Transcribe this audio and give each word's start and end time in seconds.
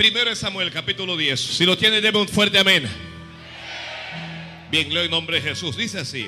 Primero 0.00 0.30
es 0.30 0.38
Samuel, 0.38 0.70
capítulo 0.70 1.14
10. 1.14 1.38
Si 1.38 1.66
lo 1.66 1.76
tiene, 1.76 2.00
debe 2.00 2.18
un 2.18 2.26
fuerte 2.26 2.58
amén. 2.58 2.88
Bien, 4.70 4.94
leo 4.94 5.02
en 5.02 5.10
nombre 5.10 5.42
de 5.42 5.50
Jesús. 5.50 5.76
Dice 5.76 5.98
así. 5.98 6.26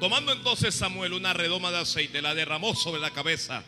Tomando 0.00 0.32
entonces 0.32 0.74
Samuel 0.74 1.12
una 1.12 1.34
redoma 1.34 1.70
de 1.70 1.80
aceite, 1.80 2.22
la 2.22 2.34
derramó 2.34 2.74
sobre 2.74 2.98
la 2.98 3.10
cabeza 3.10 3.62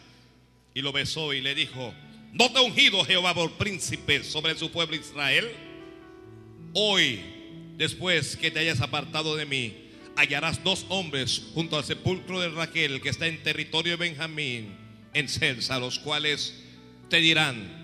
y 0.73 0.81
lo 0.81 0.91
besó 0.91 1.35
y 1.35 1.43
le 1.43 1.55
dijo, 1.55 1.93
¿no 2.33 2.51
te 2.51 2.61
ha 2.61 2.63
ungido 2.63 3.05
Jehová 3.05 3.35
por 3.35 3.53
príncipe 3.59 4.25
sobre 4.25 4.57
su 4.57 4.71
pueblo 4.71 4.97
Israel? 4.97 5.51
Hoy, 6.73 7.21
después 7.77 8.39
que 8.39 8.51
te 8.51 8.61
hayas 8.61 8.81
apartado 8.81 9.37
de 9.37 9.45
mí, 9.45 9.91
hallarás 10.17 10.65
dos 10.65 10.87
hombres 10.89 11.43
junto 11.53 11.77
al 11.77 11.85
sepulcro 11.85 12.41
de 12.41 12.49
Raquel 12.49 13.03
que 13.03 13.11
está 13.11 13.27
en 13.27 13.43
territorio 13.43 13.99
de 13.99 14.09
Benjamín, 14.09 14.75
en 15.13 15.29
Celsa, 15.29 15.79
los 15.79 15.99
cuales 15.99 16.59
te 17.11 17.19
dirán, 17.19 17.82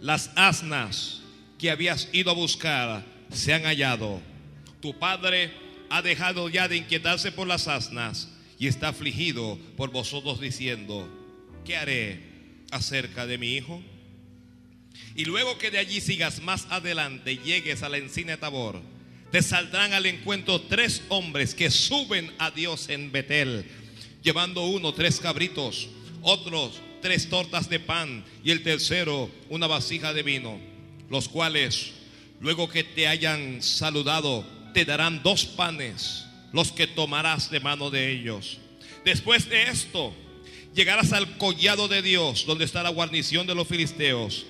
las 0.00 0.30
asnas 0.36 1.22
que 1.58 1.70
habías 1.70 2.08
ido 2.12 2.30
a 2.30 2.34
buscar 2.34 3.04
se 3.32 3.54
han 3.54 3.64
hallado. 3.64 4.20
Tu 4.80 4.98
padre 4.98 5.52
ha 5.90 6.02
dejado 6.02 6.48
ya 6.48 6.68
de 6.68 6.76
inquietarse 6.76 7.32
por 7.32 7.46
las 7.46 7.68
asnas 7.68 8.28
y 8.58 8.66
está 8.66 8.88
afligido 8.88 9.58
por 9.76 9.90
vosotros 9.90 10.40
diciendo, 10.40 11.08
¿qué 11.64 11.76
haré 11.76 12.20
acerca 12.70 13.26
de 13.26 13.38
mi 13.38 13.54
hijo? 13.54 13.82
Y 15.14 15.24
luego 15.24 15.58
que 15.58 15.70
de 15.70 15.78
allí 15.78 16.00
sigas 16.00 16.42
más 16.42 16.66
adelante, 16.70 17.38
llegues 17.38 17.82
a 17.82 17.88
la 17.88 17.98
encina 17.98 18.32
de 18.32 18.38
Tabor, 18.38 18.80
te 19.30 19.42
saldrán 19.42 19.92
al 19.92 20.06
encuentro 20.06 20.60
tres 20.62 21.02
hombres 21.08 21.54
que 21.54 21.70
suben 21.70 22.32
a 22.38 22.50
Dios 22.50 22.88
en 22.88 23.12
Betel, 23.12 23.64
llevando 24.22 24.66
uno 24.66 24.94
tres 24.94 25.20
cabritos, 25.20 25.88
otros 26.22 26.80
tres 27.00 27.28
tortas 27.28 27.68
de 27.68 27.80
pan 27.80 28.24
y 28.44 28.50
el 28.50 28.62
tercero 28.62 29.30
una 29.48 29.66
vasija 29.66 30.12
de 30.12 30.22
vino, 30.22 30.58
los 31.10 31.28
cuales, 31.28 31.92
luego 32.40 32.68
que 32.68 32.84
te 32.84 33.06
hayan 33.06 33.62
saludado, 33.62 34.44
te 34.74 34.84
darán 34.84 35.22
dos 35.22 35.44
panes, 35.44 36.26
los 36.52 36.72
que 36.72 36.86
tomarás 36.86 37.50
de 37.50 37.60
mano 37.60 37.90
de 37.90 38.10
ellos. 38.10 38.58
Después 39.04 39.48
de 39.48 39.64
esto, 39.64 40.12
llegarás 40.74 41.12
al 41.12 41.38
collado 41.38 41.88
de 41.88 42.02
Dios, 42.02 42.44
donde 42.46 42.64
está 42.64 42.82
la 42.82 42.90
guarnición 42.90 43.46
de 43.46 43.54
los 43.54 43.68
filisteos. 43.68 44.46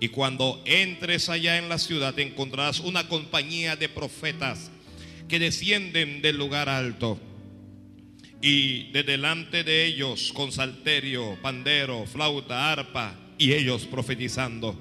Y 0.00 0.08
cuando 0.08 0.62
entres 0.64 1.28
allá 1.28 1.58
en 1.58 1.68
la 1.68 1.78
ciudad, 1.78 2.14
te 2.14 2.22
encontrarás 2.22 2.80
una 2.80 3.08
compañía 3.08 3.76
de 3.76 3.88
profetas 3.88 4.70
que 5.28 5.38
descienden 5.38 6.22
del 6.22 6.36
lugar 6.36 6.68
alto. 6.68 7.20
Y 8.40 8.90
de 8.92 9.02
delante 9.02 9.64
de 9.64 9.86
ellos, 9.86 10.32
con 10.32 10.52
salterio, 10.52 11.36
pandero, 11.42 12.06
flauta, 12.06 12.72
arpa, 12.72 13.14
y 13.38 13.52
ellos 13.52 13.86
profetizando. 13.86 14.76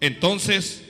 Entonces 0.00 0.82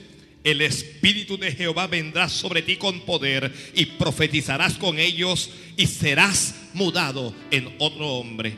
el 0.45 0.61
Espíritu 0.61 1.39
de 1.39 1.53
Jehová 1.53 1.87
vendrá 1.87 2.29
sobre 2.29 2.61
ti 2.61 2.77
con 2.77 3.01
poder 3.01 3.51
y 3.75 3.87
profetizarás 3.87 4.75
con 4.75 4.99
ellos 4.99 5.51
y 5.77 5.87
serás 5.87 6.55
mudado 6.75 7.35
en 7.51 7.75
otro 7.79 8.09
hombre. 8.09 8.55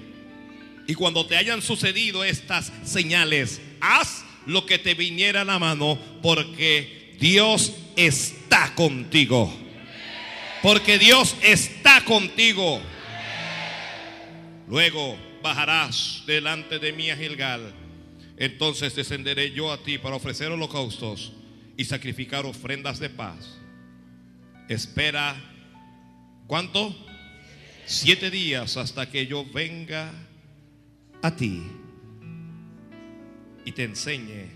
Y 0.89 0.95
cuando 0.95 1.27
te 1.27 1.37
hayan 1.37 1.62
sucedido 1.62 2.25
estas 2.25 2.73
señales, 2.84 3.61
haz 3.81 4.25
lo 4.47 4.67
que 4.67 4.79
te 4.79 4.95
viniera 4.95 5.43
a 5.43 5.45
la 5.45 5.59
mano, 5.59 5.99
porque 6.23 7.15
Dios 7.21 7.73
está 7.97 8.75
contigo. 8.75 9.53
Porque 10.62 10.99
Dios 10.99 11.37
está 11.43 12.05
contigo. 12.05 12.81
Luego 14.69 15.17
bajarás 15.42 16.25
delante 16.27 16.78
de 16.78 16.92
mí 16.92 17.11
a 17.11 17.17
Gilgal. 17.17 17.72
Entonces 18.36 18.95
descenderé 18.95 19.53
yo 19.53 19.72
a 19.72 19.83
ti 19.83 19.98
para 19.98 20.17
ofrecer 20.17 20.50
holocaustos 20.50 21.33
y 21.77 21.84
sacrificar 21.84 22.45
ofrendas 22.45 22.98
de 22.98 23.11
paz. 23.11 23.59
Espera, 24.69 25.37
¿cuánto? 26.47 26.94
Siete 27.87 28.31
días 28.31 28.77
hasta 28.77 29.09
que 29.09 29.27
yo 29.27 29.44
venga 29.53 30.12
a 31.22 31.34
ti 31.37 31.62
y 33.65 33.72
te 33.72 33.84
enseñe 33.84 34.50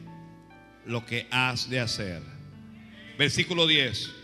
lo 0.86 1.06
que 1.06 1.26
has 1.30 1.70
de 1.70 1.80
hacer. 1.80 2.22
Versículo 3.16 3.66
10. 3.66 4.19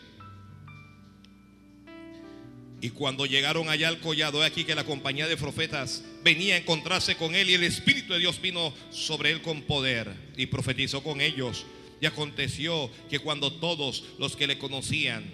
Y 2.86 2.90
cuando 2.90 3.26
llegaron 3.26 3.68
allá 3.68 3.88
al 3.88 3.98
collado, 3.98 4.44
aquí 4.44 4.62
que 4.62 4.76
la 4.76 4.84
compañía 4.84 5.26
de 5.26 5.36
profetas 5.36 6.04
venía 6.22 6.54
a 6.54 6.58
encontrarse 6.58 7.16
con 7.16 7.34
él 7.34 7.50
y 7.50 7.54
el 7.54 7.64
Espíritu 7.64 8.12
de 8.12 8.20
Dios 8.20 8.40
vino 8.40 8.72
sobre 8.90 9.32
él 9.32 9.42
con 9.42 9.62
poder 9.62 10.14
y 10.36 10.46
profetizó 10.46 11.02
con 11.02 11.20
ellos. 11.20 11.66
Y 12.00 12.06
aconteció 12.06 12.88
que 13.10 13.18
cuando 13.18 13.52
todos 13.54 14.04
los 14.20 14.36
que 14.36 14.46
le 14.46 14.58
conocían 14.58 15.24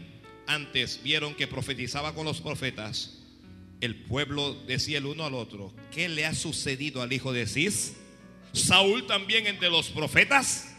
antes 0.46 1.00
vieron 1.04 1.34
que 1.34 1.46
profetizaba 1.46 2.14
con 2.14 2.24
los 2.24 2.40
profetas, 2.40 3.18
el 3.82 3.96
pueblo 3.96 4.54
decía 4.66 4.96
el 4.96 5.04
uno 5.04 5.26
al 5.26 5.34
otro, 5.34 5.74
¿qué 5.90 6.08
le 6.08 6.24
ha 6.24 6.34
sucedido 6.34 7.02
al 7.02 7.12
hijo 7.12 7.34
de 7.34 7.46
Cis? 7.46 7.96
Saúl 8.54 9.06
también 9.06 9.46
entre 9.46 9.69
los 9.69 9.90
profetas. 9.90 10.74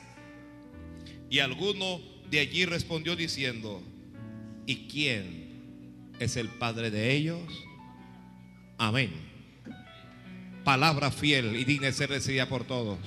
Y 1.30 1.38
alguno 1.38 2.02
de 2.32 2.40
allí 2.40 2.66
respondió 2.66 3.16
diciendo, 3.16 3.84
¿y 4.66 4.88
quién 4.88 5.43
es 6.24 6.38
el 6.38 6.50
padre 6.50 6.92
de 6.92 7.12
ellos? 7.12 7.42
Amén. 8.78 9.12
Palabra 10.64 11.12
fiel 11.12 11.56
y 11.56 11.66
digna 11.66 11.88
de 11.88 11.94
ser 11.94 12.10
recibida 12.10 12.48
por 12.48 12.64
todos. 12.64 12.98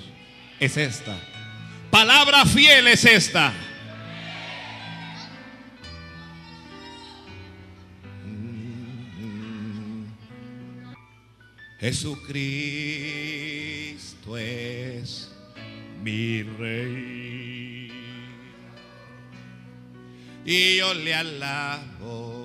Es 0.60 0.76
esta. 0.76 1.18
Palabra 1.90 2.44
fiel 2.44 2.88
es 2.88 3.04
esta. 3.04 3.52
Jesucristo 11.78 12.36
es 14.36 15.30
mi 16.02 16.42
rey. 16.42 17.92
Y 20.44 20.76
yo 20.78 20.94
le 20.94 21.14
alabo. 21.14 22.35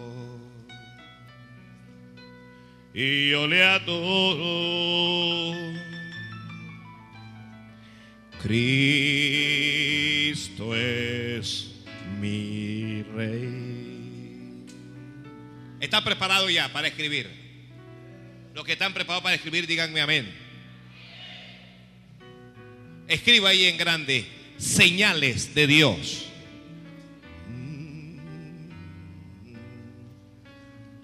Y 2.94 3.30
yo 3.30 3.48
le 3.48 3.64
adoro. 3.64 5.56
Cristo 8.44 9.56
es 10.76 11.72
mi 12.20 13.04
rey. 13.16 14.66
¿Está 15.80 16.04
preparado 16.04 16.50
ya 16.50 16.68
para 16.74 16.90
escribir? 16.90 17.30
Los 18.54 18.66
que 18.66 18.74
están 18.74 18.94
preparados 18.94 19.24
para 19.24 19.36
escribir, 19.36 19.66
díganme 19.68 20.02
amén. 20.02 20.30
Escriba 23.08 23.50
ahí 23.50 23.66
en 23.66 23.78
grande, 23.78 24.26
señales 24.58 25.56
de 25.56 25.68
Dios. 25.68 26.28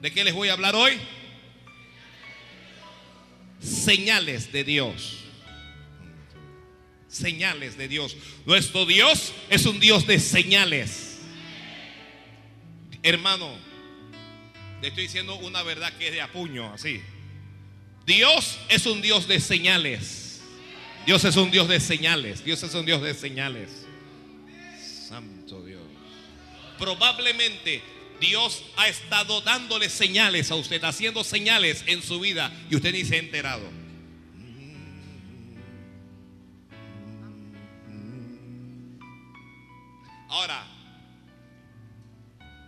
¿De 0.01 0.11
qué 0.11 0.23
les 0.23 0.33
voy 0.33 0.49
a 0.49 0.53
hablar 0.53 0.75
hoy? 0.75 0.99
Señales 3.67 4.51
de 4.51 4.63
Dios 4.63 5.17
señales 7.17 7.77
de 7.77 7.87
Dios. 7.87 8.15
Nuestro 8.45 8.85
Dios 8.85 9.33
es 9.49 9.65
un 9.65 9.79
Dios 9.79 10.07
de 10.07 10.19
señales. 10.19 11.17
Hermano, 13.03 13.57
le 14.81 14.89
estoy 14.89 15.03
diciendo 15.03 15.35
una 15.37 15.63
verdad 15.63 15.91
que 15.97 16.07
es 16.07 16.13
de 16.13 16.21
apuño, 16.21 16.73
así. 16.73 17.01
Dios 18.05 18.57
es 18.69 18.85
un 18.85 19.01
Dios 19.01 19.27
de 19.27 19.39
señales. 19.39 20.41
Dios 21.05 21.23
es 21.23 21.35
un 21.35 21.51
Dios 21.51 21.67
de 21.67 21.79
señales. 21.79 22.43
Dios 22.43 22.61
es 22.63 22.73
un 22.73 22.85
Dios 22.85 23.01
de 23.01 23.13
señales. 23.13 23.85
Santo 25.07 25.63
Dios. 25.63 25.81
Probablemente 26.77 27.81
Dios 28.19 28.63
ha 28.77 28.87
estado 28.87 29.41
dándole 29.41 29.89
señales 29.89 30.49
a 30.51 30.55
usted, 30.55 30.83
haciendo 30.83 31.23
señales 31.23 31.83
en 31.87 32.01
su 32.01 32.19
vida 32.19 32.51
y 32.69 32.75
usted 32.75 32.91
ni 32.91 33.05
se 33.05 33.15
ha 33.15 33.19
enterado. 33.19 33.69
Ahora, 40.29 40.65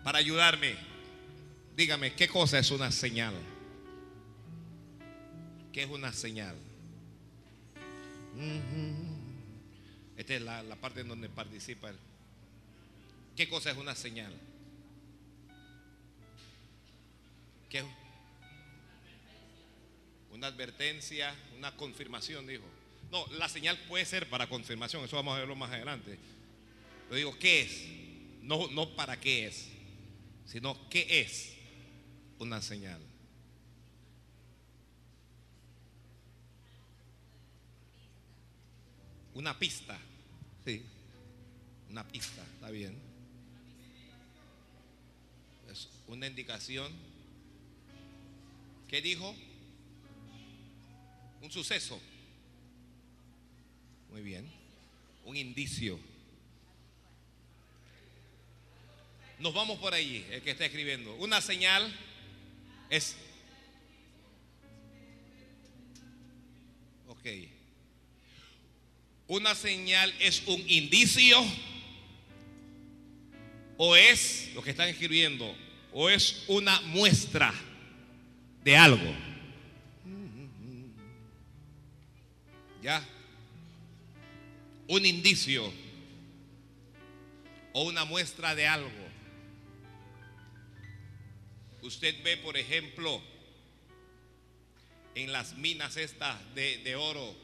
para 0.03 0.19
ayudarme, 0.19 0.75
dígame, 1.75 2.13
¿qué 2.13 2.27
cosa 2.27 2.59
es 2.59 2.71
una 2.71 2.91
señal? 2.91 3.33
¿Qué 5.73 5.83
es 5.83 5.89
una 5.89 6.13
señal? 6.13 6.55
Esta 10.15 10.33
es 10.35 10.41
la, 10.41 10.63
la 10.63 10.75
parte 10.75 11.01
en 11.01 11.07
donde 11.09 11.27
participa. 11.27 11.91
¿Qué 13.35 13.47
cosa 13.49 13.71
es 13.71 13.77
una 13.77 13.95
señal? 13.95 14.33
¿Qué? 17.69 17.83
Una 20.31 20.47
advertencia, 20.47 21.35
una 21.57 21.75
confirmación, 21.75 22.47
dijo. 22.47 22.63
No, 23.11 23.25
la 23.37 23.49
señal 23.49 23.77
puede 23.87 24.05
ser 24.05 24.29
para 24.29 24.47
confirmación, 24.47 25.03
eso 25.03 25.15
vamos 25.15 25.35
a 25.35 25.39
verlo 25.39 25.55
más 25.55 25.71
adelante. 25.71 26.17
Pero 27.05 27.15
digo, 27.15 27.39
¿qué 27.39 27.61
es? 27.61 27.85
No, 28.41 28.67
no 28.71 28.95
para 28.95 29.19
qué 29.19 29.47
es, 29.47 29.67
sino 30.45 30.89
qué 30.89 31.21
es 31.21 31.55
una 32.39 32.61
señal. 32.61 33.01
Una 39.33 39.57
pista, 39.57 39.97
sí, 40.65 40.83
una 41.89 42.07
pista, 42.07 42.43
está 42.55 42.69
bien. 42.71 42.95
Es 45.71 45.87
una 46.07 46.27
indicación. 46.27 47.08
¿Qué 48.89 49.03
dijo? 49.03 49.35
Un 51.41 51.51
suceso. 51.51 52.01
Muy 54.09 54.21
bien. 54.21 54.49
Un 55.25 55.37
indicio. 55.37 55.99
Nos 59.37 59.53
vamos 59.53 59.77
por 59.77 59.93
allí, 59.93 60.25
el 60.31 60.41
que 60.41 60.51
está 60.51 60.65
escribiendo. 60.65 61.13
Una 61.17 61.39
señal 61.39 61.95
es... 62.89 63.15
Ok. 67.09 67.27
Una 69.27 69.53
señal 69.53 70.11
es 70.19 70.41
un 70.47 70.67
indicio 70.67 71.39
o 73.77 73.95
es, 73.95 74.49
lo 74.55 74.63
que 74.63 74.71
están 74.71 74.89
escribiendo, 74.89 75.55
o 75.93 76.09
es 76.09 76.43
una 76.47 76.81
muestra 76.81 77.53
de 78.69 78.77
algo. 78.77 79.15
¿Ya? 82.83 83.03
Un 84.87 85.07
indicio 85.07 85.73
o 87.73 87.83
una 87.85 88.05
muestra 88.05 88.53
de 88.53 88.67
algo. 88.67 88.91
Usted 91.81 92.21
ve, 92.23 92.37
por 92.37 92.57
ejemplo, 92.57 93.19
en 95.15 95.31
las 95.31 95.55
minas 95.55 95.97
estas 95.97 96.37
de, 96.53 96.77
de, 96.77 96.95
oro, 96.95 97.35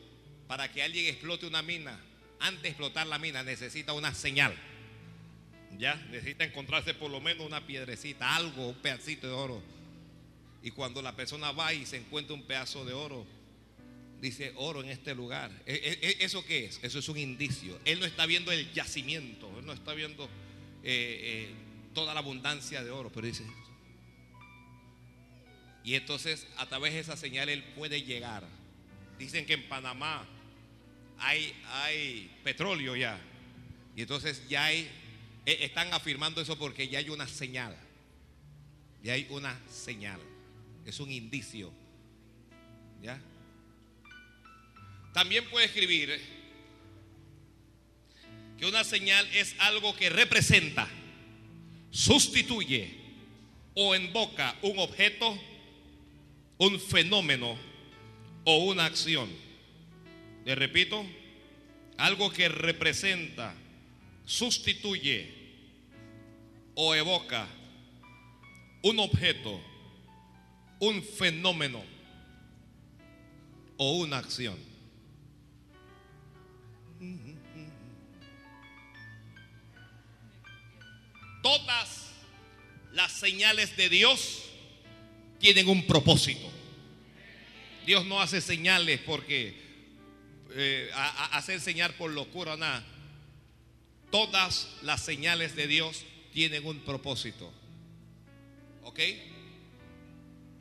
para 0.47 0.71
que 0.71 0.83
alguien 0.83 1.07
explote 1.07 1.47
una 1.47 1.63
mina, 1.63 1.99
antes 2.39 2.61
de 2.61 2.69
explotar 2.69 3.07
la 3.07 3.17
mina 3.17 3.41
necesita 3.41 3.93
una 3.93 4.13
señal. 4.13 4.55
Ya, 5.79 5.95
necesita 6.11 6.43
encontrarse 6.43 6.93
por 6.93 7.09
lo 7.09 7.19
menos 7.19 7.47
una 7.47 7.65
piedrecita, 7.65 8.35
algo, 8.35 8.69
un 8.69 8.75
pedacito 8.75 9.25
de 9.25 9.33
oro. 9.33 9.74
Y 10.65 10.71
cuando 10.71 10.99
la 11.03 11.15
persona 11.15 11.51
va 11.51 11.75
y 11.75 11.85
se 11.85 11.97
encuentra 11.97 12.33
un 12.33 12.41
pedazo 12.41 12.83
de 12.85 12.93
oro, 12.93 13.23
dice 14.19 14.51
oro 14.55 14.81
en 14.81 14.89
este 14.89 15.13
lugar. 15.13 15.51
¿E, 15.63 15.99
e, 16.01 16.25
¿Eso 16.25 16.43
qué 16.43 16.65
es? 16.65 16.79
Eso 16.81 16.97
es 16.97 17.07
un 17.07 17.19
indicio. 17.19 17.79
Él 17.85 17.99
no 17.99 18.07
está 18.07 18.25
viendo 18.25 18.51
el 18.51 18.73
yacimiento, 18.73 19.59
él 19.59 19.65
no 19.67 19.73
está 19.73 19.93
viendo 19.93 20.23
eh, 20.81 21.49
eh, 21.53 21.53
toda 21.93 22.15
la 22.15 22.21
abundancia 22.21 22.83
de 22.83 22.89
oro, 22.89 23.11
pero 23.13 23.27
dice. 23.27 23.45
Y 25.83 25.93
entonces 25.93 26.47
a 26.57 26.65
través 26.65 26.93
de 26.93 27.01
esa 27.01 27.15
señal 27.15 27.47
él 27.47 27.63
puede 27.75 28.01
llegar. 28.01 28.43
Dicen 29.19 29.45
que 29.45 29.53
en 29.53 29.69
Panamá 29.69 30.27
hay, 31.19 31.53
hay 31.73 32.35
petróleo 32.43 32.95
ya. 32.95 33.21
Y 33.95 34.01
entonces 34.01 34.41
ya 34.49 34.65
hay, 34.65 34.89
e, 35.45 35.63
están 35.63 35.93
afirmando 35.93 36.41
eso 36.41 36.57
porque 36.57 36.87
ya 36.87 36.97
hay 36.97 37.11
una 37.11 37.27
señal. 37.27 37.77
Ya 39.03 39.13
hay 39.13 39.27
una 39.29 39.61
señal. 39.69 40.19
Es 40.85 40.99
un 40.99 41.11
indicio. 41.11 41.71
¿Ya? 43.01 43.19
También 45.13 45.49
puede 45.49 45.65
escribir 45.65 46.19
que 48.57 48.65
una 48.65 48.83
señal 48.83 49.27
es 49.33 49.55
algo 49.59 49.95
que 49.95 50.09
representa, 50.09 50.87
sustituye 51.91 52.95
o 53.73 53.95
invoca 53.95 54.55
un 54.61 54.79
objeto, 54.79 55.37
un 56.57 56.79
fenómeno 56.79 57.57
o 58.45 58.57
una 58.65 58.85
acción. 58.85 59.29
Le 60.45 60.55
repito, 60.55 61.05
algo 61.97 62.31
que 62.31 62.49
representa, 62.49 63.53
sustituye 64.25 65.33
o 66.75 66.93
evoca 66.93 67.47
un 68.81 68.99
objeto, 68.99 69.61
un 70.87 71.03
fenómeno 71.03 71.83
o 73.77 73.97
una 73.97 74.17
acción. 74.17 74.57
Todas 81.41 82.11
las 82.93 83.11
señales 83.11 83.75
de 83.77 83.89
Dios 83.89 84.43
tienen 85.39 85.67
un 85.67 85.85
propósito. 85.85 86.49
Dios 87.85 88.05
no 88.05 88.19
hace 88.19 88.41
señales 88.41 88.99
porque 89.01 89.55
eh, 90.51 90.89
hacer 91.31 91.59
señal 91.61 91.93
por 91.95 92.11
locura, 92.11 92.57
nada. 92.57 92.83
Todas 94.09 94.69
las 94.81 95.01
señales 95.01 95.55
de 95.55 95.67
Dios 95.67 96.03
tienen 96.33 96.65
un 96.65 96.79
propósito. 96.79 97.51
¿Ok? 98.83 98.99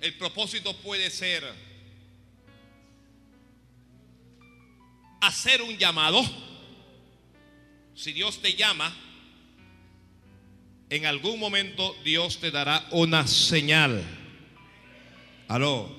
El 0.04 0.12
propósito 0.18 0.76
puede 0.76 1.08
ser 1.08 1.42
hacer 5.22 5.62
un 5.62 5.78
llamado. 5.78 6.22
Si 7.94 8.12
Dios 8.12 8.42
te 8.42 8.52
llama, 8.52 8.94
en 10.90 11.06
algún 11.06 11.40
momento 11.40 11.96
Dios 12.04 12.38
te 12.38 12.50
dará 12.50 12.86
una 12.90 13.26
señal. 13.26 14.04
Aló. 15.48 15.90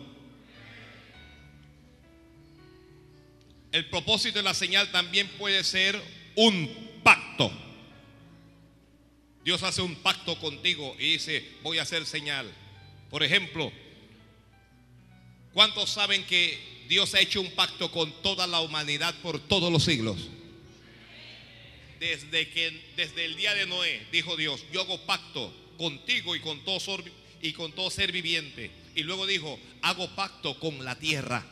El 3.72 3.90
propósito 3.90 4.38
de 4.38 4.44
la 4.44 4.54
señal 4.54 4.92
también 4.92 5.28
puede 5.40 5.64
ser 5.64 6.00
un 6.36 6.92
pacto. 7.02 7.52
Dios 9.44 9.64
hace 9.64 9.82
un 9.82 9.96
pacto 9.96 10.40
contigo 10.40 10.96
y 11.00 11.14
dice, 11.14 11.58
voy 11.64 11.80
a 11.80 11.82
hacer 11.82 12.06
señal. 12.06 12.54
Por 13.10 13.24
ejemplo, 13.24 13.72
¿cuántos 15.56 15.90
saben 15.90 16.24
que 16.26 16.86
Dios 16.88 17.16
ha 17.16 17.20
hecho 17.20 17.42
un 17.42 17.50
pacto 17.52 17.90
con 17.90 18.12
toda 18.22 18.46
la 18.46 18.62
humanidad 18.62 19.16
por 19.24 19.40
todos 19.40 19.72
los 19.72 19.84
siglos? 19.84 20.30
desde 22.00 22.50
que 22.50 22.82
desde 22.96 23.26
el 23.26 23.36
día 23.36 23.54
de 23.54 23.66
Noé 23.66 24.06
dijo 24.12 24.36
Dios, 24.36 24.64
yo 24.72 24.82
hago 24.82 25.00
pacto 25.06 25.54
contigo 25.78 26.36
y 26.36 26.40
con 26.40 26.64
todo 26.64 26.80
y 27.42 27.54
con 27.54 27.72
todo 27.72 27.90
ser 27.90 28.12
viviente. 28.12 28.72
Y 28.96 29.04
luego 29.04 29.26
dijo, 29.26 29.60
hago 29.82 30.10
pacto 30.16 30.60
con 30.60 30.84
la 30.84 30.98
tierra. 30.98 31.46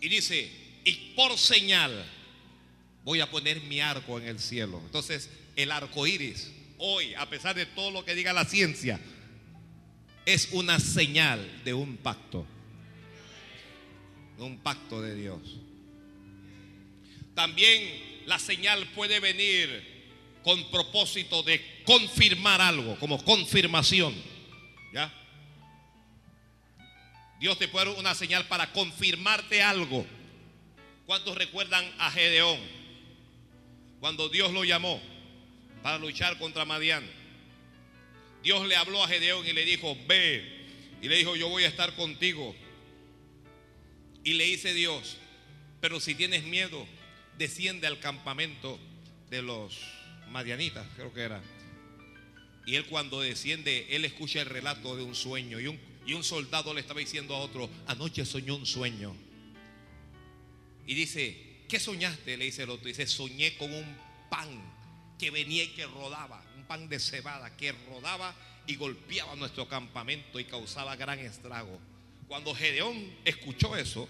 Y 0.00 0.08
dice, 0.08 0.50
y 0.84 0.92
por 1.16 1.36
señal 1.38 2.04
voy 3.04 3.20
a 3.20 3.30
poner 3.30 3.60
mi 3.62 3.80
arco 3.80 4.18
en 4.18 4.28
el 4.28 4.38
cielo. 4.38 4.80
Entonces, 4.84 5.30
el 5.56 5.72
arco 5.72 6.06
iris, 6.06 6.50
hoy, 6.78 7.14
a 7.14 7.28
pesar 7.28 7.54
de 7.54 7.66
todo 7.66 7.90
lo 7.90 8.04
que 8.04 8.14
diga 8.14 8.32
la 8.32 8.44
ciencia, 8.44 9.00
es 10.28 10.50
una 10.52 10.78
señal 10.78 11.64
de 11.64 11.72
un 11.72 11.96
pacto. 11.96 12.44
Un 14.36 14.58
pacto 14.58 15.00
de 15.00 15.14
Dios. 15.14 15.40
También 17.34 18.24
la 18.26 18.38
señal 18.38 18.86
puede 18.94 19.20
venir 19.20 19.96
con 20.44 20.70
propósito 20.70 21.42
de 21.42 21.82
confirmar 21.84 22.60
algo, 22.60 22.98
como 22.98 23.24
confirmación. 23.24 24.14
¿Ya? 24.92 25.10
Dios 27.40 27.58
te 27.58 27.66
puede 27.66 27.86
dar 27.86 27.98
una 27.98 28.14
señal 28.14 28.46
para 28.48 28.70
confirmarte 28.72 29.62
algo. 29.62 30.04
¿Cuántos 31.06 31.38
recuerdan 31.38 31.90
a 31.98 32.10
Gedeón? 32.10 32.60
Cuando 33.98 34.28
Dios 34.28 34.52
lo 34.52 34.62
llamó 34.62 35.00
para 35.82 35.96
luchar 35.98 36.38
contra 36.38 36.66
Madián. 36.66 37.08
Dios 38.42 38.66
le 38.66 38.76
habló 38.76 39.02
a 39.02 39.08
Gedeón 39.08 39.46
y 39.46 39.52
le 39.52 39.64
dijo, 39.64 39.96
ve. 40.06 40.56
Y 41.02 41.08
le 41.08 41.16
dijo, 41.16 41.36
yo 41.36 41.48
voy 41.48 41.64
a 41.64 41.68
estar 41.68 41.94
contigo. 41.94 42.54
Y 44.24 44.34
le 44.34 44.44
dice 44.44 44.74
Dios, 44.74 45.16
pero 45.80 46.00
si 46.00 46.14
tienes 46.14 46.44
miedo, 46.44 46.86
desciende 47.38 47.86
al 47.86 48.00
campamento 48.00 48.78
de 49.30 49.42
los 49.42 49.78
Madianitas, 50.30 50.86
creo 50.96 51.12
que 51.14 51.22
era. 51.22 51.42
Y 52.66 52.74
él 52.74 52.84
cuando 52.86 53.20
desciende, 53.20 53.86
él 53.90 54.04
escucha 54.04 54.40
el 54.42 54.46
relato 54.46 54.96
de 54.96 55.02
un 55.02 55.14
sueño. 55.14 55.58
Y 55.58 55.68
un, 55.68 55.80
y 56.06 56.12
un 56.12 56.22
soldado 56.22 56.74
le 56.74 56.80
estaba 56.80 57.00
diciendo 57.00 57.34
a 57.34 57.38
otro, 57.38 57.70
anoche 57.86 58.26
soñó 58.26 58.56
un 58.56 58.66
sueño. 58.66 59.16
Y 60.86 60.94
dice, 60.94 61.62
¿qué 61.68 61.80
soñaste? 61.80 62.36
Le 62.36 62.46
dice 62.46 62.64
el 62.64 62.70
otro. 62.70 62.86
Dice, 62.88 63.06
soñé 63.06 63.56
con 63.56 63.72
un 63.72 63.96
pan 64.28 64.48
que 65.18 65.30
venía 65.30 65.64
y 65.64 65.68
que 65.68 65.86
rodaba. 65.86 66.44
Pan 66.68 66.88
de 66.88 67.00
cebada 67.00 67.56
que 67.56 67.72
rodaba 67.72 68.34
y 68.66 68.76
golpeaba 68.76 69.34
nuestro 69.34 69.66
campamento 69.66 70.38
y 70.38 70.44
causaba 70.44 70.94
gran 70.94 71.18
estrago. 71.18 71.80
Cuando 72.28 72.54
Gedeón 72.54 73.10
escuchó 73.24 73.74
eso, 73.74 74.06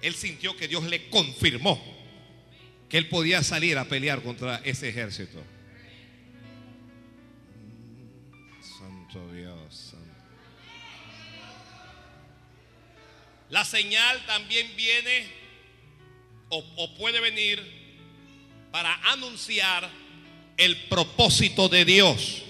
él 0.00 0.14
sintió 0.14 0.56
que 0.56 0.68
Dios 0.68 0.84
le 0.84 1.10
confirmó 1.10 1.82
que 2.88 2.98
él 2.98 3.08
podía 3.08 3.42
salir 3.42 3.76
a 3.76 3.84
pelear 3.84 4.22
contra 4.22 4.56
ese 4.64 4.88
ejército. 4.88 5.42
Santo 8.78 9.32
Dios. 9.32 9.74
santo. 9.74 10.06
La 13.48 13.64
señal 13.64 14.24
también 14.26 14.70
viene 14.76 15.26
o, 16.50 16.58
o 16.76 16.94
puede 16.96 17.20
venir 17.20 17.60
para 18.70 18.94
anunciar 19.10 19.90
el 20.60 20.76
propósito 20.88 21.68
de 21.70 21.86
Dios. 21.86 22.42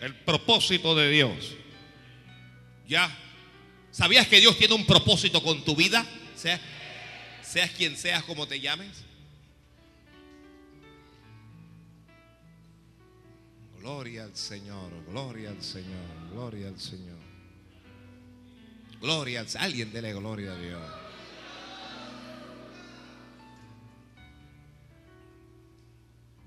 El 0.00 0.14
propósito 0.16 0.96
de 0.96 1.08
Dios. 1.10 1.52
Ya. 2.88 3.16
¿Sabías 3.92 4.26
que 4.26 4.40
Dios 4.40 4.58
tiene 4.58 4.74
un 4.74 4.84
propósito 4.84 5.40
con 5.42 5.64
tu 5.64 5.76
vida? 5.76 6.04
Sea, 6.34 6.60
seas 7.42 7.70
quien 7.70 7.96
seas, 7.96 8.24
como 8.24 8.48
te 8.48 8.58
llames. 8.58 9.04
Gloria 13.78 14.24
al 14.24 14.36
Señor, 14.36 14.90
gloria 15.08 15.50
al 15.50 15.62
Señor, 15.62 16.30
gloria 16.32 16.68
al 16.68 16.80
Señor. 16.80 17.18
Gloria 19.00 19.40
al 19.40 19.48
Señor. 19.48 19.66
Alguien 19.66 19.92
dele 19.92 20.12
gloria 20.12 20.52
a 20.52 20.56
Dios. 20.56 20.99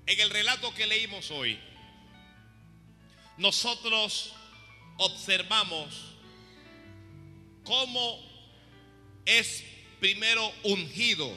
En 0.06 0.20
el 0.20 0.30
relato 0.30 0.74
que 0.74 0.86
leímos 0.86 1.30
hoy, 1.30 1.58
nosotros 3.38 4.32
observamos 4.98 6.14
cómo 7.64 8.20
es 9.24 9.64
primero 10.00 10.52
ungido 10.62 11.32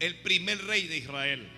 el 0.00 0.20
primer 0.20 0.64
rey 0.64 0.86
de 0.86 0.98
Israel. 0.98 1.48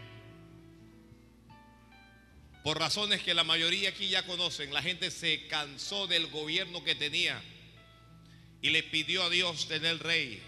Por 2.65 2.79
razones 2.79 3.23
que 3.23 3.35
la 3.35 3.45
mayoría 3.45 3.91
aquí 3.91 4.09
ya 4.09 4.27
conocen, 4.27 4.75
la 4.75 4.83
gente 4.83 5.11
se 5.11 5.47
cansó 5.47 6.07
del 6.07 6.27
gobierno 6.27 6.83
que 6.83 6.95
tenía 6.95 7.41
y 8.61 8.71
le 8.71 8.83
pidió 8.83 9.23
a 9.23 9.31
Dios 9.31 9.69
tener 9.69 9.99
rey. 10.01 10.43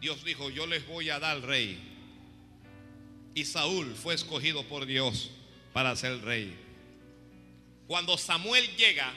Dios 0.00 0.24
dijo, 0.24 0.50
yo 0.50 0.66
les 0.66 0.86
voy 0.86 1.10
a 1.10 1.20
dar 1.20 1.40
rey. 1.42 1.91
Y 3.34 3.44
Saúl 3.44 3.94
fue 3.94 4.14
escogido 4.14 4.62
por 4.68 4.86
Dios 4.86 5.30
para 5.72 5.94
ser 5.96 6.20
rey. 6.22 6.54
Cuando 7.86 8.16
Samuel 8.18 8.64
llega, 8.76 9.12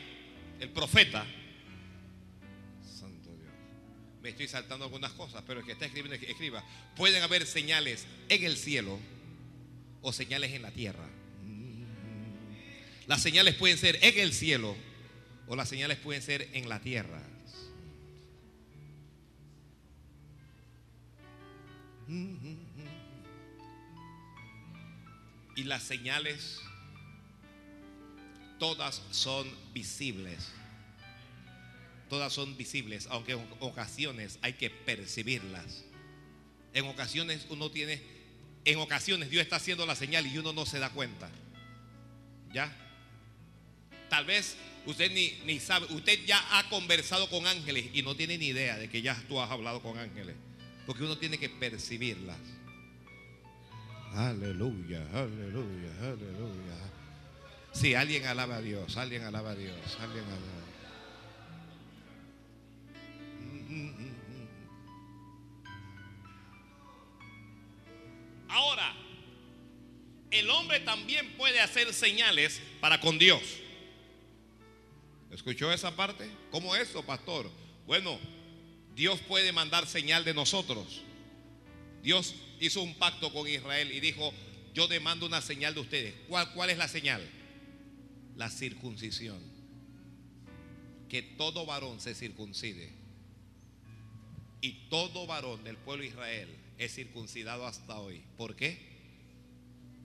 el 0.59 0.69
profeta, 0.69 1.25
santo 2.81 3.29
Dios, 3.35 3.53
me 4.21 4.29
estoy 4.29 4.47
saltando 4.47 4.85
algunas 4.85 5.11
cosas, 5.11 5.43
pero 5.45 5.59
el 5.59 5.65
que 5.65 5.73
está 5.73 5.85
escribiendo, 5.85 6.25
escriba, 6.25 6.63
pueden 6.95 7.21
haber 7.23 7.45
señales 7.45 8.05
en 8.29 8.43
el 8.43 8.57
cielo 8.57 8.99
o 10.01 10.13
señales 10.13 10.51
en 10.51 10.61
la 10.61 10.71
tierra. 10.71 11.09
Las 13.07 13.21
señales 13.21 13.55
pueden 13.55 13.77
ser 13.77 13.99
en 14.01 14.17
el 14.19 14.33
cielo 14.33 14.75
o 15.47 15.55
las 15.55 15.69
señales 15.69 15.97
pueden 15.97 16.21
ser 16.21 16.49
en 16.53 16.69
la 16.69 16.79
tierra. 16.79 17.21
Y 25.55 25.63
las 25.63 25.83
señales 25.83 26.61
todas 28.59 29.01
son 29.11 29.47
visibles. 29.73 30.51
Todas 32.09 32.33
son 32.33 32.55
visibles, 32.55 33.07
aunque 33.09 33.33
en 33.33 33.47
ocasiones 33.59 34.37
hay 34.41 34.53
que 34.53 34.69
percibirlas. 34.69 35.83
En 36.73 36.85
ocasiones 36.85 37.47
uno 37.49 37.71
tiene, 37.71 38.01
en 38.63 38.79
ocasiones 38.79 39.29
Dios 39.29 39.41
está 39.41 39.55
haciendo 39.55 39.85
la 39.85 39.95
señal 39.95 40.27
y 40.27 40.37
uno 40.37 40.53
no 40.53 40.65
se 40.65 40.79
da 40.79 40.89
cuenta. 40.89 41.29
¿Ya? 42.53 42.71
Tal 44.09 44.25
vez 44.25 44.55
usted 44.85 45.11
ni, 45.11 45.31
ni 45.45 45.59
sabe, 45.59 45.87
usted 45.87 46.23
ya 46.25 46.57
ha 46.57 46.69
conversado 46.69 47.29
con 47.29 47.47
ángeles 47.47 47.87
y 47.93 48.03
no 48.03 48.15
tiene 48.15 48.37
ni 48.37 48.47
idea 48.47 48.77
de 48.77 48.87
que 48.89 49.01
ya 49.01 49.19
tú 49.27 49.39
has 49.39 49.49
hablado 49.49 49.81
con 49.81 49.97
ángeles. 49.97 50.35
Porque 50.85 51.03
uno 51.03 51.17
tiene 51.17 51.39
que 51.39 51.49
percibirlas. 51.49 52.37
Aleluya, 54.15 55.05
aleluya, 55.13 55.91
aleluya. 56.01 56.77
Sí, 57.73 57.93
alguien 57.93 58.25
alaba 58.25 58.55
a 58.55 58.61
Dios, 58.61 58.95
alguien 58.95 59.23
alaba 59.23 59.51
a 59.51 59.55
Dios, 59.55 59.75
alguien 59.99 60.23
alaba. 60.23 60.65
Ahora, 68.47 68.95
el 70.31 70.49
hombre 70.49 70.79
también 70.79 71.35
puede 71.35 71.59
hacer 71.59 71.93
señales 71.93 72.61
para 72.79 73.01
con 73.01 73.19
Dios. 73.19 73.41
¿Escuchó 75.29 75.73
esa 75.73 75.93
parte? 75.93 76.29
¿Cómo 76.51 76.73
eso, 76.77 77.05
pastor? 77.05 77.51
Bueno, 77.85 78.17
Dios 78.95 79.19
puede 79.19 79.51
mandar 79.51 79.85
señal 79.87 80.23
de 80.23 80.33
nosotros. 80.33 81.04
Dios 82.05 82.35
hizo 82.59 82.83
un 82.83 82.93
pacto 82.93 83.33
con 83.33 83.47
Israel 83.47 83.91
y 83.91 83.99
dijo, 83.99 84.31
yo 84.75 84.87
demando 84.87 85.25
una 85.25 85.41
señal 85.41 85.73
de 85.73 85.79
ustedes. 85.79 86.13
¿Cuál, 86.29 86.53
cuál 86.53 86.69
es 86.69 86.77
la 86.77 86.87
señal? 86.87 87.27
La 88.37 88.51
circuncisión. 88.51 89.39
Que 91.09 91.23
todo 91.23 91.65
varón 91.65 91.99
se 91.99 92.13
circuncide. 92.13 92.93
Y 94.61 94.87
todo 94.91 95.25
varón 95.25 95.63
del 95.63 95.77
pueblo 95.77 96.03
de 96.03 96.09
Israel 96.09 96.55
es 96.77 96.93
circuncidado 96.93 97.65
hasta 97.65 97.97
hoy. 97.97 98.21
¿Por 98.37 98.55
qué? 98.55 98.77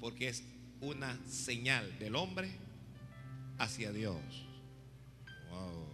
Porque 0.01 0.29
es 0.29 0.43
una 0.81 1.21
señal 1.29 1.99
del 1.99 2.17
hombre 2.17 2.51
hacia 3.59 3.93
Dios. 3.93 4.17
Wow. 5.51 5.87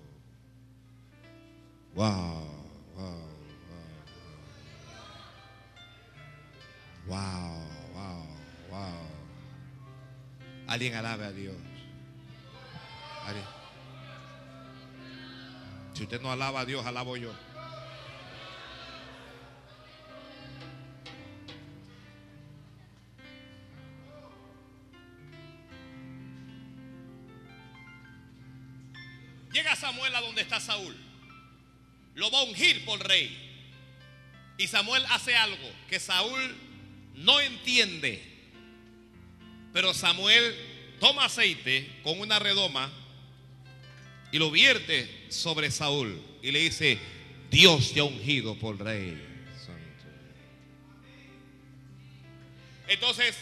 Wow. 1.96 2.66
Wow. 2.94 3.35
Wow, 7.06 7.62
wow, 7.94 8.26
wow. 8.68 9.08
Alguien 10.66 10.94
alabe 10.94 11.24
a 11.24 11.30
Dios. 11.30 11.54
¿Alguien? 13.24 13.44
Si 15.94 16.02
usted 16.02 16.20
no 16.20 16.32
alaba 16.32 16.60
a 16.60 16.64
Dios, 16.64 16.84
alabo 16.84 17.16
yo. 17.16 17.32
Llega 29.52 29.76
Samuel 29.76 30.14
a 30.14 30.20
donde 30.20 30.42
está 30.42 30.58
Saúl. 30.58 30.94
Lo 32.14 32.30
va 32.32 32.40
a 32.40 32.42
ungir 32.42 32.84
por 32.84 32.98
rey. 33.06 33.44
Y 34.58 34.66
Samuel 34.66 35.06
hace 35.10 35.36
algo 35.36 35.70
que 35.88 36.00
Saúl 36.00 36.65
no 37.16 37.40
entiende. 37.40 38.22
Pero 39.72 39.92
Samuel 39.92 40.54
toma 41.00 41.26
aceite 41.26 42.00
con 42.02 42.20
una 42.20 42.38
redoma 42.38 42.90
y 44.32 44.38
lo 44.38 44.50
vierte 44.50 45.26
sobre 45.28 45.70
Saúl 45.70 46.20
y 46.42 46.50
le 46.50 46.60
dice, 46.60 46.98
Dios 47.50 47.92
te 47.92 48.00
ha 48.00 48.04
ungido 48.04 48.54
por 48.58 48.78
rey. 48.78 49.22
Santo. 49.64 50.04
Entonces, 52.88 53.36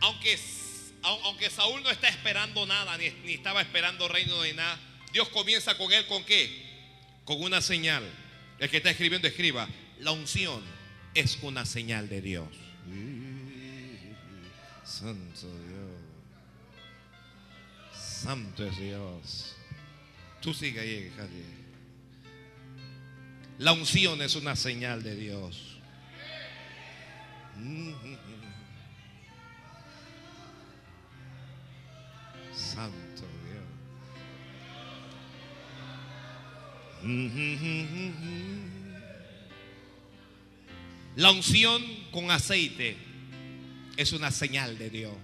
aunque, 0.00 0.38
aunque 1.02 1.50
Saúl 1.50 1.82
no 1.82 1.90
está 1.90 2.08
esperando 2.08 2.66
nada, 2.66 2.96
ni, 2.98 3.10
ni 3.24 3.34
estaba 3.34 3.60
esperando 3.60 4.08
reino 4.08 4.42
ni 4.42 4.52
nada, 4.52 4.78
Dios 5.12 5.28
comienza 5.28 5.76
con 5.76 5.92
él 5.92 6.06
con 6.06 6.24
qué? 6.24 6.50
Con 7.24 7.42
una 7.42 7.60
señal. 7.60 8.04
El 8.58 8.70
que 8.70 8.78
está 8.78 8.90
escribiendo 8.90 9.28
escriba, 9.28 9.68
la 10.00 10.12
unción 10.12 10.62
es 11.14 11.38
una 11.42 11.64
señal 11.64 12.08
de 12.08 12.20
Dios. 12.22 12.65
Santo 14.84 15.46
Dios. 15.68 16.00
Santo 17.92 18.64
es 18.64 18.78
Dios. 18.78 19.56
Tú 20.40 20.54
sigue 20.54 20.80
ahí, 20.80 21.12
calle. 21.16 21.44
La 23.58 23.72
unción 23.72 24.22
es 24.22 24.36
una 24.36 24.54
señal 24.54 25.02
de 25.02 25.16
Dios. 25.16 25.78
Santo 32.54 33.24
Dios. 33.44 33.56
La 41.16 41.30
unción 41.30 41.82
con 42.12 42.30
aceite 42.30 42.96
es 43.96 44.12
una 44.12 44.30
señal 44.30 44.76
de 44.78 44.90
Dios. 44.90 45.14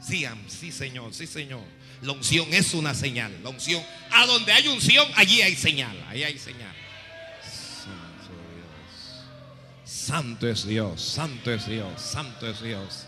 Sí, 0.00 0.24
sí, 0.48 0.70
Señor, 0.70 1.12
sí, 1.12 1.26
Señor. 1.26 1.62
La 2.02 2.12
unción 2.12 2.52
es 2.52 2.72
una 2.74 2.94
señal. 2.94 3.32
La 3.42 3.48
unción, 3.48 3.82
a 4.10 4.26
donde 4.26 4.52
hay 4.52 4.68
unción, 4.68 5.06
allí 5.16 5.42
hay 5.42 5.56
señal. 5.56 5.96
Ahí 6.08 6.22
hay 6.22 6.38
señal. 6.38 6.74
Santo 9.84 10.48
es 10.48 10.66
Dios, 10.66 11.02
santo 11.02 11.52
es 11.52 11.66
Dios, 11.66 12.00
santo 12.00 12.46
es 12.46 12.62
Dios. 12.62 13.06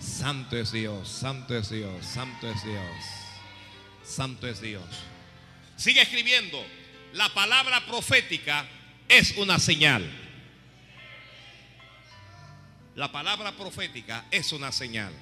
Santo 0.00 0.56
es 0.56 0.72
Dios, 0.72 1.08
santo 1.08 1.56
es 1.56 1.70
Dios, 1.70 2.04
santo 2.04 2.50
es 2.50 2.64
Dios. 2.64 2.96
Santo 4.02 4.48
es 4.48 4.60
Dios. 4.60 4.82
Sigue 5.76 6.02
escribiendo. 6.02 6.64
La 7.12 7.28
palabra 7.30 7.84
profética 7.86 8.66
es 9.08 9.36
una 9.36 9.58
señal. 9.58 10.08
La 12.94 13.10
palabra 13.10 13.52
profética 13.52 14.26
es 14.30 14.52
una 14.52 14.70
señal. 14.72 15.12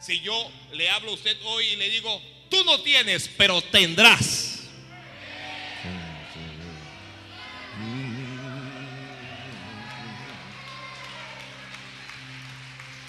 Si 0.00 0.20
yo 0.20 0.50
le 0.72 0.90
hablo 0.90 1.12
a 1.12 1.14
usted 1.14 1.36
hoy 1.44 1.66
y 1.66 1.76
le 1.76 1.90
digo, 1.90 2.20
tú 2.50 2.64
no 2.64 2.80
tienes, 2.80 3.28
pero 3.36 3.62
tendrás. 3.62 4.68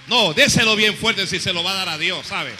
No, 0.07 0.33
déselo 0.33 0.75
bien 0.75 0.95
fuerte 0.95 1.25
si 1.25 1.39
se 1.39 1.53
lo 1.53 1.63
va 1.63 1.71
a 1.71 1.75
dar 1.75 1.89
a 1.89 1.97
Dios, 1.97 2.27
¿sabe? 2.27 2.53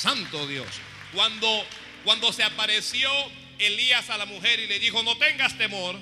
Santo 0.00 0.46
Dios. 0.46 0.66
Cuando, 1.14 1.66
cuando 2.04 2.32
se 2.32 2.42
apareció 2.42 3.10
Elías 3.58 4.08
a 4.08 4.16
la 4.16 4.24
mujer 4.24 4.58
y 4.58 4.66
le 4.66 4.78
dijo, 4.78 5.02
no 5.02 5.16
tengas 5.18 5.58
temor, 5.58 5.96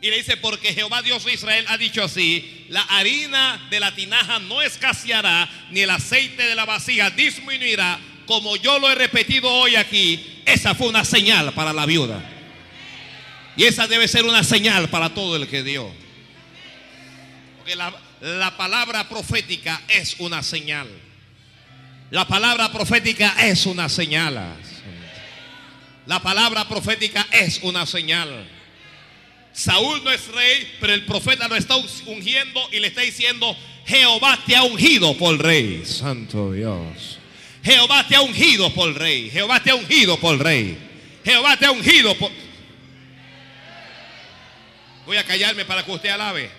y 0.00 0.10
le 0.10 0.16
dice, 0.16 0.36
porque 0.36 0.72
Jehová 0.72 1.02
Dios 1.02 1.24
de 1.24 1.34
Israel 1.34 1.66
ha 1.68 1.76
dicho 1.76 2.02
así, 2.02 2.66
la 2.68 2.82
harina 2.82 3.66
de 3.68 3.80
la 3.80 3.94
tinaja 3.94 4.38
no 4.38 4.62
escaseará, 4.62 5.50
ni 5.70 5.80
el 5.80 5.90
aceite 5.90 6.44
de 6.44 6.54
la 6.54 6.64
vasija 6.64 7.10
disminuirá, 7.10 7.98
como 8.26 8.56
yo 8.56 8.78
lo 8.78 8.90
he 8.90 8.94
repetido 8.94 9.52
hoy 9.52 9.76
aquí. 9.76 10.42
Esa 10.46 10.74
fue 10.74 10.88
una 10.88 11.04
señal 11.04 11.52
para 11.52 11.72
la 11.72 11.84
viuda. 11.84 12.22
Y 13.56 13.64
esa 13.64 13.88
debe 13.88 14.06
ser 14.06 14.24
una 14.24 14.44
señal 14.44 14.88
para 14.88 15.12
todo 15.12 15.36
el 15.36 15.48
que 15.48 15.62
dio. 15.62 15.92
Porque 17.58 17.74
la, 17.74 17.92
la 18.20 18.56
palabra 18.56 19.08
profética 19.08 19.82
es 19.88 20.16
una 20.20 20.42
señal. 20.42 20.88
La 22.10 22.26
palabra 22.26 22.72
profética 22.72 23.34
es 23.46 23.66
una 23.66 23.88
señal. 23.88 24.56
La 26.06 26.20
palabra 26.20 26.66
profética 26.66 27.26
es 27.30 27.60
una 27.62 27.84
señal. 27.84 28.48
Saúl 29.52 30.02
no 30.02 30.10
es 30.10 30.26
rey, 30.28 30.76
pero 30.80 30.94
el 30.94 31.04
profeta 31.04 31.48
lo 31.48 31.56
está 31.56 31.76
ungiendo 32.06 32.66
y 32.72 32.80
le 32.80 32.86
está 32.86 33.02
diciendo, 33.02 33.54
Jehová 33.86 34.38
te 34.46 34.56
ha 34.56 34.62
ungido 34.62 35.18
por 35.18 35.38
rey. 35.38 35.82
Santo 35.84 36.52
Dios. 36.52 37.18
Jehová 37.62 38.06
te 38.08 38.16
ha 38.16 38.22
ungido 38.22 38.72
por 38.72 38.94
rey. 38.94 39.28
Jehová 39.30 39.62
te 39.62 39.70
ha 39.70 39.74
ungido 39.74 40.18
por 40.18 40.38
rey. 40.38 40.78
Jehová 41.24 41.58
te 41.58 41.66
ha 41.66 41.72
ungido 41.72 42.14
por... 42.14 42.30
Voy 45.04 45.16
a 45.18 45.24
callarme 45.24 45.66
para 45.66 45.84
que 45.84 45.90
usted 45.90 46.08
alabe. 46.08 46.50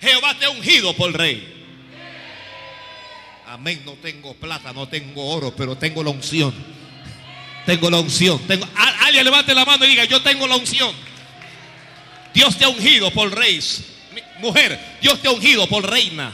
Jehová 0.00 0.36
te 0.38 0.44
ha 0.44 0.50
ungido 0.50 0.94
por 0.94 1.12
rey. 1.12 1.54
Amén, 3.46 3.82
no 3.84 3.92
tengo 3.94 4.34
plata, 4.34 4.72
no 4.72 4.88
tengo 4.88 5.24
oro, 5.24 5.54
pero 5.54 5.76
tengo 5.76 6.02
la 6.02 6.10
unción. 6.10 6.52
Tengo 7.64 7.90
la 7.90 8.00
unción. 8.00 8.38
Tengo, 8.46 8.68
alguien 9.04 9.24
levante 9.24 9.54
la 9.54 9.64
mano 9.64 9.84
y 9.84 9.88
diga, 9.88 10.04
yo 10.04 10.20
tengo 10.22 10.46
la 10.46 10.56
unción. 10.56 10.94
Dios 12.34 12.56
te 12.58 12.64
ha 12.64 12.68
ungido 12.68 13.10
por 13.12 13.34
rey. 13.34 13.60
Mujer, 14.40 14.78
Dios 15.00 15.20
te 15.22 15.28
ha 15.28 15.30
ungido 15.30 15.66
por 15.68 15.88
reina. 15.88 16.32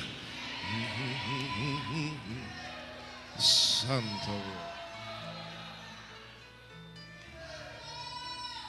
Santo 3.39 4.43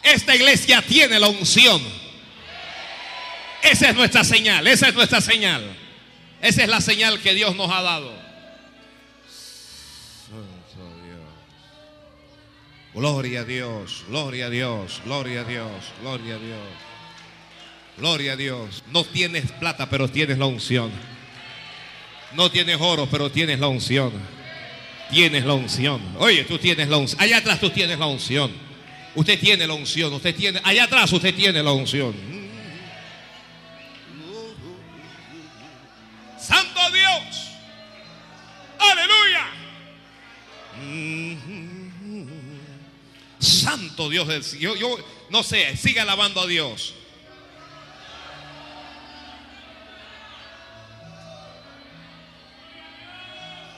Esta 0.04 0.36
iglesia 0.36 0.82
tiene 0.82 1.20
la 1.20 1.30
unción. 1.30 1.82
Esa 3.64 3.90
es 3.90 3.96
nuestra 3.96 4.24
señal, 4.24 4.68
esa 4.68 4.90
es 4.90 4.94
nuestra 4.94 5.22
señal. 5.22 5.64
Esa 6.42 6.64
es 6.64 6.70
la 6.70 6.82
señal 6.82 7.20
que 7.20 7.34
Dios 7.34 7.56
nos 7.56 7.72
ha 7.72 7.82
dado. 7.82 8.14
Gloria 12.94 13.42
a 13.42 13.44
Dios, 13.44 14.04
gloria 14.08 14.46
a 14.46 14.50
Dios, 14.52 15.02
gloria 15.04 15.42
a 15.42 15.44
Dios, 15.46 15.70
gloria 16.02 16.36
a 16.36 16.38
Dios. 16.38 16.60
Gloria 17.98 18.34
a 18.34 18.36
Dios. 18.36 18.84
No 18.92 19.04
tienes 19.04 19.52
plata, 19.52 19.90
pero 19.90 20.08
tienes 20.08 20.38
la 20.38 20.46
unción. 20.46 20.92
No 22.36 22.50
tienes 22.50 22.78
oro, 22.80 23.08
pero 23.10 23.32
tienes 23.32 23.60
la 23.60 23.68
unción. 23.68 24.12
Tienes 25.12 25.46
la 25.46 25.54
unción. 25.54 26.02
Oye, 26.18 26.44
tú 26.44 26.58
tienes 26.58 26.90
la 26.90 26.98
unción. 26.98 27.22
Allá 27.22 27.38
atrás 27.38 27.60
tú 27.60 27.70
tienes 27.70 28.00
la 28.00 28.08
unción. 28.08 28.52
Usted 29.16 29.40
tiene 29.40 29.68
la 29.68 29.74
unción. 29.74 30.12
Usted 30.14 30.36
tiene. 30.36 30.60
Allá 30.64 30.86
atrás 30.86 31.12
usted 31.14 31.36
tiene 31.36 31.62
la 31.62 31.72
unción. 31.72 32.33
Dios 44.14 44.28
del 44.28 44.44
cielo. 44.44 44.76
Yo, 44.76 44.96
no 45.32 45.42
sé, 45.42 45.76
sigue 45.76 46.00
alabando 46.00 46.40
a 46.40 46.48
Dios. 46.48 46.94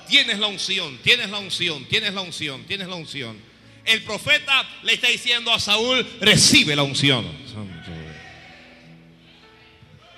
Tienes 0.09 0.37
la 0.37 0.47
unción, 0.47 0.97
tienes 0.99 1.29
la 1.29 1.39
unción, 1.39 1.85
tienes 1.85 2.13
la 2.13 2.21
unción, 2.21 2.63
tienes 2.65 2.87
la 2.87 2.95
unción. 2.95 3.39
El 3.85 4.03
profeta 4.03 4.67
le 4.83 4.93
está 4.93 5.07
diciendo 5.07 5.53
a 5.53 5.59
Saúl, 5.59 6.05
recibe 6.19 6.75
la 6.75 6.83
unción. 6.83 7.25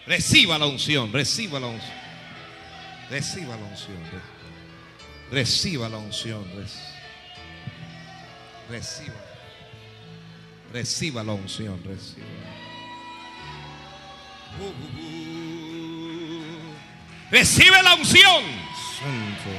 Reciba 0.08 0.58
la 0.58 0.66
unción, 0.66 1.14
reciba 1.14 1.60
la 1.60 1.68
unción. 1.68 1.94
Reciba 3.10 3.56
la 3.56 3.64
unción. 3.64 3.98
Reciba 5.32 5.90
la 5.90 5.98
unción. 5.98 6.44
Reciba. 6.56 6.98
Reciba 8.70 9.27
la 11.24 11.34
unción, 11.34 11.82
reciba. 11.84 12.26
recibe 17.32 17.84
la 17.84 17.96
unción. 17.96 18.44
Santo. 19.00 19.50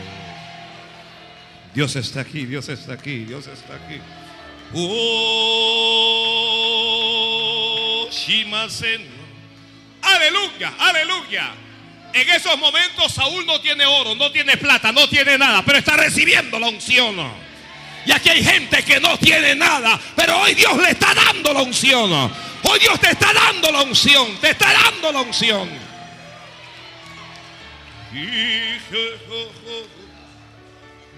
Dios 1.74 1.96
está 1.96 2.20
aquí, 2.20 2.46
Dios 2.46 2.68
está 2.68 2.94
aquí, 2.94 3.24
Dios 3.24 3.46
está 3.46 3.74
aquí. 3.74 4.00
Oh, 4.74 5.28
aleluya, 10.02 10.74
aleluya. 10.78 11.54
En 12.12 12.28
esos 12.30 12.58
momentos 12.58 13.12
Saúl 13.12 13.46
no 13.46 13.60
tiene 13.60 13.84
oro, 13.86 14.14
no 14.14 14.32
tiene 14.32 14.56
plata, 14.56 14.92
no 14.92 15.08
tiene 15.08 15.38
nada, 15.38 15.62
pero 15.64 15.78
está 15.78 15.96
recibiendo 15.96 16.58
la 16.58 16.68
unción. 16.68 17.47
Y 18.08 18.10
aquí 18.10 18.30
hay 18.30 18.42
gente 18.42 18.82
que 18.84 18.98
no 19.00 19.18
tiene 19.18 19.54
nada, 19.54 20.00
pero 20.16 20.38
hoy 20.40 20.54
Dios 20.54 20.74
le 20.78 20.92
está 20.92 21.12
dando 21.12 21.52
la 21.52 21.60
unción. 21.60 22.10
Hoy 22.62 22.78
Dios 22.78 22.98
te 22.98 23.10
está 23.10 23.34
dando 23.34 23.70
la 23.70 23.82
unción, 23.82 24.34
te 24.40 24.52
está 24.52 24.72
dando 24.72 25.12
la 25.12 25.20
unción. 25.20 25.68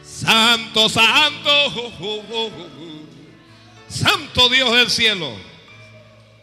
Santo, 0.03 0.89
santo, 0.89 1.93
santo 3.89 4.49
Dios 4.49 4.73
del 4.73 4.91
cielo. 4.91 5.37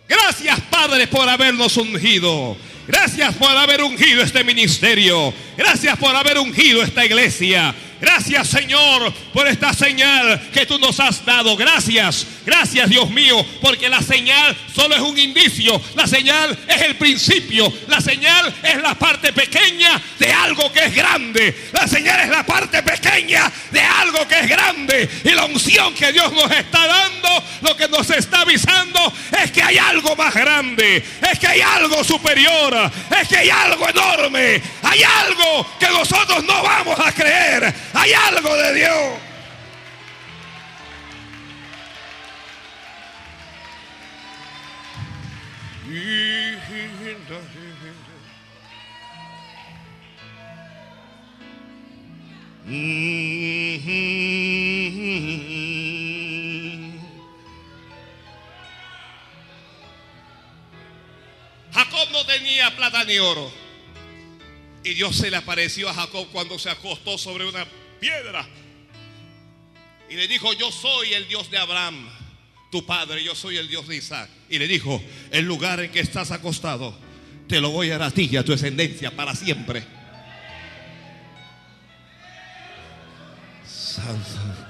Gracias 0.07 0.61
Padre 0.69 1.07
por 1.07 1.27
habernos 1.27 1.75
ungido. 1.75 2.55
Gracias 2.87 3.35
por 3.35 3.51
haber 3.51 3.83
ungido 3.83 4.23
este 4.23 4.45
ministerio. 4.45 5.33
Gracias 5.57 5.97
por 5.97 6.15
haber 6.15 6.37
ungido 6.37 6.81
esta 6.81 7.05
iglesia. 7.05 7.75
Gracias 7.99 8.47
Señor 8.49 9.11
por 9.33 9.47
esta 9.47 9.73
señal 9.73 10.49
que 10.53 10.65
tú 10.65 10.77
nos 10.77 10.99
has 10.99 11.25
dado. 11.25 11.55
Gracias, 11.57 12.27
gracias 12.45 12.89
Dios 12.89 13.09
mío, 13.09 13.43
porque 13.61 13.89
la 13.89 14.01
señal 14.01 14.55
solo 14.73 14.95
es 14.95 15.01
un 15.01 15.17
indicio. 15.17 15.81
La 15.95 16.07
señal 16.07 16.57
es 16.67 16.81
el 16.81 16.95
principio. 16.95 17.71
La 17.87 17.99
señal 18.01 18.53
es 18.63 18.81
la 18.81 18.95
parte 18.95 19.33
pequeña 19.33 20.01
de 20.19 20.31
algo 20.31 20.71
que 20.71 20.85
es 20.85 20.95
grande. 20.95 21.69
La 21.73 21.87
señal 21.87 22.19
es 22.21 22.29
la 22.29 22.45
parte 22.45 22.83
pequeña 22.83 23.51
de 23.71 23.81
algo 23.81 24.27
que 24.27 24.39
es 24.39 24.47
grande. 24.47 25.09
Y 25.23 25.29
la 25.29 25.45
unción 25.45 25.93
que 25.93 26.11
Dios 26.11 26.31
nos 26.33 26.51
está 26.51 26.85
dando, 26.87 27.43
lo 27.61 27.75
que 27.75 27.87
nos 27.87 28.09
está 28.09 28.41
avisando 28.41 29.13
es 29.43 29.51
que 29.51 29.63
hay 29.63 29.77
algo 29.77 30.15
más 30.15 30.33
grande. 30.33 31.03
Es 31.31 31.39
que 31.39 31.47
hay 31.47 31.61
algo 31.61 32.03
superior. 32.03 32.91
Es 33.19 33.27
que 33.27 33.37
hay 33.37 33.49
algo 33.49 33.89
enorme. 33.89 34.61
Hay 34.83 35.01
algo 35.03 35.67
que 35.79 35.87
nosotros 35.87 36.43
no 36.43 36.61
vamos 36.61 36.99
a 36.99 37.11
creer. 37.11 37.73
Hay 37.99 38.13
algo 38.13 38.55
de 38.55 38.73
Dios. 38.75 39.19
Jacob 61.73 62.09
no 62.11 62.25
tenía 62.27 62.75
plata 62.75 63.03
ni 63.05 63.17
oro. 63.17 63.51
Y 64.83 64.93
Dios 64.93 65.15
se 65.15 65.31
le 65.31 65.37
apareció 65.37 65.89
a 65.89 65.95
Jacob 65.95 66.27
cuando 66.31 66.59
se 66.59 66.69
acostó 66.69 67.17
sobre 67.17 67.45
una 67.45 67.65
piedra. 67.99 68.47
Y 70.09 70.15
le 70.15 70.27
dijo, 70.27 70.53
yo 70.53 70.71
soy 70.71 71.13
el 71.13 71.27
Dios 71.27 71.51
de 71.51 71.57
Abraham, 71.57 72.09
tu 72.71 72.85
padre, 72.85 73.23
yo 73.23 73.35
soy 73.35 73.57
el 73.57 73.67
Dios 73.67 73.87
de 73.87 73.97
Isaac. 73.97 74.29
Y 74.49 74.57
le 74.57 74.67
dijo, 74.67 75.01
el 75.31 75.45
lugar 75.45 75.79
en 75.81 75.91
que 75.91 75.99
estás 75.99 76.31
acostado, 76.31 76.97
te 77.47 77.59
lo 77.59 77.71
voy 77.71 77.91
a 77.91 77.97
dar 77.97 78.09
a 78.09 78.11
ti 78.11 78.29
y 78.31 78.37
a 78.37 78.43
tu 78.43 78.51
descendencia 78.51 79.11
para 79.11 79.35
siempre. 79.35 79.83
Santo. 83.65 84.67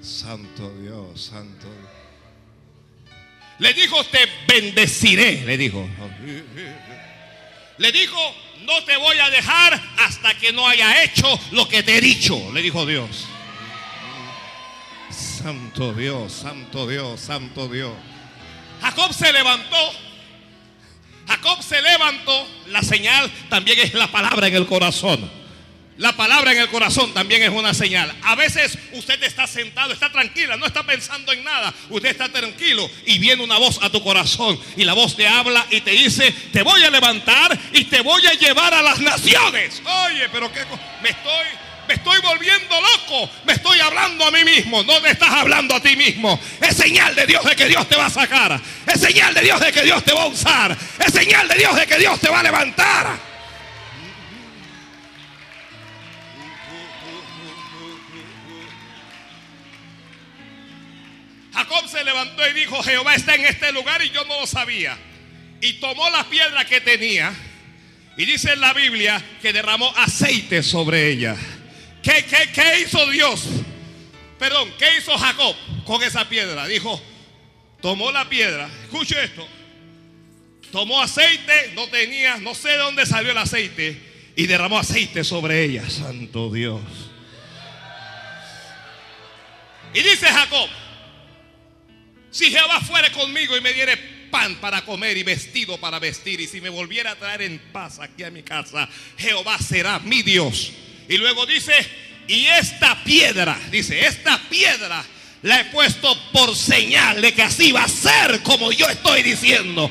Santo 0.00 0.74
Dios, 0.80 1.20
santo 1.20 1.66
Dios. 1.66 1.98
Le 3.58 3.74
dijo, 3.74 4.02
te 4.04 4.20
bendeciré, 4.46 5.44
le 5.44 5.56
dijo. 5.56 5.88
Le 7.78 7.92
dijo, 7.92 8.18
no 8.62 8.84
te 8.84 8.96
voy 8.96 9.18
a 9.18 9.30
dejar 9.30 9.80
hasta 9.98 10.34
que 10.34 10.52
no 10.52 10.66
haya 10.66 11.02
hecho 11.02 11.26
lo 11.52 11.68
que 11.68 11.82
te 11.82 11.98
he 11.98 12.00
dicho, 12.00 12.50
le 12.52 12.62
dijo 12.62 12.86
Dios. 12.86 13.26
Santo 15.10 15.92
Dios, 15.94 16.32
santo 16.32 16.86
Dios, 16.86 17.20
santo 17.20 17.68
Dios. 17.68 17.94
Jacob 18.80 19.12
se 19.12 19.32
levantó. 19.32 19.92
Jacob 21.26 21.62
se 21.62 21.80
levantó. 21.80 22.46
La 22.68 22.82
señal 22.82 23.30
también 23.48 23.78
es 23.80 23.94
la 23.94 24.10
palabra 24.10 24.48
en 24.48 24.54
el 24.54 24.66
corazón. 24.66 25.37
La 25.98 26.16
palabra 26.16 26.52
en 26.52 26.58
el 26.58 26.68
corazón 26.68 27.12
también 27.12 27.42
es 27.42 27.50
una 27.50 27.74
señal. 27.74 28.14
A 28.22 28.36
veces 28.36 28.78
usted 28.92 29.20
está 29.24 29.48
sentado, 29.48 29.92
está 29.92 30.10
tranquila, 30.12 30.56
no 30.56 30.64
está 30.64 30.84
pensando 30.84 31.32
en 31.32 31.42
nada. 31.42 31.74
Usted 31.90 32.10
está 32.10 32.28
tranquilo 32.28 32.88
y 33.04 33.18
viene 33.18 33.42
una 33.42 33.58
voz 33.58 33.80
a 33.82 33.90
tu 33.90 34.00
corazón 34.00 34.58
y 34.76 34.84
la 34.84 34.94
voz 34.94 35.16
te 35.16 35.26
habla 35.26 35.66
y 35.70 35.80
te 35.80 35.90
dice, 35.90 36.32
te 36.52 36.62
voy 36.62 36.84
a 36.84 36.90
levantar 36.90 37.58
y 37.72 37.84
te 37.84 38.00
voy 38.00 38.24
a 38.26 38.34
llevar 38.34 38.74
a 38.74 38.82
las 38.82 39.00
naciones. 39.00 39.82
Oye, 40.06 40.28
pero 40.32 40.52
qué 40.52 40.60
me 41.02 41.10
estoy 41.10 41.46
me 41.88 41.94
estoy 41.94 42.20
volviendo 42.20 42.80
loco, 42.80 43.30
me 43.46 43.54
estoy 43.54 43.80
hablando 43.80 44.26
a 44.26 44.30
mí 44.30 44.44
mismo, 44.44 44.82
no 44.82 45.00
me 45.00 45.08
estás 45.08 45.30
hablando 45.30 45.74
a 45.74 45.80
ti 45.80 45.96
mismo. 45.96 46.38
Es 46.60 46.76
señal 46.76 47.14
de 47.14 47.26
Dios 47.26 47.42
de 47.42 47.56
que 47.56 47.66
Dios 47.66 47.88
te 47.88 47.96
va 47.96 48.06
a 48.06 48.10
sacar, 48.10 48.60
es 48.86 49.00
señal 49.00 49.32
de 49.32 49.40
Dios 49.40 49.58
de 49.58 49.72
que 49.72 49.82
Dios 49.82 50.04
te 50.04 50.12
va 50.12 50.24
a 50.24 50.26
usar, 50.26 50.76
es 50.98 51.12
señal 51.12 51.48
de 51.48 51.54
Dios 51.56 51.74
de 51.74 51.86
que 51.86 51.98
Dios 51.98 52.20
te 52.20 52.28
va 52.28 52.40
a 52.40 52.42
levantar. 52.42 53.27
Jacob 61.58 61.88
se 61.88 62.04
levantó 62.04 62.48
y 62.48 62.52
dijo, 62.52 62.80
Jehová 62.84 63.16
está 63.16 63.34
en 63.34 63.44
este 63.44 63.72
lugar 63.72 64.00
y 64.04 64.10
yo 64.10 64.24
no 64.26 64.40
lo 64.40 64.46
sabía. 64.46 64.96
Y 65.60 65.72
tomó 65.74 66.08
la 66.08 66.22
piedra 66.30 66.64
que 66.64 66.80
tenía 66.80 67.34
y 68.16 68.24
dice 68.24 68.52
en 68.52 68.60
la 68.60 68.72
Biblia 68.72 69.20
que 69.42 69.52
derramó 69.52 69.92
aceite 69.96 70.62
sobre 70.62 71.10
ella. 71.10 71.36
¿Qué, 72.00 72.24
qué, 72.54 72.80
hizo 72.80 73.04
Dios? 73.10 73.48
Perdón, 74.38 74.72
¿qué 74.78 74.98
hizo 74.98 75.18
Jacob 75.18 75.56
con 75.84 76.00
esa 76.04 76.28
piedra? 76.28 76.64
Dijo, 76.68 77.02
tomó 77.80 78.12
la 78.12 78.28
piedra, 78.28 78.70
escuche 78.84 79.24
esto, 79.24 79.44
tomó 80.70 81.02
aceite, 81.02 81.72
no 81.74 81.88
tenía, 81.88 82.36
no 82.36 82.54
sé 82.54 82.68
de 82.68 82.76
dónde 82.76 83.04
salió 83.04 83.32
el 83.32 83.38
aceite, 83.38 84.00
y 84.36 84.46
derramó 84.46 84.78
aceite 84.78 85.24
sobre 85.24 85.64
ella, 85.64 85.90
santo 85.90 86.52
Dios. 86.52 86.82
Y 89.92 90.02
dice 90.02 90.26
Jacob, 90.28 90.68
si 92.30 92.50
Jehová 92.50 92.80
fuere 92.80 93.10
conmigo 93.12 93.56
y 93.56 93.60
me 93.60 93.72
diere 93.72 93.96
pan 94.30 94.56
para 94.56 94.84
comer 94.84 95.16
y 95.16 95.22
vestido 95.22 95.78
para 95.78 95.98
vestir, 95.98 96.40
y 96.40 96.46
si 96.46 96.60
me 96.60 96.68
volviera 96.68 97.12
a 97.12 97.16
traer 97.16 97.42
en 97.42 97.58
paz 97.72 97.98
aquí 97.98 98.22
a 98.22 98.30
mi 98.30 98.42
casa, 98.42 98.88
Jehová 99.16 99.58
será 99.58 99.98
mi 100.00 100.22
Dios. 100.22 100.72
Y 101.08 101.16
luego 101.16 101.46
dice, 101.46 101.72
y 102.26 102.46
esta 102.46 103.02
piedra, 103.04 103.58
dice, 103.70 104.06
esta 104.06 104.38
piedra 104.50 105.04
la 105.42 105.60
he 105.60 105.64
puesto 105.66 106.14
por 106.32 106.54
señal 106.54 107.22
de 107.22 107.32
que 107.32 107.42
así 107.42 107.72
va 107.72 107.84
a 107.84 107.88
ser 107.88 108.42
como 108.42 108.72
yo 108.72 108.88
estoy 108.88 109.22
diciendo. 109.22 109.90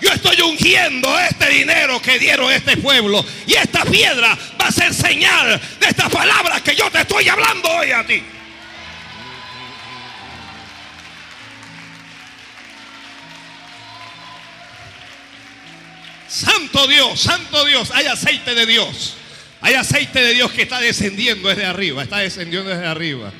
Yo 0.00 0.12
estoy 0.12 0.40
ungiendo 0.42 1.18
este 1.18 1.48
dinero 1.50 2.00
que 2.00 2.20
dieron 2.20 2.52
este 2.52 2.76
pueblo. 2.76 3.24
Y 3.46 3.54
esta 3.54 3.84
piedra 3.84 4.38
va 4.60 4.68
a 4.68 4.72
ser 4.72 4.94
señal 4.94 5.60
de 5.80 5.86
estas 5.88 6.08
palabras 6.08 6.62
que 6.62 6.76
yo 6.76 6.88
te 6.90 7.00
estoy 7.00 7.28
hablando 7.28 7.68
hoy 7.68 7.90
a 7.90 8.06
ti. 8.06 8.22
Santo 16.28 16.86
Dios, 16.86 17.20
Santo 17.20 17.64
Dios, 17.64 17.90
hay 17.92 18.06
aceite 18.06 18.54
de 18.54 18.66
Dios. 18.66 19.16
Hay 19.60 19.74
aceite 19.74 20.20
de 20.20 20.34
Dios 20.34 20.52
que 20.52 20.62
está 20.62 20.78
descendiendo 20.78 21.48
desde 21.48 21.64
arriba, 21.64 22.02
está 22.02 22.18
descendiendo 22.18 22.70
desde 22.70 22.86
arriba. 22.86 23.32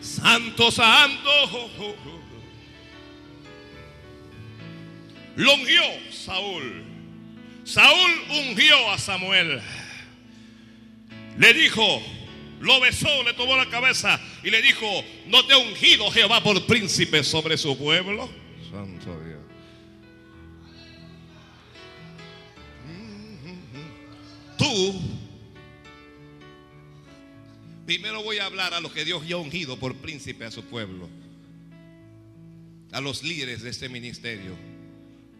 Santo, 0.00 0.70
santo. 0.70 1.30
Lo 5.36 5.52
Saúl. 6.10 6.87
Saúl 7.68 8.10
ungió 8.30 8.90
a 8.90 8.96
Samuel. 8.96 9.60
Le 11.36 11.52
dijo, 11.52 12.02
lo 12.60 12.80
besó, 12.80 13.22
le 13.24 13.34
tomó 13.34 13.58
la 13.58 13.68
cabeza 13.68 14.18
y 14.42 14.48
le 14.48 14.62
dijo, 14.62 14.86
no 15.26 15.44
te 15.46 15.52
ha 15.52 15.58
ungido 15.58 16.10
Jehová 16.10 16.42
por 16.42 16.64
príncipe 16.64 17.22
sobre 17.22 17.58
su 17.58 17.76
pueblo. 17.76 18.30
Santo 18.70 19.20
Dios. 19.22 19.38
Tú, 24.56 25.00
primero 27.84 28.22
voy 28.22 28.38
a 28.38 28.46
hablar 28.46 28.72
a 28.72 28.80
los 28.80 28.92
que 28.92 29.04
Dios 29.04 29.28
ya 29.28 29.34
ha 29.34 29.38
ungido 29.38 29.78
por 29.78 29.94
príncipe 29.96 30.46
a 30.46 30.50
su 30.50 30.64
pueblo, 30.64 31.06
a 32.92 33.02
los 33.02 33.22
líderes 33.22 33.60
de 33.60 33.68
este 33.68 33.90
ministerio. 33.90 34.56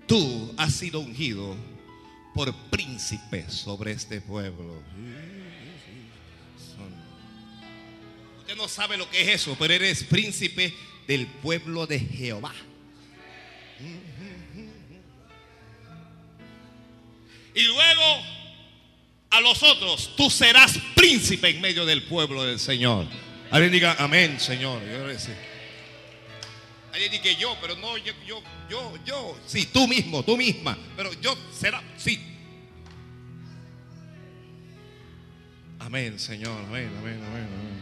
Tú 0.06 0.54
has 0.58 0.74
sido 0.74 1.00
ungido 1.00 1.56
por 2.38 2.54
príncipe 2.70 3.50
sobre 3.50 3.90
este 3.90 4.20
pueblo. 4.20 4.80
Usted 8.38 8.54
no 8.54 8.68
sabe 8.68 8.96
lo 8.96 9.10
que 9.10 9.22
es 9.22 9.40
eso, 9.40 9.56
pero 9.58 9.74
eres 9.74 10.04
príncipe 10.04 10.72
del 11.08 11.26
pueblo 11.26 11.84
de 11.84 11.98
Jehová. 11.98 12.54
Y 17.56 17.62
luego 17.64 18.22
a 19.30 19.40
los 19.40 19.60
otros, 19.64 20.14
tú 20.16 20.30
serás 20.30 20.78
príncipe 20.94 21.48
en 21.48 21.60
medio 21.60 21.84
del 21.84 22.04
pueblo 22.04 22.44
del 22.44 22.60
Señor. 22.60 23.08
Alguien 23.50 23.72
diga, 23.72 23.96
amén, 23.98 24.38
Señor. 24.38 24.80
Yo 24.84 25.08
Alguien 26.98 27.22
diga 27.22 27.38
yo, 27.38 27.56
pero 27.60 27.76
no, 27.76 27.96
yo, 27.96 28.12
yo, 28.26 28.42
yo, 28.68 28.98
yo. 29.04 29.38
Sí, 29.46 29.66
tú 29.66 29.86
mismo, 29.86 30.24
tú 30.24 30.36
misma. 30.36 30.76
Pero 30.96 31.12
yo 31.20 31.38
será, 31.56 31.80
sí. 31.96 32.20
Amén, 35.78 36.18
Señor. 36.18 36.64
Amén, 36.64 36.90
amén, 36.98 37.22
amén, 37.24 37.48
amén. 37.54 37.78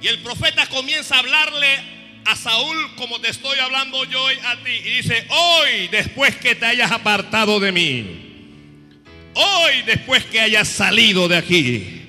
Y 0.00 0.06
el 0.06 0.22
profeta 0.22 0.66
comienza 0.68 1.16
a 1.16 1.18
hablarle 1.18 1.66
a 2.24 2.34
Saúl 2.34 2.94
como 2.96 3.20
te 3.20 3.28
estoy 3.28 3.58
hablando 3.58 4.04
yo 4.04 4.22
hoy 4.22 4.38
a 4.42 4.56
ti. 4.64 4.70
Y 4.70 4.90
dice, 5.02 5.26
hoy 5.28 5.88
después 5.88 6.34
que 6.36 6.54
te 6.54 6.64
hayas 6.64 6.90
apartado 6.90 7.60
de 7.60 7.72
mí, 7.72 9.02
hoy 9.34 9.82
después 9.82 10.24
que 10.24 10.40
hayas 10.40 10.66
salido 10.66 11.28
de 11.28 11.36
aquí, 11.36 12.03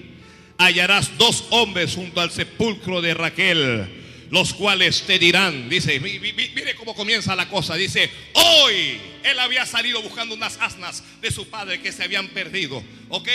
hallarás 0.57 1.17
dos 1.17 1.45
hombres 1.49 1.95
junto 1.95 2.21
al 2.21 2.31
sepulcro 2.31 3.01
de 3.01 3.13
Raquel 3.13 4.05
los 4.29 4.53
cuales 4.53 5.03
te 5.03 5.19
dirán, 5.19 5.69
dice, 5.69 5.99
mire 5.99 6.75
cómo 6.75 6.95
comienza 6.95 7.35
la 7.35 7.47
cosa, 7.47 7.75
dice, 7.75 8.09
hoy 8.33 8.99
él 9.23 9.39
había 9.39 9.65
salido 9.65 10.01
buscando 10.01 10.35
unas 10.35 10.57
asnas 10.59 11.03
de 11.21 11.31
su 11.31 11.47
padre 11.49 11.79
que 11.79 11.91
se 11.91 12.03
habían 12.03 12.27
perdido, 12.29 12.83
¿ok? 13.09 13.29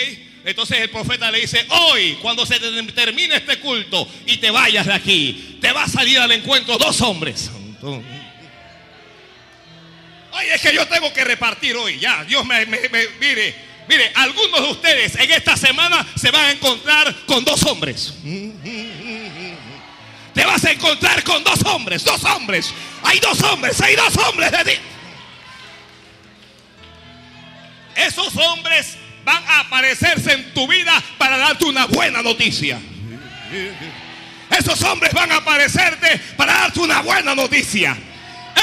Entonces 0.45 0.79
el 0.79 0.89
profeta 0.89 1.31
le 1.31 1.41
dice, 1.41 1.65
hoy 1.69 2.17
cuando 2.21 2.45
se 2.45 2.59
termine 2.59 3.35
este 3.35 3.59
culto 3.59 4.07
y 4.25 4.37
te 4.37 4.51
vayas 4.51 4.85
de 4.85 4.93
aquí, 4.93 5.57
te 5.61 5.71
va 5.71 5.83
a 5.83 5.87
salir 5.87 6.19
al 6.19 6.31
encuentro 6.31 6.77
dos 6.77 7.01
hombres. 7.01 7.49
Ay, 10.33 10.47
es 10.53 10.61
que 10.61 10.73
yo 10.73 10.87
tengo 10.87 11.11
que 11.13 11.23
repartir 11.23 11.75
hoy, 11.75 11.99
ya, 11.99 12.23
Dios 12.25 12.45
me, 12.45 12.65
me 12.65 12.79
mire, 13.19 13.70
mire, 13.87 14.11
algunos 14.15 14.61
de 14.61 14.71
ustedes 14.71 15.15
en 15.15 15.31
esta 15.31 15.57
semana 15.57 16.05
se 16.15 16.31
van 16.31 16.45
a 16.45 16.51
encontrar 16.51 17.15
con 17.25 17.43
dos 17.43 17.63
hombres 17.63 18.13
te 20.33 20.45
vas 20.45 20.63
a 20.63 20.71
encontrar 20.71 21.23
con 21.23 21.43
dos 21.43 21.61
hombres, 21.65 22.03
dos 22.03 22.23
hombres. 22.23 22.73
Hay 23.03 23.19
dos 23.19 23.41
hombres, 23.43 23.81
hay 23.81 23.95
dos 23.95 24.15
hombres 24.17 24.51
de 24.51 24.63
ti. 24.63 24.79
Esos 27.95 28.35
hombres 28.37 28.97
van 29.25 29.43
a 29.45 29.59
aparecerse 29.61 30.31
en 30.33 30.53
tu 30.53 30.67
vida 30.67 30.91
para 31.17 31.37
darte 31.37 31.65
una 31.65 31.85
buena 31.85 32.21
noticia. 32.21 32.79
Esos 34.49 34.81
hombres 34.83 35.13
van 35.13 35.31
a 35.31 35.37
aparecerte 35.37 36.19
para 36.37 36.53
darte 36.53 36.79
una 36.79 37.01
buena 37.01 37.35
noticia. 37.35 37.97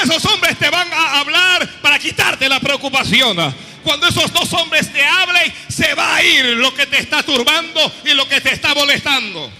Esos 0.03 0.23
hombres 0.25 0.57
te 0.57 0.69
van 0.69 0.91
a 0.91 1.19
hablar 1.19 1.67
para 1.81 1.99
quitarte 1.99 2.49
la 2.49 2.59
preocupación. 2.59 3.37
Cuando 3.83 4.07
esos 4.07 4.31
dos 4.33 4.51
hombres 4.53 4.91
te 4.91 5.03
hablen, 5.03 5.53
se 5.67 5.93
va 5.93 6.15
a 6.15 6.23
ir 6.23 6.45
lo 6.57 6.73
que 6.73 6.85
te 6.85 6.99
está 6.99 7.23
turbando 7.23 7.91
y 8.05 8.13
lo 8.13 8.27
que 8.27 8.41
te 8.41 8.53
está 8.53 8.73
molestando. 8.73 9.51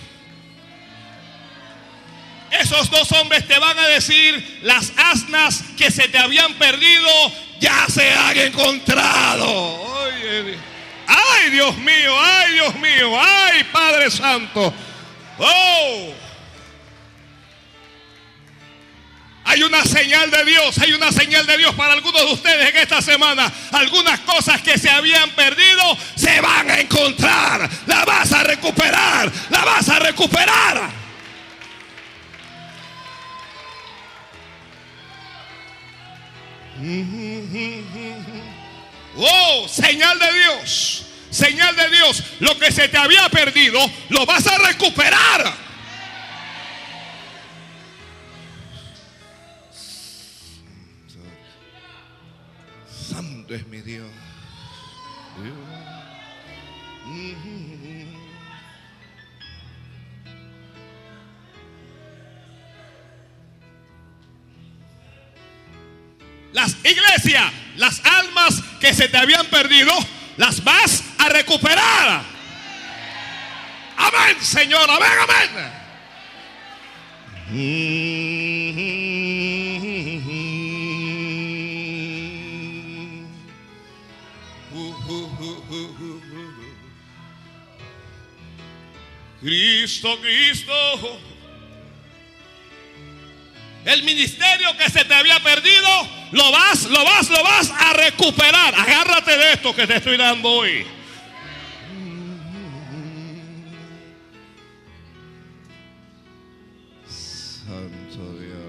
Esos 2.51 2.89
dos 2.89 3.12
hombres 3.12 3.47
te 3.47 3.60
van 3.60 3.77
a 3.77 3.88
decir, 3.88 4.60
las 4.63 4.91
asnas 4.97 5.63
que 5.77 5.91
se 5.91 6.08
te 6.08 6.17
habían 6.17 6.53
perdido 6.55 7.10
ya 7.60 7.86
se 7.88 8.12
han 8.12 8.38
encontrado. 8.38 10.10
ay, 11.08 11.49
Dios 11.51 11.77
mío, 11.77 12.15
ay, 12.19 12.53
Dios 12.53 12.75
mío, 12.75 13.21
ay, 13.21 13.63
Padre 13.65 14.10
Santo. 14.10 14.73
Oh. 15.38 16.29
Hay 19.49 19.63
una 19.63 19.83
señal 19.83 20.29
de 20.29 20.45
Dios, 20.45 20.77
hay 20.77 20.93
una 20.93 21.12
señal 21.12 21.43
de 21.47 21.57
Dios 21.57 21.73
para 21.73 21.93
algunos 21.93 22.21
de 22.21 22.33
ustedes 22.33 22.69
en 22.69 22.77
esta 22.77 23.01
semana. 23.01 23.51
Algunas 23.71 24.19
cosas 24.19 24.62
que 24.62 24.77
se 24.77 24.91
habían 24.91 25.27
perdido 25.31 25.97
se 26.13 26.39
van 26.39 26.69
a 26.69 26.79
encontrar. 26.79 27.67
La 27.88 28.05
vas 28.05 28.31
a 28.31 28.43
recuperar, 28.43 29.31
la 29.49 29.65
vas 29.65 29.89
a 29.89 29.97
recuperar. 29.99 30.91
Oh, 39.21 39.67
señal 39.67 40.17
de 40.17 40.31
Dios. 40.31 41.05
Señal 41.29 41.75
de 41.75 41.89
Dios. 41.89 42.23
Lo 42.39 42.57
que 42.57 42.71
se 42.71 42.88
te 42.88 42.97
había 42.97 43.27
perdido, 43.27 43.79
lo 44.09 44.25
vas 44.25 44.47
a 44.47 44.57
recuperar. 44.59 45.68
Santo 53.49 53.55
es 53.55 53.67
mi 53.67 53.81
Dios. 53.81 54.05
Las 66.53 66.75
iglesias, 66.83 67.51
las 67.77 68.05
almas 68.05 68.62
que 68.79 68.93
se 68.93 69.07
te 69.07 69.17
habían 69.17 69.47
perdido, 69.47 69.93
las 70.38 70.63
vas 70.63 71.03
a 71.17 71.29
recuperar. 71.29 72.21
Amén, 73.97 74.38
Señor, 74.41 74.89
amén, 74.89 75.12
amén. 75.23 75.49
Cristo, 89.41 90.19
Cristo. 90.21 91.19
El 93.86 94.04
ministerio 94.04 94.75
que 94.78 94.89
se 94.89 95.06
te 95.06 95.13
había 95.13 95.41
perdido, 95.41 95.88
lo 96.34 96.52
vas, 96.52 96.84
lo 96.86 97.04
vas, 97.04 97.30
lo 97.30 97.43
vas 97.43 97.71
a 97.71 97.93
recuperar. 97.93 98.75
Agárrate 98.75 99.38
de 99.38 99.54
esto 99.54 99.73
que 99.73 99.88
te 99.88 99.95
estoy 99.95 100.17
dando 100.17 100.49
hoy. 100.49 100.86
Santo 107.08 108.34
Dios. 108.38 108.60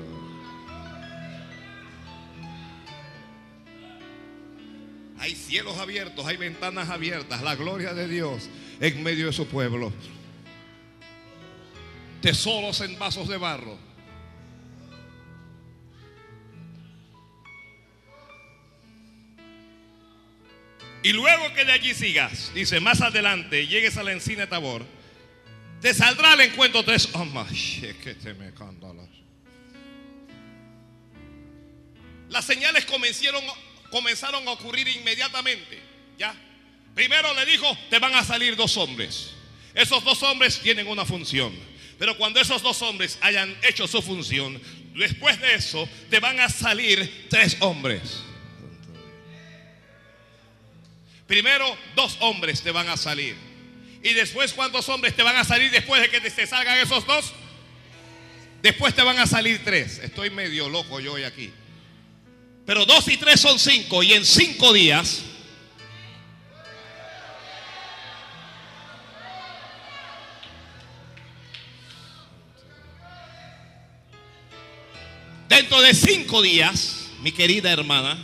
Hay 5.19 5.35
cielos 5.35 5.77
abiertos, 5.79 6.25
hay 6.25 6.37
ventanas 6.37 6.89
abiertas, 6.89 7.43
la 7.43 7.57
gloria 7.57 7.93
de 7.93 8.07
Dios 8.07 8.49
en 8.81 9.03
medio 9.03 9.27
de 9.27 9.33
su 9.33 9.47
pueblo. 9.49 9.93
Tesoros 12.21 12.81
en 12.81 12.99
vasos 12.99 13.29
de 13.29 13.37
barro 13.37 13.91
Y 21.03 21.13
luego 21.13 21.53
que 21.55 21.65
de 21.65 21.73
allí 21.73 21.95
sigas, 21.95 22.53
dice, 22.55 22.79
más 22.79 23.01
adelante, 23.01 23.67
llegues 23.67 23.97
a 23.97 24.03
la 24.03 24.13
encina 24.13 24.43
de 24.43 24.47
Tabor, 24.49 24.85
te 25.81 25.95
saldrá 25.95 26.33
al 26.33 26.41
encuentro 26.43 26.85
tres 26.85 27.07
te 28.15 28.35
me 28.35 28.53
Las 32.29 32.45
señales 32.45 32.85
comenzaron, 32.85 33.43
comenzaron 33.91 34.47
a 34.47 34.53
ocurrir 34.53 34.87
inmediatamente. 34.89 35.81
¿Ya? 36.19 36.35
Primero 36.95 37.33
le 37.35 37.47
dijo, 37.47 37.67
te 37.89 37.99
van 37.99 38.15
a 38.15 38.23
salir 38.23 38.55
dos 38.55 38.77
hombres. 38.77 39.31
Esos 39.75 40.05
dos 40.05 40.23
hombres 40.23 40.61
tienen 40.61 40.87
una 40.87 41.07
función. 41.07 41.53
Pero 42.01 42.17
cuando 42.17 42.41
esos 42.41 42.63
dos 42.63 42.81
hombres 42.81 43.19
hayan 43.21 43.55
hecho 43.63 43.87
su 43.87 44.01
función, 44.01 44.59
después 44.95 45.39
de 45.39 45.55
eso 45.55 45.87
te 46.09 46.19
van 46.19 46.41
a 46.41 46.49
salir 46.49 47.27
tres 47.29 47.59
hombres. 47.61 48.23
Primero, 51.27 51.77
dos 51.95 52.17
hombres 52.21 52.63
te 52.63 52.71
van 52.71 52.89
a 52.89 52.97
salir. 52.97 53.37
Y 54.03 54.15
después, 54.15 54.55
¿cuántos 54.55 54.89
hombres 54.89 55.15
te 55.15 55.23
van 55.23 55.37
a 55.37 55.45
salir 55.45 55.71
después 55.71 56.01
de 56.01 56.09
que 56.09 56.23
te 56.23 56.47
salgan 56.47 56.79
esos 56.79 57.07
dos? 57.07 57.35
Después 58.63 58.95
te 58.95 59.03
van 59.03 59.19
a 59.19 59.27
salir 59.27 59.63
tres. 59.63 59.99
Estoy 59.99 60.31
medio 60.31 60.71
loco 60.71 61.01
yo 61.01 61.13
hoy 61.13 61.25
aquí. 61.25 61.53
Pero 62.65 62.87
dos 62.87 63.09
y 63.09 63.19
tres 63.19 63.41
son 63.41 63.59
cinco. 63.59 64.03
Y 64.03 64.15
en 64.15 64.25
cinco 64.25 64.73
días 64.73 65.21
Dentro 75.51 75.83
de 75.83 75.93
cinco 75.95 76.41
días, 76.43 77.11
mi 77.23 77.33
querida 77.33 77.73
hermana, 77.73 78.17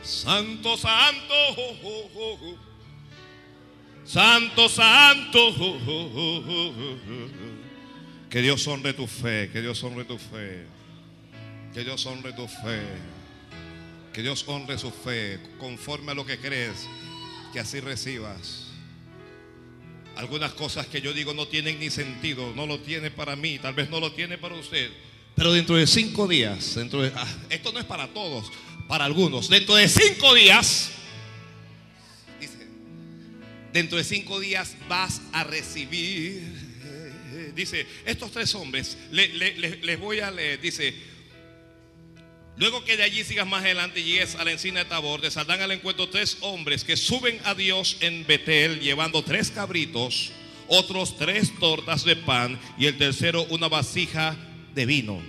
Santo, 0.00 0.76
santo, 0.76 1.34
santo, 4.04 4.68
santo. 4.68 5.52
Que 8.30 8.42
Dios 8.42 8.66
honre 8.66 8.92
tu 8.92 9.06
fe, 9.06 9.50
que 9.52 9.60
Dios 9.60 9.82
honre 9.84 10.04
tu 10.04 10.18
fe, 10.18 10.66
que 11.72 11.84
Dios 11.84 12.04
honre 12.06 12.32
tu 12.32 12.46
fe, 12.48 12.82
Que 14.12 14.22
Dios 14.22 14.44
honre 14.48 14.78
su 14.78 14.90
fe 14.90 15.38
conforme 15.58 16.12
a 16.12 16.14
lo 16.14 16.24
que 16.24 16.38
crees, 16.38 16.88
que 17.52 17.60
así 17.60 17.80
recibas. 17.80 18.68
Algunas 20.16 20.52
cosas 20.54 20.86
que 20.86 21.02
yo 21.02 21.12
digo 21.12 21.34
no 21.34 21.46
tienen 21.48 21.78
ni 21.78 21.90
sentido, 21.90 22.54
no 22.56 22.66
lo 22.66 22.80
tiene 22.80 23.10
para 23.10 23.36
mí, 23.36 23.58
tal 23.58 23.74
vez 23.74 23.90
no 23.90 24.00
lo 24.00 24.12
tiene 24.12 24.38
para 24.38 24.54
usted. 24.54 24.90
Pero 25.34 25.52
dentro 25.52 25.76
de 25.76 25.86
cinco 25.86 26.26
días, 26.26 26.76
dentro 26.76 27.02
de, 27.02 27.12
ah, 27.14 27.28
esto 27.50 27.70
no 27.72 27.78
es 27.78 27.84
para 27.84 28.08
todos, 28.08 28.50
para 28.88 29.04
algunos. 29.04 29.50
Dentro 29.50 29.74
de 29.74 29.86
cinco 29.86 30.32
días, 30.32 30.92
dentro 33.70 33.98
de 33.98 34.04
cinco 34.04 34.40
días 34.40 34.74
vas 34.88 35.20
a 35.34 35.44
recibir. 35.44 36.55
Dice, 37.56 37.86
estos 38.04 38.30
tres 38.30 38.54
hombres, 38.54 38.96
les 39.10 39.98
voy 39.98 40.20
a 40.20 40.30
leer, 40.30 40.60
dice, 40.60 40.94
Luego 42.58 42.84
que 42.84 42.96
de 42.96 43.02
allí 43.02 43.22
sigas 43.22 43.46
más 43.46 43.62
adelante 43.62 44.00
y 44.00 44.04
llegues 44.04 44.34
a 44.34 44.44
la 44.44 44.50
encina 44.50 44.80
de 44.80 44.86
Tabor, 44.86 45.20
te 45.20 45.30
saldrán 45.30 45.60
al 45.60 45.72
encuentro 45.72 46.08
tres 46.08 46.38
hombres 46.40 46.84
que 46.84 46.96
suben 46.96 47.38
a 47.44 47.54
Dios 47.54 47.98
en 48.00 48.26
Betel 48.26 48.80
llevando 48.80 49.22
tres 49.22 49.50
cabritos, 49.50 50.32
otros 50.66 51.18
tres 51.18 51.52
tortas 51.58 52.04
de 52.04 52.16
pan 52.16 52.58
y 52.78 52.86
el 52.86 52.96
tercero 52.96 53.44
una 53.50 53.68
vasija 53.68 54.34
de 54.74 54.86
vino. 54.86 55.22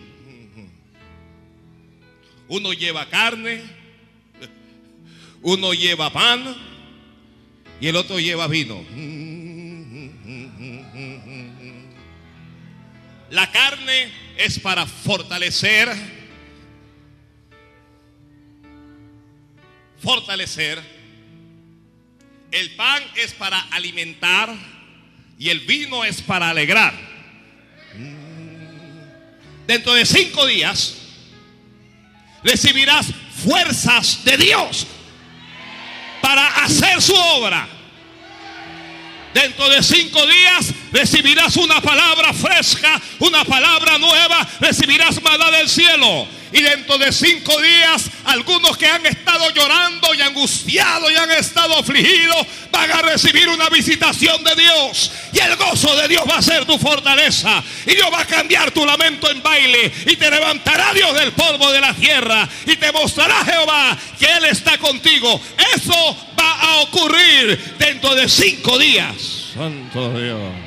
Uno 2.47 2.71
lleva 2.71 3.09
carne, 3.09 3.61
uno 5.41 5.73
lleva 5.73 6.13
pan 6.13 6.55
y 7.81 7.87
el 7.87 7.97
otro 7.97 8.21
lleva 8.21 8.47
vino. 8.47 8.85
La 13.29 13.51
carne 13.51 14.11
es 14.37 14.59
para 14.59 14.85
fortalecer 14.85 16.17
fortalecer. 20.01 20.81
El 22.51 22.75
pan 22.75 23.03
es 23.15 23.33
para 23.33 23.59
alimentar 23.71 24.53
y 25.37 25.49
el 25.49 25.61
vino 25.61 26.05
es 26.05 26.21
para 26.21 26.49
alegrar. 26.49 26.93
Dentro 29.67 29.93
de 29.93 30.05
cinco 30.05 30.45
días 30.45 30.95
recibirás 32.43 33.07
fuerzas 33.43 34.23
de 34.23 34.37
Dios 34.37 34.87
para 36.21 36.63
hacer 36.63 37.01
su 37.01 37.13
obra. 37.13 37.67
Dentro 39.37 39.69
de 39.69 39.83
cinco 39.83 40.25
días 40.25 40.73
recibirás 40.91 41.57
una 41.57 41.79
palabra 41.79 42.33
fresca, 42.33 42.99
una 43.19 43.45
palabra 43.45 43.99
nueva, 43.99 44.47
recibirás 44.59 45.21
mala 45.21 45.51
del 45.51 45.69
cielo. 45.69 46.27
Y 46.51 46.61
dentro 46.61 46.97
de 46.97 47.11
cinco 47.11 47.59
días, 47.61 48.09
algunos 48.25 48.77
que 48.77 48.87
han 48.87 49.05
estado 49.05 49.49
llorando 49.51 50.13
y 50.13 50.21
angustiados 50.21 51.11
y 51.11 51.15
han 51.15 51.31
estado 51.31 51.77
afligidos, 51.77 52.45
van 52.71 52.91
a 52.91 53.01
recibir 53.01 53.49
una 53.49 53.69
visitación 53.69 54.43
de 54.43 54.55
Dios. 54.55 55.11
Y 55.33 55.39
el 55.39 55.55
gozo 55.57 55.95
de 55.95 56.07
Dios 56.07 56.23
va 56.29 56.37
a 56.37 56.41
ser 56.41 56.65
tu 56.65 56.77
fortaleza. 56.77 57.63
Y 57.85 57.95
Dios 57.95 58.09
va 58.11 58.21
a 58.21 58.25
cambiar 58.25 58.71
tu 58.71 58.85
lamento 58.85 59.29
en 59.29 59.41
baile. 59.43 59.91
Y 60.05 60.15
te 60.15 60.31
levantará 60.31 60.93
Dios 60.93 61.13
del 61.13 61.33
polvo 61.33 61.71
de 61.71 61.81
la 61.81 61.93
tierra. 61.93 62.47
Y 62.65 62.75
te 62.77 62.91
mostrará 62.91 63.43
Jehová 63.43 63.97
que 64.17 64.25
Él 64.25 64.45
está 64.45 64.77
contigo. 64.77 65.41
Eso 65.75 66.17
va 66.39 66.51
a 66.61 66.77
ocurrir 66.81 67.75
dentro 67.77 68.15
de 68.15 68.29
cinco 68.29 68.77
días. 68.77 69.15
Santo 69.53 70.13
Dios. 70.17 70.66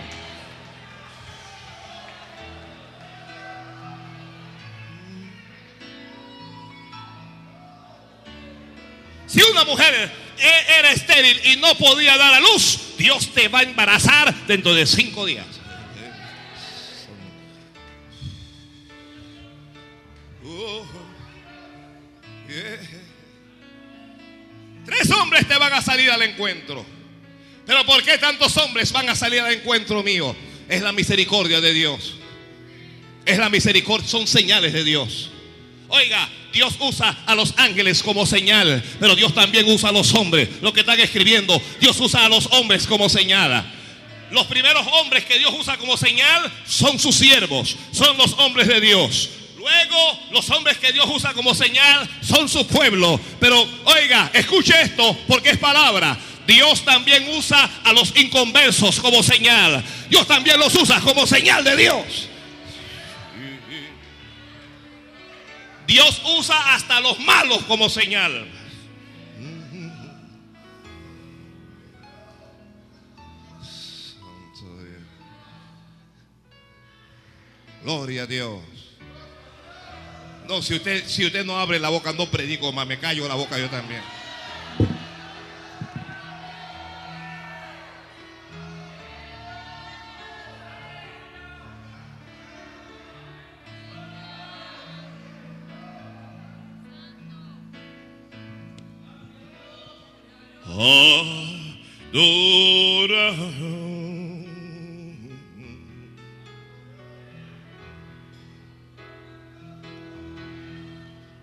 Si 9.30 9.40
una 9.42 9.64
mujer 9.64 10.10
e-, 10.38 10.78
era 10.78 10.90
estéril 10.90 11.40
y 11.44 11.56
no 11.56 11.76
podía 11.76 12.16
dar 12.16 12.34
a 12.34 12.40
luz, 12.40 12.96
Dios 12.98 13.32
te 13.32 13.46
va 13.48 13.60
a 13.60 13.62
embarazar 13.62 14.34
dentro 14.46 14.74
de 14.74 14.86
cinco 14.86 15.24
días. 15.24 15.46
Tres 24.84 25.10
hombres 25.12 25.46
te 25.46 25.56
van 25.56 25.72
a 25.72 25.82
salir 25.82 26.10
al 26.10 26.22
encuentro. 26.22 26.84
Pero 27.64 27.86
¿por 27.86 28.02
qué 28.02 28.18
tantos 28.18 28.56
hombres 28.56 28.90
van 28.90 29.08
a 29.08 29.14
salir 29.14 29.40
al 29.40 29.52
encuentro 29.52 30.02
mío? 30.02 30.34
Es 30.68 30.82
la 30.82 30.90
misericordia 30.90 31.60
de 31.60 31.72
Dios. 31.72 32.16
Es 33.24 33.38
la 33.38 33.48
misericordia, 33.48 34.08
son 34.08 34.26
señales 34.26 34.72
de 34.72 34.82
Dios. 34.82 35.30
Oiga, 35.90 36.28
Dios 36.52 36.74
usa 36.78 37.16
a 37.26 37.34
los 37.34 37.52
ángeles 37.56 38.02
como 38.02 38.24
señal, 38.24 38.82
pero 39.00 39.16
Dios 39.16 39.34
también 39.34 39.68
usa 39.68 39.88
a 39.88 39.92
los 39.92 40.14
hombres. 40.14 40.48
Lo 40.62 40.72
que 40.72 40.80
están 40.80 41.00
escribiendo, 41.00 41.60
Dios 41.80 41.98
usa 42.00 42.24
a 42.24 42.28
los 42.28 42.46
hombres 42.52 42.86
como 42.86 43.08
señal. 43.08 43.64
Los 44.30 44.46
primeros 44.46 44.86
hombres 44.92 45.24
que 45.24 45.38
Dios 45.38 45.52
usa 45.58 45.76
como 45.76 45.96
señal 45.96 46.50
son 46.64 46.98
sus 47.00 47.16
siervos, 47.16 47.76
son 47.92 48.16
los 48.16 48.32
hombres 48.34 48.68
de 48.68 48.80
Dios. 48.80 49.30
Luego, 49.58 50.18
los 50.30 50.48
hombres 50.50 50.78
que 50.78 50.92
Dios 50.92 51.06
usa 51.12 51.34
como 51.34 51.54
señal 51.54 52.08
son 52.22 52.48
su 52.48 52.66
pueblo. 52.66 53.20
Pero 53.40 53.60
oiga, 53.84 54.30
escuche 54.32 54.80
esto 54.80 55.18
porque 55.26 55.50
es 55.50 55.58
palabra. 55.58 56.16
Dios 56.46 56.84
también 56.84 57.28
usa 57.36 57.68
a 57.84 57.92
los 57.92 58.16
inconversos 58.16 59.00
como 59.00 59.22
señal. 59.22 59.84
Dios 60.08 60.26
también 60.26 60.58
los 60.58 60.74
usa 60.76 61.00
como 61.00 61.26
señal 61.26 61.62
de 61.62 61.76
Dios. 61.76 62.29
Dios 65.90 66.22
usa 66.24 66.72
hasta 66.72 67.00
los 67.00 67.18
malos 67.18 67.64
como 67.64 67.88
señal. 67.88 68.46
Gloria 77.82 78.22
a 78.22 78.26
Dios. 78.26 78.60
No, 80.46 80.62
si 80.62 80.74
usted, 80.74 81.04
si 81.08 81.26
usted 81.26 81.44
no 81.44 81.58
abre 81.58 81.80
la 81.80 81.88
boca, 81.88 82.12
no 82.12 82.30
predico 82.30 82.70
más, 82.70 82.86
me 82.86 83.00
callo 83.00 83.26
la 83.26 83.34
boca 83.34 83.58
yo 83.58 83.68
también. 83.68 84.02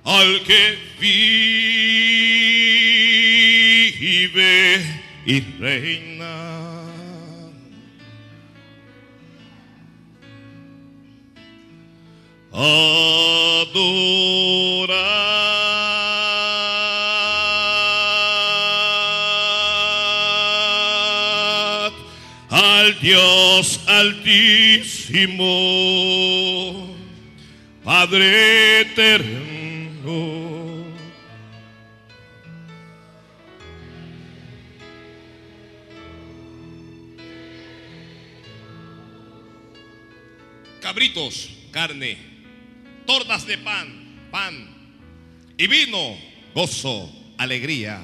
Al 0.04 0.42
que 0.44 0.78
vive 1.00 1.28
y 5.28 5.40
reina. 5.60 6.38
Dios 23.02 23.80
altísimo, 23.88 25.46
Padre 27.84 28.82
eterno. 28.82 29.48
Cabritos, 40.82 41.50
carne, 41.72 42.18
tortas 43.06 43.46
de 43.46 43.58
pan, 43.60 44.30
pan 44.32 44.78
y 45.58 45.68
vino, 45.68 46.18
gozo, 46.56 47.12
alegría, 47.38 48.02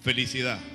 felicidad. 0.00 0.71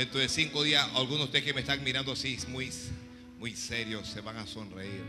Dentro 0.00 0.18
de 0.18 0.30
cinco 0.30 0.62
días, 0.62 0.88
algunos 0.94 1.18
de 1.18 1.24
ustedes 1.24 1.44
que 1.44 1.52
me 1.52 1.60
están 1.60 1.84
mirando 1.84 2.12
así, 2.12 2.38
muy, 2.48 2.72
muy 3.38 3.54
serios, 3.54 4.08
se 4.08 4.22
van 4.22 4.38
a 4.38 4.46
sonreír. 4.46 5.04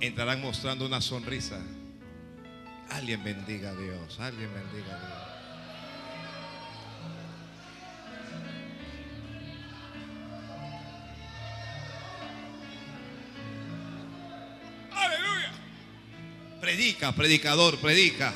Entrarán 0.00 0.42
mostrando 0.42 0.84
una 0.84 1.00
sonrisa. 1.00 1.64
Alguien 2.90 3.22
bendiga 3.22 3.70
a 3.70 3.76
Dios, 3.76 4.18
alguien 4.18 4.50
bendiga 4.52 4.96
a 4.96 4.98
Dios. 5.06 5.18
Aleluya. 14.90 15.52
Predica, 16.60 17.12
predicador, 17.12 17.78
predica. 17.78 18.34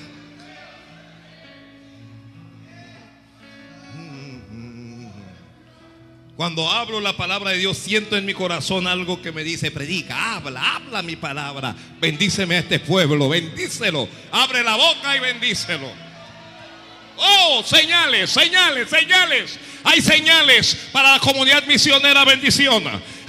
Cuando 6.42 6.68
hablo 6.68 7.00
la 7.00 7.16
palabra 7.16 7.52
de 7.52 7.58
Dios, 7.58 7.78
siento 7.78 8.16
en 8.16 8.24
mi 8.24 8.34
corazón 8.34 8.88
algo 8.88 9.22
que 9.22 9.30
me 9.30 9.44
dice, 9.44 9.70
predica, 9.70 10.34
habla, 10.34 10.74
habla 10.74 11.00
mi 11.00 11.14
palabra. 11.14 11.72
Bendíceme 12.00 12.56
a 12.56 12.58
este 12.58 12.80
pueblo, 12.80 13.28
bendícelo. 13.28 14.08
Abre 14.32 14.64
la 14.64 14.74
boca 14.74 15.16
y 15.16 15.20
bendícelo. 15.20 15.88
Oh, 17.16 17.62
señales, 17.64 18.28
señales, 18.28 18.90
señales. 18.90 19.56
Hay 19.84 20.00
señales 20.02 20.88
para 20.90 21.12
la 21.12 21.20
comunidad 21.20 21.64
misionera 21.66 22.24
bendición. 22.24 22.82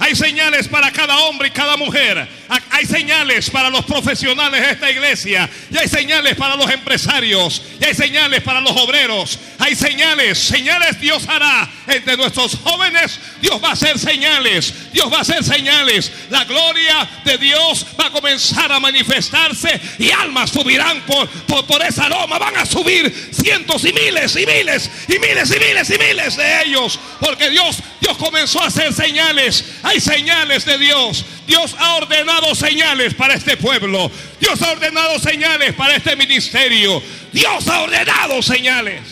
Hay 0.04 0.14
señales 0.14 0.68
para 0.68 0.92
cada 0.92 1.18
hombre 1.20 1.48
y 1.48 1.50
cada 1.50 1.78
mujer. 1.78 2.28
Hay 2.70 2.84
señales 2.84 3.48
para 3.48 3.70
los 3.70 3.86
profesionales 3.86 4.60
de 4.60 4.70
esta 4.72 4.90
iglesia. 4.90 5.48
Y 5.70 5.78
hay 5.78 5.88
señales 5.88 6.36
para 6.36 6.56
los 6.56 6.70
empresarios. 6.70 7.62
Y 7.80 7.86
hay 7.86 7.94
señales 7.94 8.42
para 8.42 8.60
los 8.60 8.72
obreros. 8.72 9.38
Hay 9.58 9.74
señales. 9.74 10.38
Señales 10.38 11.00
Dios 11.00 11.26
hará 11.26 11.70
entre 11.86 12.18
nuestros 12.18 12.54
jóvenes. 12.56 13.18
Dios 13.40 13.58
va 13.64 13.70
a 13.70 13.72
hacer 13.72 13.98
señales. 13.98 14.74
Dios 14.92 15.10
va 15.10 15.18
a 15.18 15.20
hacer 15.22 15.42
señales. 15.42 16.12
La 16.28 16.44
gloria 16.44 17.08
de 17.24 17.38
Dios 17.38 17.86
va 17.98 18.08
a 18.08 18.10
comenzar 18.10 18.70
a 18.72 18.80
manifestarse. 18.80 19.80
Y 19.98 20.10
almas 20.10 20.50
subirán 20.50 21.00
por, 21.06 21.26
por, 21.46 21.64
por 21.64 21.82
esa 21.82 22.10
loma. 22.10 22.38
Van 22.38 22.58
a 22.58 22.66
subir 22.66 23.10
cientos 23.32 23.82
y 23.86 23.92
miles 23.94 24.36
y 24.36 24.44
miles 24.44 24.90
y 25.08 25.18
miles 25.18 25.50
y 25.50 25.58
miles 25.58 25.88
y 25.88 25.98
miles 25.98 26.36
de 26.36 26.62
ellos. 26.64 27.00
Porque 27.20 27.48
Dios, 27.48 27.78
Dios 28.02 28.18
comenzó 28.18 28.60
a 28.60 28.66
hacer 28.66 28.92
señales. 28.92 29.64
Señales 30.00 30.64
de 30.64 30.78
Dios. 30.78 31.24
Dios 31.46 31.74
ha 31.78 31.96
ordenado 31.96 32.54
señales 32.54 33.14
para 33.14 33.34
este 33.34 33.56
pueblo. 33.56 34.10
Dios 34.40 34.60
ha 34.62 34.72
ordenado 34.72 35.18
señales 35.18 35.74
para 35.74 35.96
este 35.96 36.16
ministerio. 36.16 37.02
Dios 37.32 37.68
ha 37.68 37.82
ordenado 37.82 38.42
señales. 38.42 39.02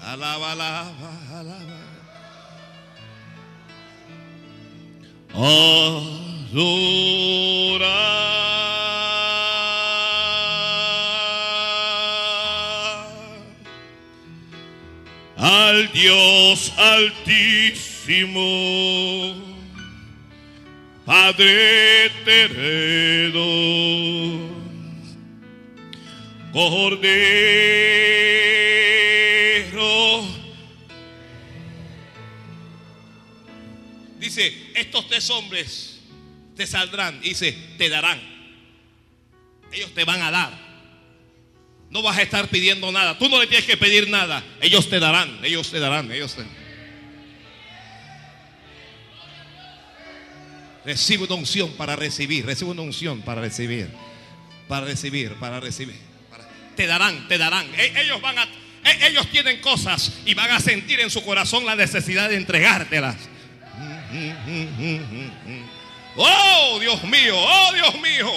Alaba, 0.00 0.52
alaba, 0.52 1.10
alaba. 1.32 1.80
Adorar 5.34 6.94
al 15.36 15.90
Dios 15.92 16.72
altísimo, 16.78 18.40
Padre 21.04 22.06
eterno, 22.06 23.44
Cordero. 26.50 27.04
Dice, 34.18 34.70
estos 34.74 35.06
tres 35.08 35.28
hombres 35.28 36.00
te 36.56 36.66
saldrán, 36.66 37.20
dice, 37.20 37.52
te 37.76 37.90
darán. 37.90 38.18
Ellos 39.72 39.92
te 39.92 40.04
van 40.04 40.22
a 40.22 40.30
dar. 40.30 40.64
No 41.90 42.00
vas 42.00 42.16
a 42.16 42.22
estar 42.22 42.48
pidiendo 42.48 42.90
nada. 42.90 43.18
Tú 43.18 43.28
no 43.28 43.38
le 43.38 43.46
tienes 43.46 43.66
que 43.66 43.76
pedir 43.76 44.08
nada. 44.08 44.42
Ellos 44.62 44.88
te 44.88 44.98
darán, 44.98 45.38
ellos 45.44 45.70
te 45.70 45.78
darán, 45.80 46.10
ellos 46.10 46.34
te 46.34 46.63
Recibe 50.84 51.24
una 51.24 51.34
unción 51.36 51.70
para 51.72 51.96
recibir, 51.96 52.44
recibe 52.44 52.70
una 52.70 52.82
unción 52.82 53.22
para 53.22 53.40
recibir, 53.40 53.88
para 54.68 54.84
recibir, 54.86 55.32
para 55.34 55.58
recibir. 55.60 55.96
Te 56.76 56.86
darán, 56.86 57.26
te 57.28 57.38
darán. 57.38 57.66
E- 57.76 58.02
Ellos 58.02 58.20
van 58.20 58.38
a, 58.38 58.42
e- 58.44 59.06
ellos 59.08 59.26
tienen 59.30 59.60
cosas 59.60 60.12
y 60.26 60.34
van 60.34 60.50
a 60.50 60.60
sentir 60.60 61.00
en 61.00 61.08
su 61.10 61.24
corazón 61.24 61.64
la 61.64 61.74
necesidad 61.76 62.28
de 62.28 62.36
entregártelas. 62.36 63.16
Oh, 66.16 66.78
Dios 66.80 67.02
mío, 67.04 67.34
oh, 67.36 67.72
Dios 67.72 67.94
mío. 68.00 68.30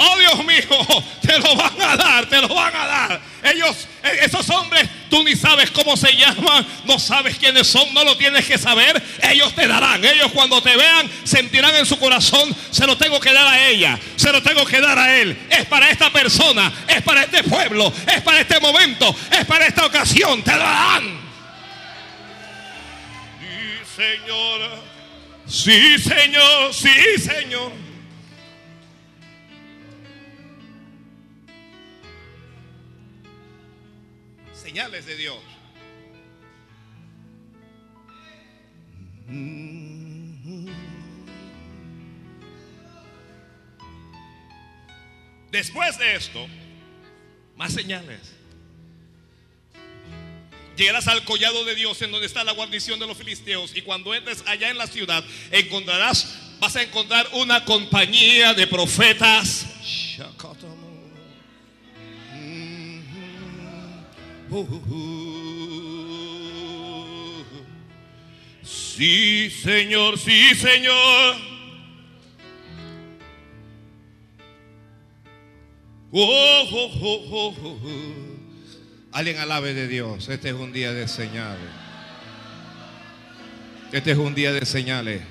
Oh 0.00 0.16
Dios 0.18 0.44
mío, 0.44 0.86
te 1.22 1.38
lo 1.40 1.56
van 1.56 1.80
a 1.80 1.96
dar, 1.96 2.26
te 2.28 2.40
lo 2.40 2.48
van 2.54 2.74
a 2.76 2.86
dar. 2.86 3.20
Ellos, 3.42 3.88
eh, 4.04 4.18
esos 4.22 4.48
hombres, 4.50 4.88
tú 5.08 5.22
ni 5.22 5.34
sabes 5.36 5.70
cómo 5.70 5.96
se 5.96 6.12
llaman, 6.16 6.66
no 6.84 6.98
sabes 6.98 7.38
quiénes 7.38 7.66
son, 7.66 7.92
no 7.94 8.04
lo 8.04 8.16
tienes 8.16 8.46
que 8.46 8.58
saber. 8.58 9.02
Ellos 9.22 9.54
te 9.54 9.66
darán. 9.66 10.04
Ellos 10.04 10.30
cuando 10.32 10.62
te 10.62 10.76
vean 10.76 11.10
sentirán 11.24 11.74
en 11.74 11.86
su 11.86 11.98
corazón, 11.98 12.54
se 12.70 12.86
lo 12.86 12.96
tengo 12.96 13.20
que 13.20 13.32
dar 13.32 13.46
a 13.46 13.68
ella, 13.68 13.98
se 14.16 14.32
lo 14.32 14.42
tengo 14.42 14.64
que 14.64 14.80
dar 14.80 14.98
a 14.98 15.16
él. 15.16 15.36
Es 15.50 15.66
para 15.66 15.90
esta 15.90 16.10
persona, 16.10 16.72
es 16.88 17.02
para 17.02 17.22
este 17.22 17.42
pueblo, 17.44 17.92
es 18.06 18.22
para 18.22 18.40
este 18.40 18.60
momento, 18.60 19.14
es 19.30 19.44
para 19.44 19.66
esta 19.66 19.86
ocasión. 19.86 20.42
Te 20.42 20.50
darán. 20.52 21.18
Sí, 23.40 24.02
señora. 24.02 24.88
Sí, 25.48 25.98
Señor, 25.98 26.74
sí, 26.74 27.18
Señor. 27.18 27.87
Señales 34.68 35.06
de 35.06 35.16
Dios. 35.16 35.38
Después 45.50 45.96
de 45.96 46.16
esto, 46.16 46.46
más 47.56 47.72
señales. 47.72 48.20
Llegarás 50.76 51.08
al 51.08 51.24
collado 51.24 51.64
de 51.64 51.74
Dios 51.74 52.02
en 52.02 52.10
donde 52.10 52.26
está 52.26 52.44
la 52.44 52.52
guarnición 52.52 53.00
de 53.00 53.06
los 53.06 53.16
filisteos 53.16 53.74
y 53.74 53.80
cuando 53.80 54.14
entres 54.14 54.44
allá 54.46 54.68
en 54.68 54.76
la 54.76 54.86
ciudad 54.86 55.24
encontrarás, 55.50 56.58
vas 56.60 56.76
a 56.76 56.82
encontrar 56.82 57.26
una 57.32 57.64
compañía 57.64 58.52
de 58.52 58.66
profetas. 58.66 59.64
Sí, 68.62 69.50
Señor, 69.50 70.18
sí, 70.18 70.54
Señor. 70.54 71.36
Oh, 76.10 76.68
oh, 76.72 76.90
oh, 77.02 77.26
oh, 77.30 77.54
oh, 77.62 77.80
oh. 77.84 78.28
Alguien 79.12 79.38
alabe 79.38 79.74
de 79.74 79.88
Dios. 79.88 80.28
Este 80.28 80.48
es 80.48 80.54
un 80.54 80.72
día 80.72 80.92
de 80.92 81.06
señales. 81.06 81.70
Este 83.92 84.12
es 84.12 84.18
un 84.18 84.34
día 84.34 84.52
de 84.52 84.64
señales. 84.64 85.22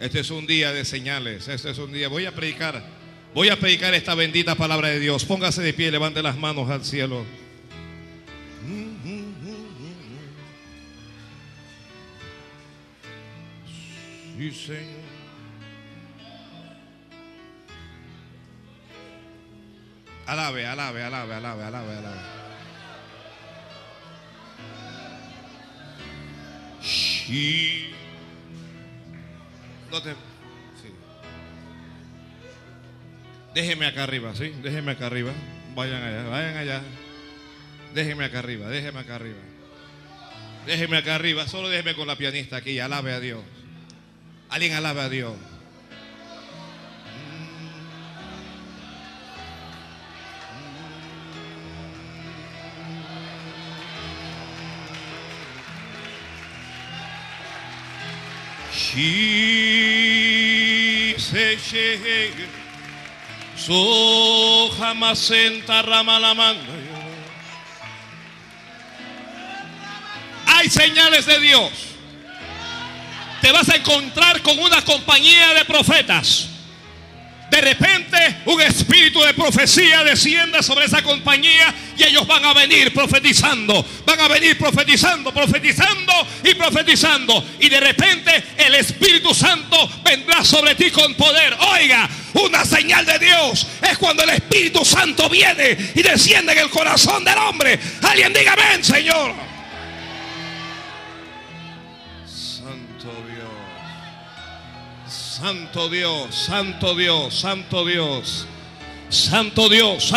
Este 0.00 0.20
es 0.20 0.30
un 0.30 0.46
día 0.46 0.72
de 0.72 0.84
señales. 0.84 1.48
Este 1.48 1.70
es 1.70 1.78
un 1.78 1.92
día. 1.92 2.08
Voy 2.08 2.26
a 2.26 2.34
predicar. 2.34 2.99
Voy 3.32 3.48
a 3.48 3.58
predicar 3.58 3.94
esta 3.94 4.14
bendita 4.14 4.56
palabra 4.56 4.88
de 4.88 4.98
Dios. 4.98 5.24
Póngase 5.24 5.62
de 5.62 5.72
pie, 5.72 5.90
levante 5.90 6.22
las 6.22 6.36
manos 6.36 6.68
al 6.68 6.84
cielo. 6.84 7.24
Sí, 14.36 14.50
Señor. 14.52 15.00
Alabe, 20.26 20.66
alabe, 20.66 21.02
alabe, 21.02 21.34
alabe, 21.34 21.64
alabe, 21.64 21.96
alabe. 21.98 22.20
Sí. 26.80 27.90
No. 29.90 30.29
Déjeme 33.54 33.86
acá 33.86 34.04
arriba, 34.04 34.34
¿sí? 34.34 34.52
Déjeme 34.62 34.92
acá 34.92 35.06
arriba. 35.06 35.32
Vayan 35.74 36.02
allá, 36.02 36.28
vayan 36.28 36.56
allá. 36.56 36.82
Déjeme 37.94 38.24
acá 38.24 38.38
arriba, 38.38 38.68
déjeme 38.68 39.00
acá 39.00 39.16
arriba. 39.16 39.38
Déjeme 40.66 40.98
acá 40.98 41.16
arriba, 41.16 41.48
solo 41.48 41.68
déjeme 41.68 41.94
con 41.94 42.06
la 42.06 42.16
pianista 42.16 42.56
aquí. 42.56 42.78
Alabe 42.78 43.12
a 43.12 43.20
Dios. 43.20 43.42
Alguien 44.48 44.74
alabe 44.74 45.00
a 45.00 45.08
Dios. 45.08 45.34
She 58.72 61.14
said, 61.18 62.59
So 63.60 64.70
rama 64.78 66.18
la 66.18 66.34
manda. 66.34 66.62
Hay 70.46 70.70
señales 70.70 71.26
de 71.26 71.40
Dios. 71.40 71.70
Te 73.42 73.52
vas 73.52 73.68
a 73.68 73.76
encontrar 73.76 74.40
con 74.40 74.58
una 74.58 74.82
compañía 74.82 75.52
de 75.52 75.66
profetas. 75.66 76.48
De 77.50 77.60
repente 77.60 78.42
un 78.46 78.62
espíritu 78.62 79.20
de 79.20 79.34
profecía 79.34 80.04
desciende 80.04 80.62
sobre 80.62 80.86
esa 80.86 81.02
compañía 81.02 81.74
y 81.98 82.04
ellos 82.04 82.26
van 82.26 82.44
a 82.44 82.54
venir 82.54 82.94
profetizando, 82.94 83.84
van 84.06 84.20
a 84.20 84.28
venir 84.28 84.56
profetizando, 84.56 85.34
profetizando 85.34 86.12
y 86.44 86.54
profetizando. 86.54 87.44
Y 87.58 87.68
de 87.68 87.80
repente 87.80 88.42
el 88.56 88.74
Espíritu 88.76 89.34
Santo 89.34 89.76
vendrá 90.02 90.44
sobre 90.44 90.76
ti 90.76 90.90
con 90.90 91.14
poder. 91.14 91.54
Oiga, 91.74 92.08
una 92.34 92.64
señal 92.64 93.04
de 93.04 93.18
Dios 93.18 93.66
es 93.88 93.98
cuando 93.98 94.22
el 94.22 94.30
Espíritu 94.30 94.84
Santo 94.84 95.28
viene 95.28 95.76
y 95.94 96.02
desciende 96.02 96.52
en 96.52 96.58
el 96.58 96.70
corazón 96.70 97.24
del 97.24 97.38
hombre. 97.38 97.78
Alguien 98.02 98.32
diga 98.32 98.52
amén, 98.52 98.84
Señor. 98.84 99.34
Santo 102.26 103.14
Dios, 103.26 105.08
Santo 105.08 105.88
Dios, 105.88 106.34
Santo 106.34 106.94
Dios. 106.94 107.40
Santo 107.40 107.84
Dios, 107.86 108.46
Santo 109.10 109.68
Dios. 109.68 110.12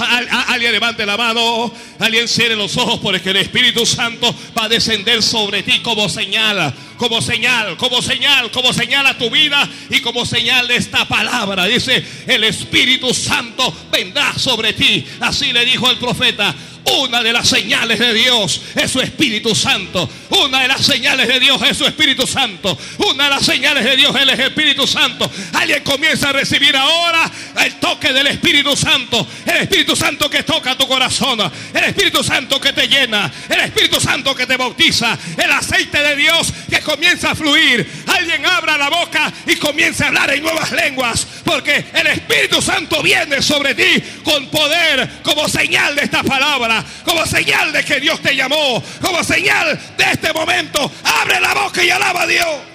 alguien 0.00 0.72
levante 0.72 1.04
la 1.06 1.16
mano. 1.16 1.72
Alguien 1.98 2.26
cierre 2.26 2.56
los 2.56 2.76
ojos 2.76 3.00
porque 3.00 3.30
el 3.30 3.36
Espíritu 3.36 3.86
Santo 3.86 4.34
va 4.58 4.64
a 4.64 4.68
descender 4.68 5.22
sobre 5.22 5.62
ti 5.62 5.80
como 5.80 6.08
señal, 6.08 6.74
como 6.96 7.20
señal, 7.20 7.76
como 7.76 8.02
señal, 8.02 8.50
como 8.50 8.72
señal 8.72 9.06
a 9.06 9.18
tu 9.18 9.30
vida 9.30 9.68
y 9.90 10.00
como 10.00 10.24
señal 10.24 10.66
de 10.66 10.76
esta 10.76 11.06
palabra. 11.06 11.66
Dice, 11.66 12.04
el 12.26 12.44
Espíritu 12.44 13.12
Santo 13.12 13.72
vendrá 13.92 14.36
sobre 14.38 14.72
ti. 14.72 15.04
Así 15.20 15.52
le 15.52 15.64
dijo 15.64 15.90
el 15.90 15.98
profeta. 15.98 16.54
Una 16.84 17.22
de 17.22 17.32
las 17.32 17.48
señales 17.48 17.98
de 17.98 18.12
Dios 18.12 18.60
es 18.74 18.90
su 18.90 19.00
Espíritu 19.00 19.54
Santo. 19.54 20.08
Una 20.28 20.62
de 20.62 20.68
las 20.68 20.84
señales 20.84 21.28
de 21.28 21.40
Dios 21.40 21.60
es 21.62 21.78
su 21.78 21.86
Espíritu 21.86 22.26
Santo. 22.26 22.78
Una 22.98 23.24
de 23.24 23.30
las 23.30 23.44
señales 23.44 23.84
de 23.84 23.96
Dios 23.96 24.14
es 24.14 24.22
el 24.22 24.30
Espíritu 24.30 24.86
Santo. 24.86 25.30
Alguien 25.54 25.82
comienza 25.82 26.28
a 26.28 26.32
recibir 26.32 26.76
ahora 26.76 27.30
el 27.64 27.74
toque 27.76 28.12
del 28.12 28.26
Espíritu 28.26 28.76
Santo. 28.76 29.26
El 29.46 29.62
Espíritu 29.62 29.96
Santo 29.96 30.28
que 30.28 30.42
toca 30.42 30.76
tu 30.76 30.86
corazón. 30.86 31.40
El 31.72 31.84
Espíritu 31.84 32.22
Santo 32.22 32.60
que 32.60 32.74
te 32.74 32.86
llena. 32.86 33.32
El 33.48 33.60
Espíritu 33.60 33.98
Santo 33.98 34.34
que 34.34 34.46
te 34.46 34.56
bautiza. 34.56 35.18
El 35.38 35.50
aceite 35.52 36.02
de 36.02 36.16
Dios 36.16 36.52
que 36.68 36.80
comienza 36.80 37.30
a 37.30 37.34
fluir. 37.34 38.04
Alguien 38.06 38.44
abra 38.44 38.76
la 38.76 38.90
boca 38.90 39.32
y 39.46 39.56
comienza 39.56 40.04
a 40.04 40.08
hablar 40.08 40.34
en 40.34 40.42
nuevas 40.42 40.70
lenguas. 40.72 41.26
Porque 41.44 41.86
el 41.94 42.06
Espíritu 42.08 42.60
Santo 42.60 43.02
viene 43.02 43.40
sobre 43.40 43.74
ti 43.74 44.02
con 44.22 44.48
poder 44.48 45.22
como 45.22 45.48
señal 45.48 45.94
de 45.96 46.02
esta 46.02 46.22
palabra 46.22 46.73
como 47.04 47.26
señal 47.26 47.72
de 47.72 47.84
que 47.84 48.00
Dios 48.00 48.20
te 48.20 48.34
llamó, 48.34 48.82
como 49.00 49.22
señal 49.22 49.78
de 49.96 50.04
este 50.04 50.32
momento. 50.32 50.90
Abre 51.22 51.40
la 51.40 51.54
boca 51.54 51.82
y 51.82 51.90
alaba 51.90 52.22
a 52.22 52.26
Dios. 52.26 52.74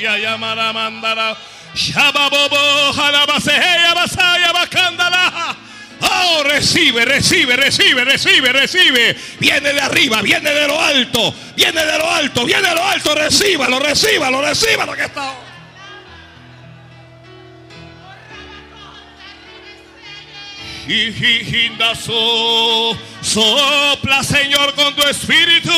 ya 0.00 0.16
llamará 0.16 0.72
mandara 0.72 1.36
Oh, 6.00 6.42
recibe, 6.44 7.04
recibe, 7.04 7.56
recibe, 7.56 8.04
recibe, 8.04 8.52
recibe. 8.52 9.16
Viene 9.38 9.72
de 9.72 9.80
arriba, 9.80 10.22
viene 10.22 10.50
de 10.50 10.66
lo 10.66 10.80
alto, 10.80 11.34
viene 11.56 11.84
de 11.84 11.98
lo 11.98 12.10
alto, 12.10 12.44
viene 12.44 12.68
de 12.68 12.74
lo 12.74 12.84
alto. 12.84 13.14
Recíbalo, 13.14 13.78
recíbalo, 13.78 14.42
recíbalo 14.42 14.94
que 14.94 15.04
está. 15.04 15.34
Sopla, 23.20 24.22
Señor, 24.22 24.74
con 24.74 24.94
tu 24.94 25.02
espíritu. 25.02 25.70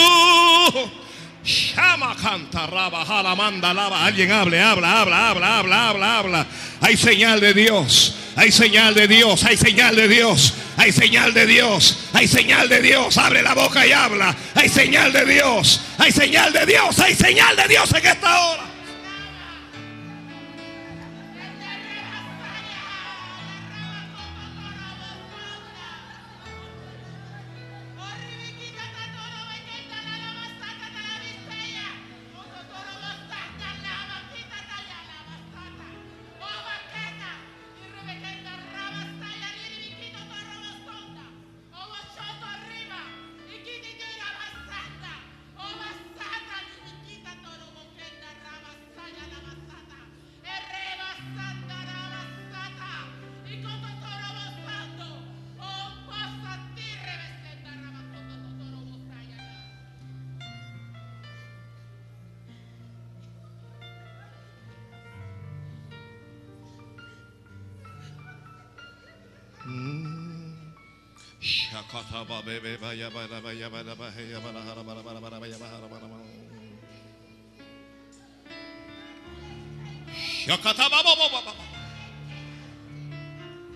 Llama, 1.45 2.15
canta, 2.21 2.67
raba, 2.67 3.05
jala, 3.05 3.35
manda, 3.35 3.73
lava. 3.73 4.05
Alguien 4.05 4.31
hable, 4.31 4.61
habla, 4.61 5.01
habla, 5.01 5.31
habla, 5.31 5.59
habla, 5.59 5.89
habla, 5.89 6.19
habla. 6.19 6.47
Hay 6.81 6.97
señal 6.97 7.41
de 7.41 7.55
Dios. 7.55 8.15
Hay 8.37 8.53
señal 8.53 8.95
de 8.95 9.09
Dios. 9.09 9.45
Hay 9.45 9.57
señal 9.57 9.97
de 9.97 10.09
Dios. 10.09 10.55
Hay 10.77 10.93
señal 10.93 11.33
de 11.33 11.47
Dios. 11.47 11.97
Hay 12.13 12.29
señal 12.29 12.69
de 12.69 12.83
Dios. 12.83 13.17
Abre 13.17 13.43
la 13.43 13.55
boca 13.55 13.87
y 13.87 13.93
habla. 13.93 14.37
Hay 14.55 14.69
señal 14.69 15.13
de 15.13 15.25
Dios. 15.25 15.81
Hay 15.99 16.13
señal 16.13 16.53
de 16.53 16.67
Dios. 16.67 16.99
Hay 16.99 17.15
señal 17.15 17.57
de 17.57 17.69
Dios 17.69 17.91
en 17.93 18.07
esta 18.07 18.41
hora. 18.41 18.70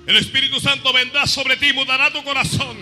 El 0.07 0.16
Espíritu 0.16 0.61
Santo 0.61 0.93
vendrá 0.93 1.26
sobre 1.26 1.57
ti, 1.57 1.72
mudará 1.72 2.12
tu 2.12 2.22
corazón. 2.22 2.76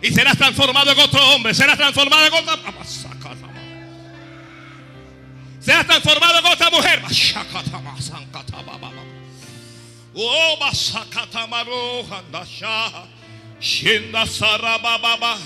Y 0.00 0.10
serás 0.10 0.36
transformado 0.36 0.90
en 0.90 0.98
otro 0.98 1.20
hombre. 1.34 1.54
Serás 1.54 1.76
transformado 1.76 2.26
en 2.26 2.32
otra. 2.34 2.58
Serás 5.60 5.86
transformado 5.86 6.38
en 6.38 6.46
otra 6.46 6.70
mujer. 6.70 7.02
Oh, 10.14 10.58
Shenda 13.62 14.26
sarababa. 14.26 15.38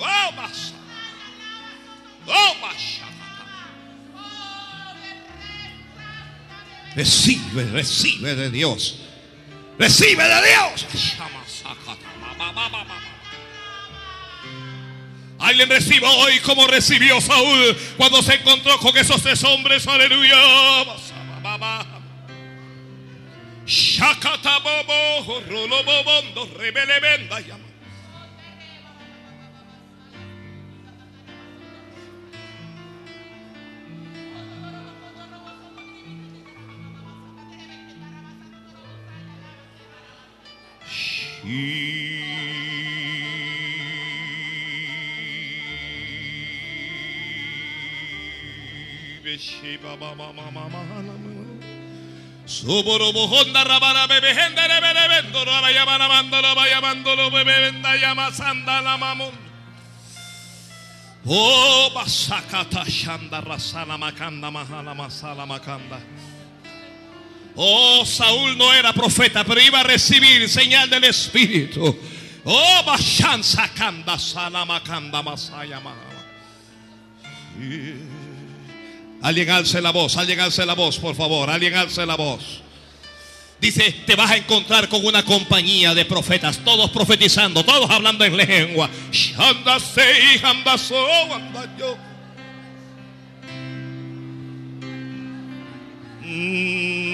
Oh, 0.00 0.32
mas. 0.32 0.74
Oh, 2.26 2.54
mas. 2.60 3.00
Recibe, 6.96 7.64
recibe 7.70 8.34
de 8.34 8.50
Dios. 8.50 8.98
Recibe 9.78 10.24
de 10.24 10.42
Dios. 10.42 10.86
Alguien 15.40 15.70
reciba 15.70 16.10
hoy 16.10 16.38
como 16.40 16.66
recibió 16.66 17.20
Saúl 17.20 17.76
cuando 17.96 18.22
se 18.22 18.34
encontró 18.34 18.78
con 18.78 18.96
esos 18.96 19.22
tres 19.22 19.42
hombres. 19.42 19.86
Aleluya. 19.86 20.36
Oh 61.26 61.90
Basakata 61.94 62.84
Shanda 62.86 63.40
Rasala 63.42 63.96
Makanda 63.98 64.50
Mahala 64.50 64.94
Masala 64.94 65.46
Makanda 65.46 66.00
Oh, 67.56 68.04
Saúl 68.06 68.56
no 68.56 68.72
era 68.72 68.92
profeta, 68.92 69.44
pero 69.44 69.60
iba 69.60 69.80
a 69.80 69.82
recibir 69.82 70.48
señal 70.48 70.88
del 70.88 71.04
Espíritu. 71.04 71.98
Oh, 72.44 72.82
Bashan 72.86 73.42
Sakanda 73.42 74.16
Salamakanda 74.18 75.22
Masaya 75.22 75.80
Mahama. 75.80 76.20
Alguien 79.22 79.50
alce 79.50 79.80
la 79.80 79.90
voz, 79.90 80.16
alguien 80.16 80.40
alce 80.40 80.64
la 80.64 80.74
voz, 80.74 80.98
por 80.98 81.14
favor, 81.14 81.50
alguien 81.50 81.74
alce 81.74 82.06
la 82.06 82.16
voz. 82.16 82.62
Dice, 83.60 83.94
te 84.06 84.16
vas 84.16 84.30
a 84.30 84.36
encontrar 84.38 84.88
con 84.88 85.04
una 85.04 85.22
compañía 85.22 85.94
de 85.94 86.06
profetas, 86.06 86.60
todos 86.64 86.90
profetizando, 86.90 87.62
todos 87.62 87.90
hablando 87.90 88.24
en 88.24 88.36
lengua. 88.36 88.88
Mm. 96.22 97.09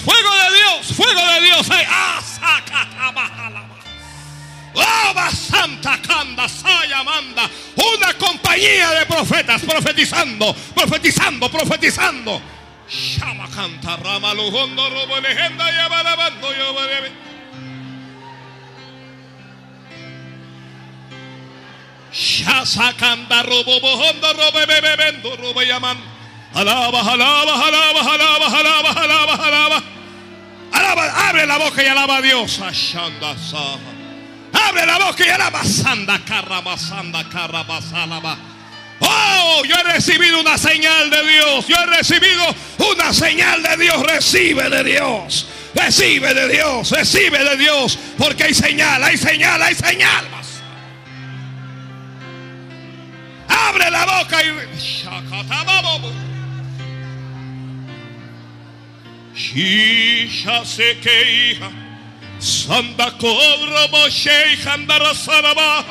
Fuego 0.00 0.30
de 0.34 0.56
Dios, 0.56 0.96
fuego 0.96 1.20
de 1.32 1.40
Dios. 1.40 1.68
Ah. 1.88 2.20
Oh, 4.76 5.30
Santa 5.30 6.00
Canda, 6.02 6.48
Saya 6.48 7.02
Manda. 7.04 7.48
Una 7.76 8.14
compañía 8.14 8.90
de 8.90 9.06
profetas 9.06 9.62
profetizando, 9.62 10.54
profetizando, 10.74 11.48
profetizando. 11.48 12.42
Shama 12.88 13.48
canta, 13.50 13.96
rama, 13.96 14.34
lujondo, 14.34 14.90
robo, 14.90 15.18
legenda, 15.20 15.72
y 15.72 15.78
abalabando, 15.78 16.52
yo. 16.52 16.74
Shasa 22.12 22.92
canta, 22.96 23.42
robo, 23.42 23.80
bojondo, 23.80 24.32
robo, 24.34 24.66
bebé, 24.66 24.96
vendo, 24.96 25.36
robo, 25.36 25.62
llaman. 25.62 26.13
Alaba, 26.54 27.00
alaba, 27.00 27.66
alaba, 27.66 28.00
alaba, 28.00 28.46
alaba, 28.46 28.90
alaba, 28.92 29.34
alaba. 29.34 29.82
Alaba, 30.72 31.28
abre 31.28 31.46
la 31.46 31.58
boca 31.58 31.82
y 31.82 31.86
alaba 31.86 32.16
a 32.18 32.22
Dios. 32.22 32.60
Abre 32.60 34.86
la 34.86 34.98
boca 34.98 35.26
y 35.26 35.30
alaba 35.30 35.64
sanda, 35.64 36.20
carraba, 36.24 36.78
sanda, 36.78 37.28
carraba, 37.28 37.82
salaba. 37.82 38.38
Oh, 39.00 39.64
yo 39.64 39.74
he 39.74 39.82
recibido 39.94 40.38
una 40.40 40.56
señal 40.56 41.10
de 41.10 41.26
Dios. 41.26 41.66
Yo 41.66 41.74
he 41.76 41.86
recibido 41.86 42.54
una 42.78 43.12
señal 43.12 43.60
de 43.62 43.76
Dios. 43.76 44.00
Recibe 44.02 44.70
de 44.70 44.84
Dios. 44.84 45.48
Recibe 45.74 46.34
de 46.34 46.48
Dios. 46.48 46.90
Recibe 46.90 47.42
de 47.42 47.56
Dios. 47.56 47.98
Porque 48.16 48.44
hay 48.44 48.54
señal, 48.54 49.02
hay 49.02 49.16
señal, 49.16 49.60
hay 49.60 49.74
señal. 49.74 50.28
Abre 53.48 53.90
la 53.90 54.06
boca 54.06 54.40
y. 54.42 56.23
Shisha 59.34 60.64
se 60.64 60.98
que 61.00 61.52
hija. 61.52 61.70
Sanda 62.38 63.10
cobro 63.18 63.88
moshe 63.90 64.56
Saraba. 65.14 65.84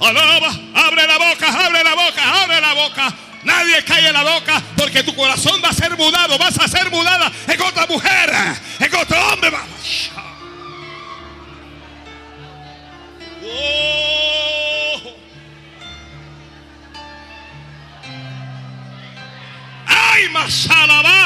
Alaba, 0.00 0.50
abre 0.74 1.06
la 1.06 1.18
boca, 1.18 1.46
abre 1.46 1.84
la 1.84 1.94
boca, 1.94 2.42
abre 2.42 2.60
la 2.60 2.74
boca. 2.74 3.14
Nadie 3.44 3.84
cae 3.84 4.08
en 4.08 4.12
la 4.12 4.22
boca 4.22 4.62
porque 4.76 5.02
tu 5.02 5.14
corazón 5.14 5.60
va 5.64 5.68
a 5.68 5.72
ser 5.72 5.96
mudado, 5.96 6.38
vas 6.38 6.58
a 6.58 6.68
ser 6.68 6.90
mudada 6.90 7.30
en 7.46 7.60
otra 7.60 7.86
mujer, 7.86 8.32
en 8.78 8.94
otro 8.94 9.28
hombre. 9.28 9.50
Oh. 13.44 13.92
Ay, 19.86 20.28
masala 20.30 21.02
baja, 21.02 21.21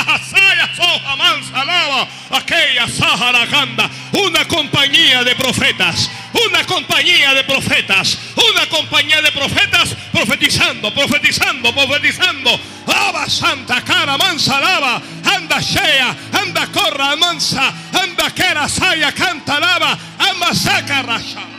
lava, 1.64 2.08
aquella 2.30 2.88
sahara 2.88 3.46
ganda. 3.46 3.90
Una 4.12 4.46
compañía 4.46 5.24
de 5.24 5.34
profetas, 5.34 6.10
una 6.46 6.64
compañía 6.64 7.34
de 7.34 7.44
profetas, 7.44 8.18
una 8.36 8.66
compañía 8.66 9.20
de 9.22 9.32
profetas 9.32 9.94
profetizando, 10.12 10.92
profetizando, 10.92 11.74
profetizando. 11.74 12.60
Aba 12.86 13.28
santa 13.28 13.82
cara, 13.82 14.16
mansa, 14.16 14.60
lava, 14.60 15.02
anda 15.24 15.60
shea, 15.60 16.16
anda 16.32 16.66
corra, 16.68 17.16
mansa, 17.16 17.72
anda 17.92 18.30
quera, 18.30 18.68
saya, 18.68 19.12
canta, 19.12 19.60
lava, 19.60 19.98
amba 20.18 20.54
saca, 20.54 21.02
rasha. 21.02 21.55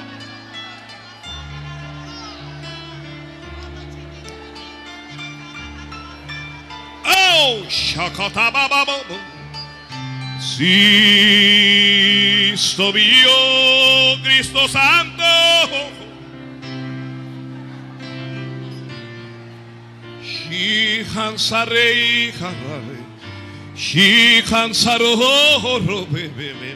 Sí, 10.40 12.54
subió 12.56 14.22
Cristo 14.24 14.68
Santo. 14.68 15.24
Shi 20.24 21.04
hansarei 21.16 22.32
harare. 22.40 22.98
Shi 23.76 24.42
hansaro 24.52 26.06
bebe. 26.12 26.76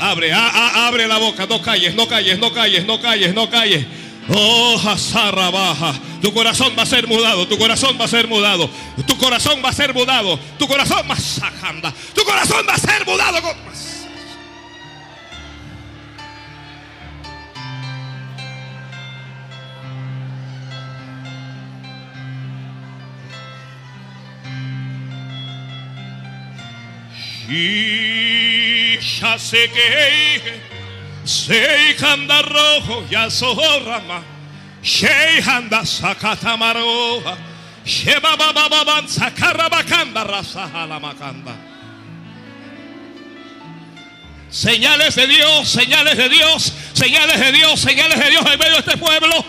Abre, 0.00 0.32
a- 0.32 0.48
a- 0.48 0.86
abre 0.88 1.06
la 1.06 1.18
boca, 1.18 1.46
no 1.46 1.60
calles, 1.62 1.94
no 1.94 2.06
calles, 2.06 2.38
no 2.38 2.52
calles, 2.52 2.84
no 2.84 3.00
calles, 3.00 3.34
no 3.34 3.48
calles. 3.48 3.86
Oh, 4.28 4.80
Hazarra 4.84 5.50
baja. 5.50 5.94
Tu 6.22 6.32
corazón 6.32 6.74
va 6.78 6.84
a 6.84 6.86
ser 6.86 7.06
mudado, 7.06 7.46
tu 7.46 7.58
corazón 7.58 7.98
va 8.00 8.06
a 8.06 8.08
ser 8.08 8.26
mudado, 8.26 8.70
tu 9.06 9.18
corazón 9.18 9.60
va 9.62 9.68
a 9.68 9.72
ser 9.74 9.92
mudado, 9.92 10.38
tu 10.58 10.66
corazón 10.66 11.06
va 11.08 11.14
a 11.14 11.20
sacanda, 11.20 11.92
tu 12.14 12.24
corazón 12.24 12.64
va 12.66 12.74
a 12.74 12.78
ser 12.78 13.06
mudado. 13.06 13.42
Y 27.46 28.98
ya 28.98 29.38
sé 29.38 29.70
que 29.70 30.63
se 31.24 31.96
anda 32.04 32.42
rojo 32.42 33.04
ya 33.10 33.30
zorrama. 33.30 34.22
Shei 34.82 35.40
handa 35.40 35.84
sakatamaroha. 35.84 37.36
Sheba 37.84 38.36
baba 38.36 38.68
baban 38.68 39.06
sakarabakanda 39.08 40.24
rasahala 40.24 41.00
makanda. 41.00 41.56
Señales 44.50 45.16
de 45.16 45.26
Dios, 45.26 45.68
señales 45.68 46.16
de 46.16 46.28
Dios, 46.28 46.72
señales 46.92 47.40
de 47.40 47.52
Dios, 47.52 47.80
señales 47.80 48.18
de 48.18 48.30
Dios 48.30 48.46
en 48.46 48.58
medio 48.58 48.72
de 48.72 48.78
este 48.78 48.96
pueblo. 48.96 49.44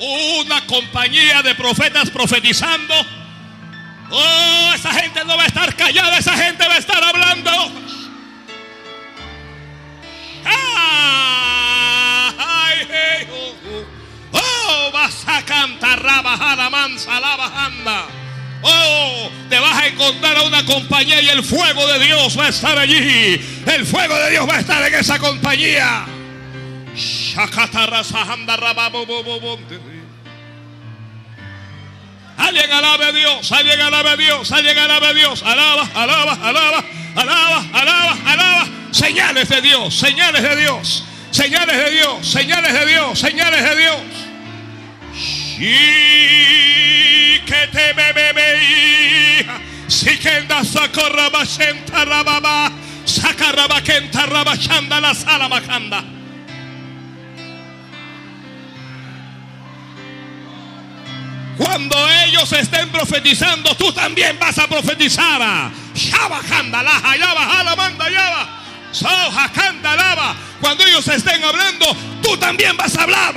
Una 0.00 0.64
compañía 0.66 1.42
de 1.42 1.54
profetas 1.54 2.08
profetizando. 2.08 2.94
Oh, 4.10 4.72
esa 4.74 4.94
gente 4.94 5.24
no 5.26 5.36
va 5.36 5.42
a 5.42 5.46
estar 5.46 5.76
callada, 5.76 6.16
esa 6.16 6.36
gente 6.36 6.66
va 6.66 6.74
a 6.74 6.78
estar 6.78 7.04
hablando. 7.04 7.50
Oh, 10.46 10.50
oh. 12.38 13.84
Oh, 14.32 14.90
vas 14.92 15.22
a 15.26 15.42
cantar, 15.42 16.02
rabajada, 16.02 16.70
mansa, 16.70 17.20
la 17.20 17.36
bajanda. 17.36 18.06
Oh, 18.62 19.30
te 19.50 19.58
vas 19.58 19.76
a 19.82 19.86
encontrar 19.86 20.36
a 20.38 20.42
una 20.44 20.64
compañía 20.64 21.20
y 21.20 21.28
el 21.28 21.44
fuego 21.44 21.86
de 21.86 21.98
Dios 22.06 22.38
va 22.38 22.46
a 22.46 22.48
estar 22.48 22.78
allí. 22.78 23.40
El 23.66 23.86
fuego 23.86 24.16
de 24.16 24.30
Dios 24.30 24.48
va 24.48 24.56
a 24.56 24.60
estar 24.60 24.82
en 24.82 24.94
esa 24.94 25.18
compañía. 25.18 26.06
Alguien 32.36 32.72
alabe 32.72 33.04
a 33.04 33.12
Dios, 33.12 33.52
alguien 33.52 33.80
alabe 33.80 34.10
a 34.10 34.16
Dios, 34.16 34.50
alguien 34.50 34.78
alabe 34.78 35.06
a 35.08 35.12
Dios. 35.12 35.42
Alaba, 35.42 35.88
alaba, 35.94 36.32
alaba, 36.32 36.84
alaba, 37.14 37.64
alaba, 37.72 38.18
alaba. 38.26 38.68
Señales 38.92 39.48
de 39.48 39.60
Dios, 39.60 39.94
señales 39.94 40.42
de 40.42 40.56
Dios, 40.56 41.04
señales 41.30 41.76
de 41.76 41.90
Dios, 41.90 42.26
señales 42.26 42.72
de 42.72 42.86
Dios, 42.86 43.18
señales 43.18 43.62
de 43.62 43.76
Dios. 43.76 44.00
Y 45.58 47.40
que 47.40 47.68
te 47.70 47.92
bebe 47.92 48.50
si 49.86 50.16
que 50.18 50.30
anda 50.30 50.64
sacorraba 50.64 51.44
senta 51.44 52.04
rababa 52.04 52.70
sacarraba 53.04 53.82
kenta 53.82 54.24
rabachanda 54.24 55.00
la 55.00 55.14
sala 55.14 55.48
macanda. 55.48 56.04
Cuando 61.60 61.94
ellos 62.24 62.50
estén 62.54 62.88
profetizando, 62.88 63.74
tú 63.74 63.92
también 63.92 64.38
vas 64.38 64.56
a 64.58 64.66
profetizar. 64.66 65.70
Cuando 70.58 70.86
ellos 70.86 71.06
estén 71.08 71.44
hablando, 71.44 71.94
tú 72.22 72.34
también 72.38 72.74
vas 72.78 72.96
a 72.96 73.02
hablar. 73.02 73.34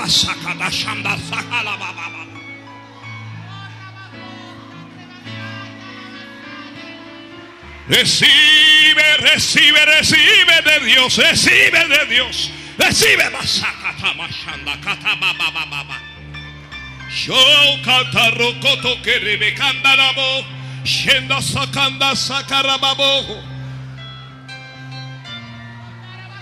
Recibe, 7.90 9.18
recibe, 9.18 9.86
recibe 9.86 10.62
de 10.64 10.86
Dios, 10.86 11.18
recibe 11.18 11.88
de 11.90 12.06
Dios, 12.06 12.52
recibe. 12.78 13.30
Yo 17.14 17.36
catarro 17.86 18.60
coto 18.60 19.00
que 19.04 19.20
rebecanda 19.20 19.96
la 19.96 20.12
voz, 20.14 20.46
shenda 20.84 21.42
sacanda 21.42 22.16
sacarababo. 22.16 23.38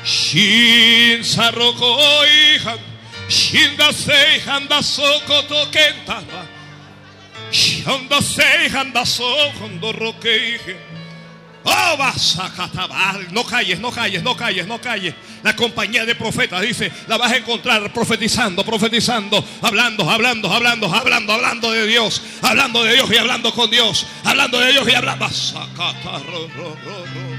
Shin 0.03 1.24
saroko 1.24 1.99
ihan, 2.26 2.80
shinda 3.28 3.91
se 3.91 4.39
handa 4.45 4.82
soko 4.82 5.43
to 5.43 5.69
kentaba. 5.72 6.47
Shonda 7.51 8.22
se 8.22 8.69
handa 8.69 9.05
soko 9.05 9.67
ndo 9.67 9.91
roke 9.91 10.82
Oh, 11.64 11.97
vas 11.97 12.39
a 12.39 12.51
catabar. 12.51 13.32
No 13.32 13.43
calles, 13.43 13.80
no 13.80 13.91
calles, 13.91 14.24
no 14.24 14.36
calles, 14.36 14.66
no 14.66 14.80
calles. 14.80 15.14
La 15.43 15.55
compañía 15.55 16.05
de 16.05 16.16
profetas 16.16 16.62
dice, 16.62 16.91
la 17.07 17.18
vas 17.18 17.32
a 17.32 17.38
encontrar 17.38 17.91
profetizando, 17.93 18.64
profetizando, 18.64 19.43
hablando, 19.62 20.09
hablando, 20.09 20.51
hablando, 20.51 20.93
hablando, 20.93 21.34
hablando 21.34 21.72
de 21.72 21.88
Dios, 21.88 22.22
hablando 22.41 22.84
de 22.84 22.93
Dios 22.95 23.12
y 23.12 23.18
hablando 23.18 23.53
con 23.53 23.70
Dios, 23.70 24.05
hablando 24.24 24.59
de 24.59 24.72
Dios 24.72 24.88
y 24.88 24.93
hablando. 24.93 25.26
Vas 25.26 25.53
a 25.55 25.68
catar, 25.76 26.26
ro, 26.26 26.47
ro, 26.55 26.76
ro, 26.84 27.05
ro. 27.05 27.32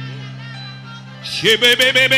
She 1.25 1.57
be 1.57 1.77
be 1.77 1.93
be 1.93 2.12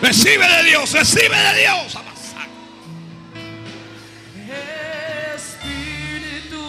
Recibe 0.00 0.46
de 0.46 0.62
Dios, 0.64 0.92
recibe 0.92 1.36
de 1.36 1.58
Dios. 1.60 1.96
Espíritu 5.34 6.62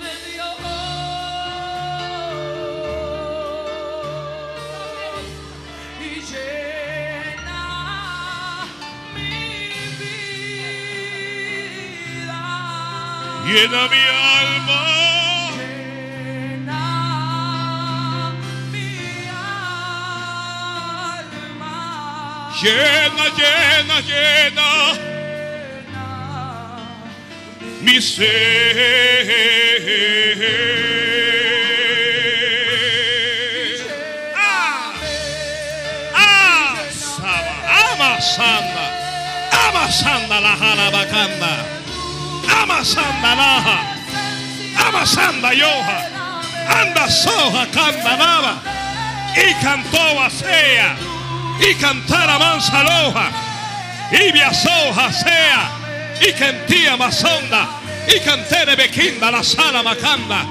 de 0.00 0.12
Dios 0.32 0.56
y 6.00 6.02
llena 6.32 7.64
mi 9.14 9.34
vida. 9.98 12.42
Llena 13.44 13.82
mi 13.88 13.96
alma. 13.96 14.31
Llena, 22.62 23.26
llena, 23.36 24.00
llena 24.02 24.92
mi 27.80 28.00
ser. 28.00 28.78
Ah, 34.36 34.92
ah, 36.14 36.76
saba, 36.92 37.54
amasanda, 37.90 38.86
amasanda 39.66 40.40
la 40.40 40.56
jalabacanda, 40.56 41.52
amasanda 42.62 43.34
laja, 43.34 43.78
amasanda 44.86 45.52
yoja, 45.52 45.98
anda 46.80 47.10
soja 47.10 47.66
y 49.34 49.54
cantó 49.64 49.98
y 51.62 51.74
cantara 51.76 52.38
mansa 52.38 52.82
loja, 52.82 53.30
y 54.10 54.32
viasoja 54.32 55.12
sea, 55.12 55.70
y 56.20 56.32
cantía 56.32 56.96
masonda, 56.96 57.68
y 58.08 58.18
cantere 58.20 58.74
bequinda 58.74 59.30
la 59.30 59.42
sala 59.42 59.82
macanda, 59.82 60.44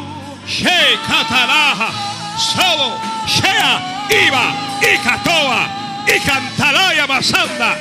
she 0.48 0.98
catalaja, 1.08 1.90
solo, 2.38 2.98
shea, 3.28 4.08
iba, 4.10 4.56
y 4.82 4.98
catoa, 5.04 5.68
y 6.08 6.20
cantalaya 6.22 7.06
masanda, 7.08 7.78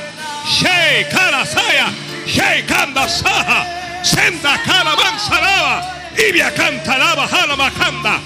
she 0.47 1.07
carasaya, 1.11 1.87
she 2.27 2.65
canda 2.67 3.09
saja, 3.09 3.65
senda 4.03 4.59
cara 4.65 4.97
mansalaba, 4.97 5.83
y 6.17 6.33
via 6.33 6.53
cantalaba 6.53 7.29
jala 7.29 7.57
macanda, 7.57 8.19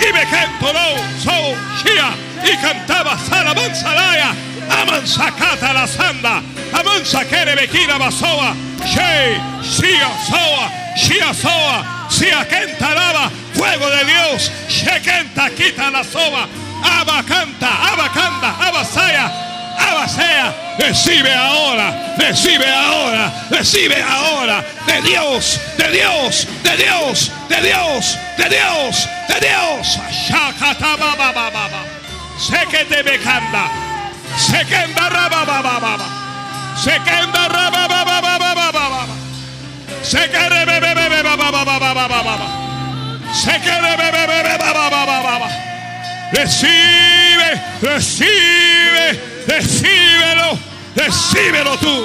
y 0.00 0.12
me 0.12 0.24
cantoló, 0.26 0.96
so, 1.22 1.54
shea, 1.82 2.14
y 2.42 2.56
cantaba 2.56 3.18
sala 3.18 3.54
mansalaya, 3.54 4.34
aman 4.70 5.06
sacata 5.06 5.72
la 5.72 5.86
sanda, 5.86 6.42
aman 6.72 7.04
saquere 7.04 7.56
bequina 7.56 7.98
basoa, 7.98 8.54
she, 8.84 9.38
shia 9.62 10.10
soa, 10.28 10.70
shia 10.96 11.34
soa, 11.34 11.84
shia 12.08 12.44
kentalaba, 12.44 13.30
fuego 13.54 13.88
de 13.90 14.04
Dios, 14.04 14.50
she 14.68 14.90
kenta 15.00 15.50
quita 15.54 15.90
la 15.90 16.02
soba, 16.02 16.48
abacanta, 16.82 17.68
abacanda, 17.92 18.54
abasaya, 18.58 19.30
abasea, 19.78 20.54
recibe 20.78 21.32
ahora, 21.32 22.16
recibe 22.18 22.66
ahora, 22.70 23.32
recibe 23.50 24.02
ahora, 24.02 24.64
de 24.86 25.02
Dios, 25.02 25.60
de 25.76 25.90
Dios, 25.90 26.46
de 26.62 26.76
Dios, 26.76 27.30
de 27.48 27.60
Dios, 27.62 28.18
de 28.38 28.48
Dios, 28.48 29.08
de 29.28 29.40
Dios, 29.40 29.98
shakatababababa, 30.28 31.84
sekete 32.38 33.02
bekanda, 33.02 33.85
Sekenda 34.36 35.08
raba 35.08 35.44
baba 35.44 35.80
baba. 35.80 36.06
Sekenda 36.76 37.48
raba 37.48 37.88
baba 37.88 38.20
baba 38.22 38.38
baba 38.38 38.72
baba. 38.72 39.14
Sekere 40.02 40.66
bebe 40.66 40.94
bebe 40.94 41.22
baba 41.22 41.50
baba 41.52 41.78
baba 41.80 42.08
baba. 42.08 42.48
Sekere 43.32 43.92
bebe 44.00 44.22
bebe 44.30 44.54
baba 44.58 44.90
baba 44.90 45.22
baba. 45.26 45.48
Recibe, 46.32 47.50
recibe, 47.82 49.06
recíbelo, 49.46 50.58
recíbelo 50.96 51.76
tú. 51.78 51.96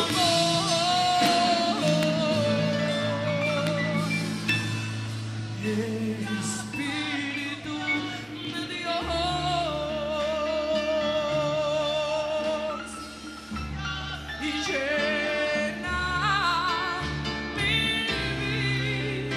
Espíritu 6.31 7.40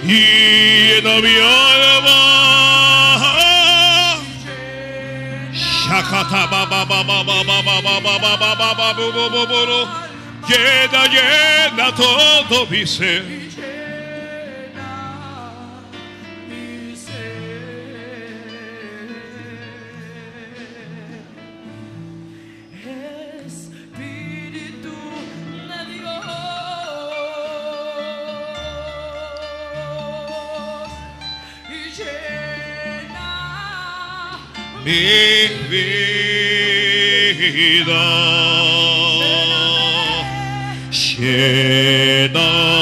y 0.07 1.03
no 1.03 1.21
mi 1.21 1.35
alma. 1.37 2.21
Shakata 5.53 6.47
baba 6.51 6.85
baba 6.85 7.23
baba 7.25 7.63
baba 7.63 7.81
baba 7.83 8.19
baba 8.19 8.55
baba 8.55 8.93
baba 8.95 10.05
llena 10.49 11.07
llena 11.07 11.95
todo 11.95 12.67
mi 12.67 12.87
ser 12.87 13.44
mi 34.85 35.49
vida. 35.71 36.85
Llena 40.91 42.74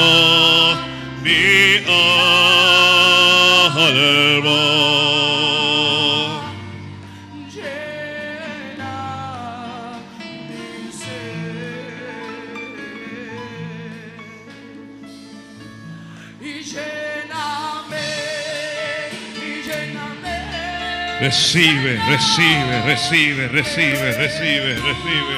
Recibe, 21.33 21.99
recibe, 22.07 22.77
recibe, 22.85 23.47
recibe, 23.47 24.11
recibe, 24.17 24.75
recibe. 24.75 25.35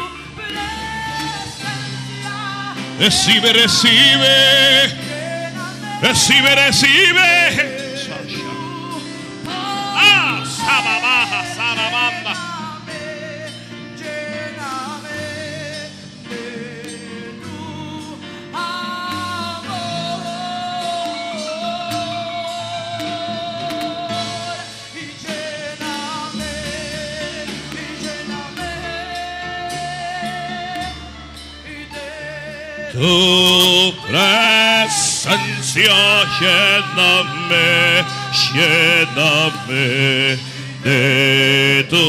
Recibe, 3.00 3.54
recibe. 3.54 4.28
Recibe, 6.02 6.56
recibe. 6.56 7.75
Lléname, 36.40 38.06
lléname 38.54 40.38
de 40.84 41.82
tu 41.90 42.08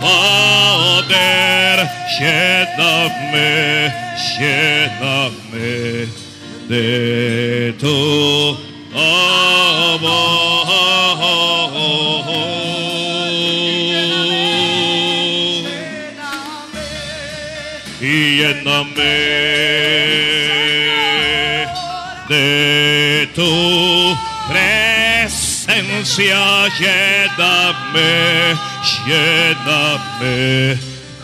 poder, 0.00 1.76
lléname, 2.18 3.92
lléname 4.38 6.08
de 6.68 7.74
tu 7.78 7.96
amor. 8.94 10.38
y 18.00 18.38
lléname 18.38 19.27
presencia, 25.78 26.68
lléname, 26.78 28.56
lléname 29.06 30.78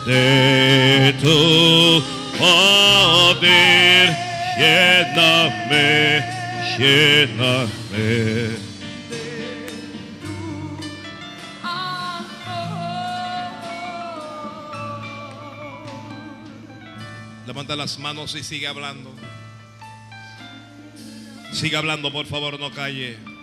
de 0.07 1.15
tu 1.21 2.03
poder, 2.39 4.17
lléname, 4.59 6.25
lléname. 6.79 8.55
Levanta 17.47 17.77
las 17.77 17.99
manos 17.99 18.35
y 18.37 18.43
sigue 18.43 18.69
hablando. 18.69 19.13
Sigue 21.53 21.77
hablando, 21.77 22.13
por 22.13 22.27
favor, 22.27 22.59
no 22.59 22.71
calle. 22.71 23.34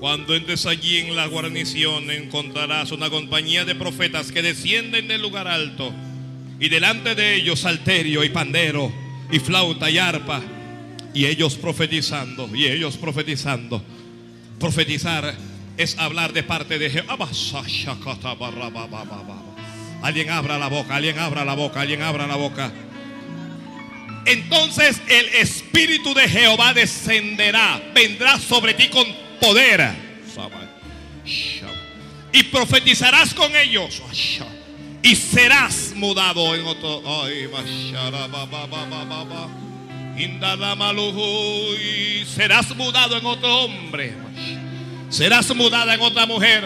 Cuando 0.00 0.34
entres 0.34 0.66
allí 0.66 0.98
en 0.98 1.16
la 1.16 1.26
guarnición 1.26 2.10
encontrarás 2.10 2.92
una 2.92 3.08
compañía 3.08 3.64
de 3.64 3.74
profetas 3.74 4.30
que 4.30 4.42
descienden 4.42 5.08
del 5.08 5.22
lugar 5.22 5.48
alto 5.48 5.92
y 6.60 6.68
delante 6.68 7.14
de 7.14 7.36
ellos 7.36 7.60
salterio 7.60 8.22
y 8.22 8.28
pandero 8.28 8.92
y 9.32 9.38
flauta 9.38 9.90
y 9.90 9.96
arpa 9.96 10.42
y 11.14 11.24
ellos 11.24 11.54
profetizando 11.54 12.54
y 12.54 12.66
ellos 12.66 12.98
profetizando. 12.98 13.82
Profetizar 14.60 15.34
es 15.78 15.98
hablar 15.98 16.34
de 16.34 16.42
parte 16.42 16.78
de 16.78 16.90
Jehová. 16.90 17.28
Alguien 20.02 20.30
abra 20.30 20.58
la 20.58 20.68
boca, 20.68 20.96
alguien 20.96 21.18
abra 21.18 21.44
la 21.44 21.54
boca, 21.54 21.80
alguien 21.80 22.02
abra 22.02 22.26
la 22.26 22.36
boca. 22.36 22.70
Entonces 24.26 25.00
el 25.08 25.26
Espíritu 25.40 26.12
de 26.12 26.28
Jehová 26.28 26.74
descenderá, 26.74 27.80
vendrá 27.94 28.38
sobre 28.38 28.74
ti 28.74 28.88
con 28.88 29.06
poder. 29.40 29.90
Y 32.32 32.42
profetizarás 32.44 33.32
con 33.34 33.54
ellos. 33.56 34.02
Y 35.02 35.14
serás 35.14 35.92
mudado 35.94 36.54
en 36.54 36.66
otro. 36.66 37.02
Serás 42.34 42.76
mudado 42.76 43.16
en 43.16 43.26
otro 43.26 43.64
hombre. 43.64 44.14
Serás 45.08 45.54
mudada 45.54 45.94
en 45.94 46.00
otra 46.00 46.26
mujer. 46.26 46.64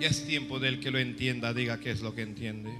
Ya 0.00 0.08
es 0.08 0.26
tiempo 0.26 0.58
del 0.58 0.80
que 0.80 0.90
lo 0.90 0.98
entienda, 0.98 1.54
diga 1.54 1.80
qué 1.80 1.90
es 1.90 2.00
lo 2.00 2.14
que 2.14 2.22
entiende. 2.22 2.70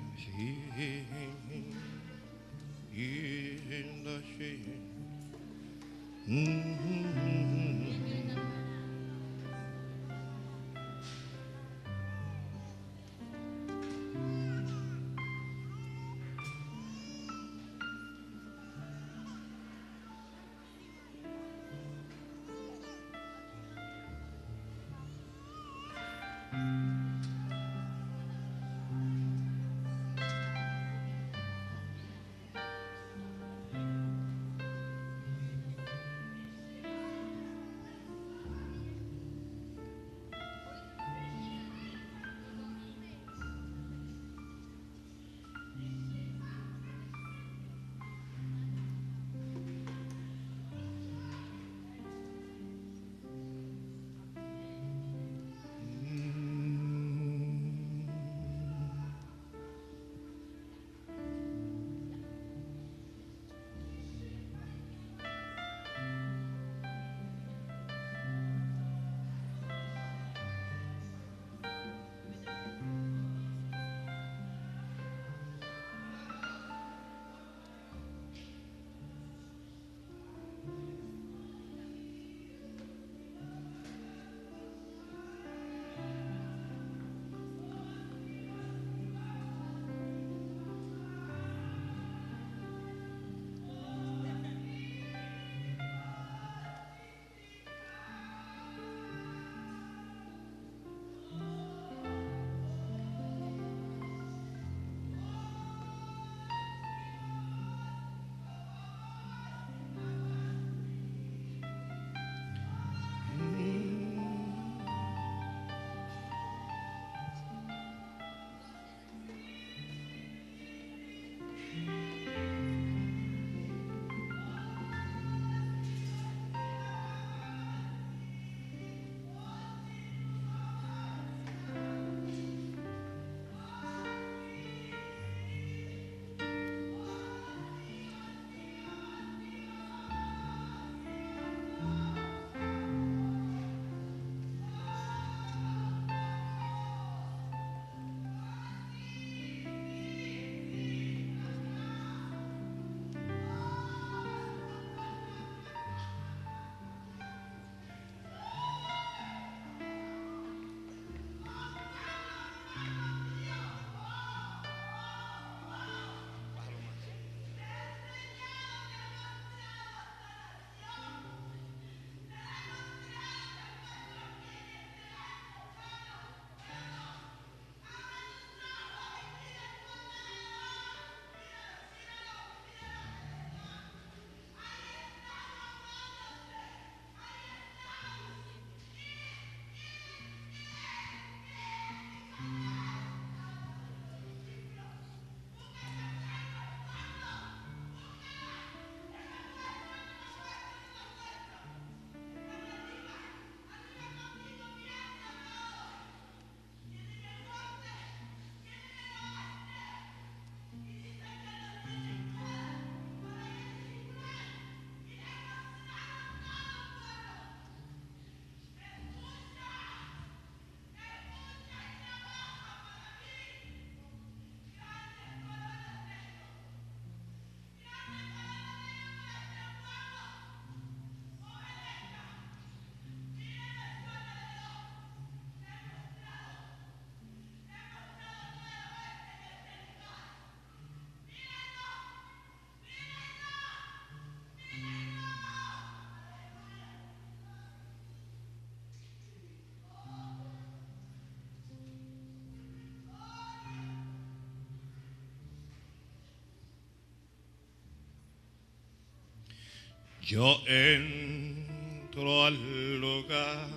Yo 260.27 260.59
entro 260.67 262.47
al 262.47 262.99
lugar 262.99 263.69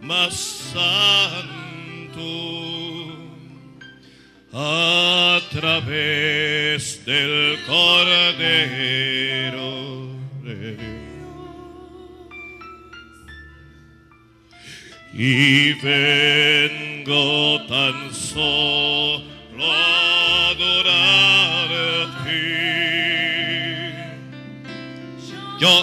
más 0.00 0.34
santo 0.72 2.22
a 4.54 5.38
través 5.50 7.04
del 7.04 7.58
Cordero 7.66 8.86
de 10.42 10.76
Dios. 10.76 10.96
Y 15.12 15.72
vengo 15.74 17.60
tan 17.66 18.14
solo 18.14 18.75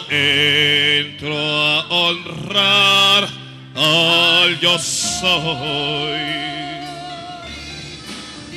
entro 0.09 1.37
a 1.37 1.85
honrar 1.89 3.27
al 3.75 4.59
Dios 4.59 4.81
soy. 4.81 6.19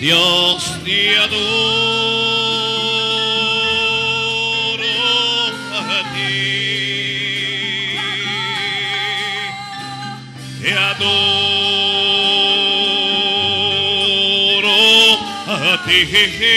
Dios 0.01 0.63
te 0.85 1.17
adoro 1.17 1.37
a 5.73 6.03
ti. 6.15 7.97
Te 10.61 10.73
adoro 10.73 11.17
a 15.49 15.83
ti. 15.87 16.56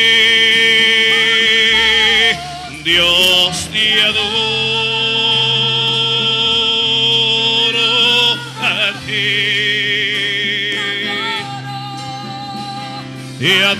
Te 13.39 13.63
adoro 13.63 13.79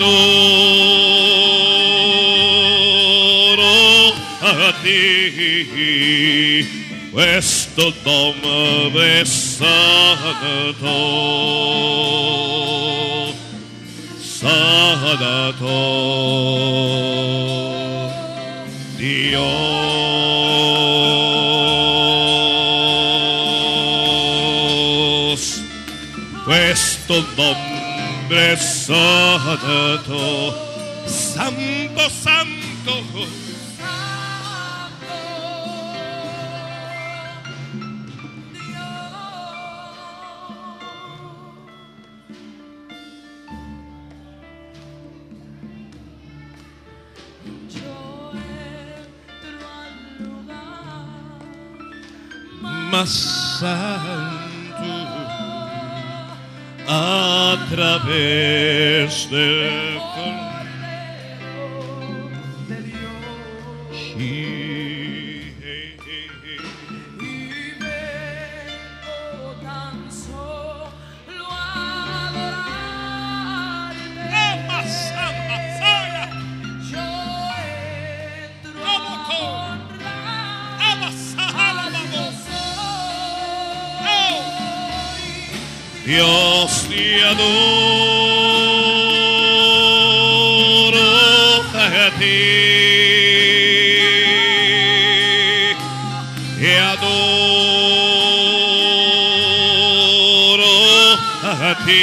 a 4.40 4.74
ti, 4.82 6.66
questo 7.12 7.94
nombre 8.06 9.26
santo, 9.26 9.76
santo, 14.18 15.68
Dios 18.96 19.90
questo 26.46 27.24
nombre 28.30 28.56
santo, 28.58 29.98
santo, 31.08 32.10
santo. 32.10 33.40
Yo 53.62 54.29
a 56.92 57.68
través 57.70 59.30
del 59.30 60.00
Dios 86.10 86.88
te 86.90 87.24
adoro 87.24 87.70
a 91.76 92.10
ti. 92.18 92.40
Te 96.60 96.80
adoro 96.80 97.14
a 101.44 101.78
ti. 101.86 102.00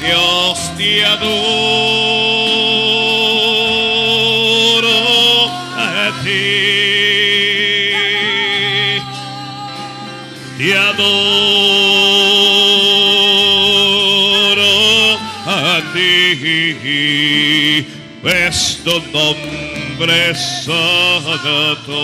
Dios 0.00 0.58
te 0.76 1.04
adoro 1.04 1.95
Te 10.66 10.74
adoro 10.74 10.98
a 15.44 15.80
ti, 15.92 17.86
questo 18.20 19.00
nombre 19.12 20.34
santo. 20.34 21.06
Santo, 21.86 21.94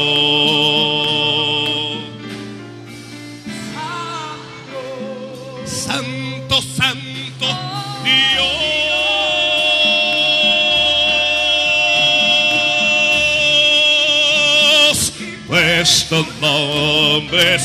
questo 15.83 16.25
nombre. 16.41 17.59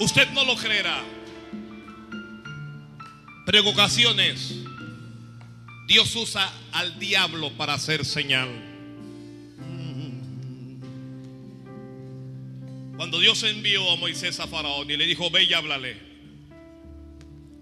Usted 0.00 0.28
no 0.32 0.44
lo 0.44 0.56
creerá, 0.56 1.04
pero 3.44 3.68
ocasiones 3.68 4.54
Dios 5.86 6.16
usa 6.16 6.52
al 6.72 6.98
diablo 6.98 7.52
para 7.56 7.74
hacer 7.74 8.04
señal. 8.04 8.65
Cuando 12.96 13.20
Dios 13.20 13.42
envió 13.42 13.90
a 13.90 13.96
Moisés 13.96 14.40
a 14.40 14.46
Faraón 14.46 14.90
y 14.90 14.96
le 14.96 15.06
dijo, 15.06 15.30
ve 15.30 15.44
y 15.44 15.52
háblale. 15.52 15.96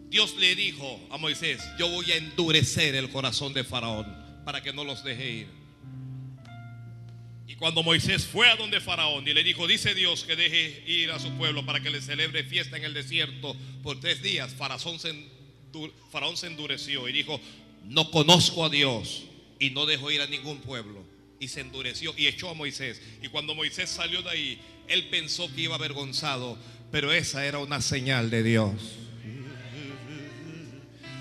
Dios 0.08 0.36
le 0.36 0.54
dijo 0.54 1.00
a 1.10 1.18
Moisés, 1.18 1.60
yo 1.76 1.88
voy 1.88 2.12
a 2.12 2.16
endurecer 2.16 2.94
el 2.94 3.10
corazón 3.10 3.52
de 3.52 3.64
Faraón 3.64 4.06
para 4.44 4.62
que 4.62 4.72
no 4.72 4.84
los 4.84 5.02
deje 5.02 5.30
ir. 5.30 5.64
Y 7.48 7.56
cuando 7.56 7.82
Moisés 7.82 8.24
fue 8.24 8.48
a 8.48 8.54
donde 8.54 8.80
Faraón 8.80 9.26
y 9.26 9.34
le 9.34 9.42
dijo, 9.42 9.66
dice 9.66 9.92
Dios 9.94 10.22
que 10.22 10.36
deje 10.36 10.84
ir 10.86 11.10
a 11.10 11.18
su 11.18 11.30
pueblo 11.32 11.66
para 11.66 11.80
que 11.80 11.90
le 11.90 12.00
celebre 12.00 12.44
fiesta 12.44 12.76
en 12.76 12.84
el 12.84 12.94
desierto 12.94 13.56
por 13.82 13.98
tres 13.98 14.22
días, 14.22 14.54
Faraón 14.54 15.00
se, 15.00 16.46
endureció 16.46 17.08
y 17.08 17.12
dijo, 17.12 17.40
no 17.84 18.10
conozco 18.12 18.64
a 18.64 18.68
Dios 18.68 19.24
y 19.58 19.70
no 19.70 19.84
dejo 19.84 20.12
ir 20.12 20.20
a 20.20 20.28
ningún 20.28 20.58
pueblo. 20.58 21.04
Y 21.40 21.48
se 21.48 21.60
endureció 21.60 22.14
y 22.16 22.28
echó 22.28 22.48
a 22.50 22.54
Moisés. 22.54 23.02
Y 23.20 23.28
cuando 23.28 23.54
Moisés 23.54 23.90
salió 23.90 24.22
de 24.22 24.30
ahí, 24.30 24.58
él 24.88 25.08
pensó 25.08 25.52
que 25.54 25.62
iba 25.62 25.74
avergonzado, 25.74 26.58
pero 26.90 27.12
esa 27.12 27.44
era 27.44 27.58
una 27.58 27.80
señal 27.80 28.30
de 28.30 28.42
Dios. 28.42 28.72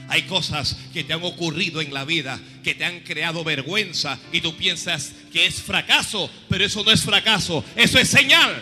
Hay 0.10 0.23
cosas 0.23 0.77
que 0.94 1.03
te 1.03 1.14
han 1.14 1.23
ocurrido 1.23 1.81
en 1.81 1.94
la 1.94 2.06
vida 2.06 2.40
que 2.64 2.76
te 2.76 2.85
han 2.85 2.99
creado 2.99 3.44
vergüenza 3.44 4.19
y 4.31 4.41
tú 4.41 4.56
piensas 4.56 5.14
que 5.31 5.45
es 5.45 5.61
fracaso, 5.61 6.30
pero 6.49 6.65
eso 6.65 6.84
no 6.84 6.91
es 6.91 7.02
fracaso, 7.03 7.64
eso 7.76 7.98
es 7.99 8.10
señal. 8.10 8.61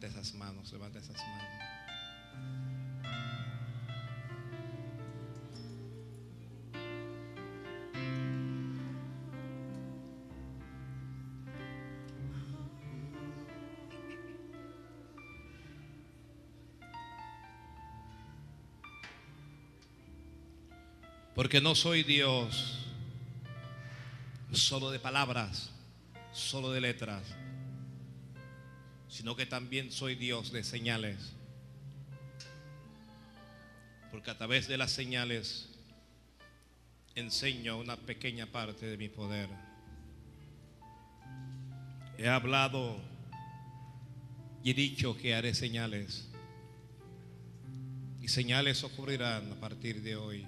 Levanta 0.00 0.20
esas 0.20 0.34
manos, 0.34 0.72
levanta 0.72 0.98
esas 1.00 1.16
manos. 1.16 1.44
Porque 21.34 21.60
no 21.60 21.74
soy 21.74 22.04
Dios 22.04 22.86
solo 24.52 24.92
de 24.92 25.00
palabras, 25.00 25.72
solo 26.32 26.70
de 26.70 26.80
letras, 26.80 27.24
sino 29.18 29.34
que 29.34 29.46
también 29.46 29.90
soy 29.90 30.14
Dios 30.14 30.52
de 30.52 30.62
señales. 30.62 31.32
Porque 34.12 34.30
a 34.30 34.38
través 34.38 34.68
de 34.68 34.78
las 34.78 34.92
señales 34.92 35.70
enseño 37.16 37.78
una 37.78 37.96
pequeña 37.96 38.46
parte 38.46 38.86
de 38.86 38.96
mi 38.96 39.08
poder. 39.08 39.48
He 42.16 42.28
hablado 42.28 42.96
y 44.62 44.70
he 44.70 44.74
dicho 44.74 45.16
que 45.16 45.34
haré 45.34 45.52
señales. 45.52 46.28
Y 48.20 48.28
señales 48.28 48.84
ocurrirán 48.84 49.50
a 49.50 49.56
partir 49.56 50.00
de 50.00 50.14
hoy 50.14 50.46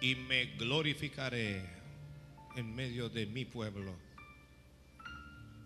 y 0.00 0.14
me 0.14 0.46
glorificaré 0.56 1.68
en 2.56 2.74
medio 2.74 3.10
de 3.10 3.26
mi 3.26 3.44
pueblo. 3.44 4.03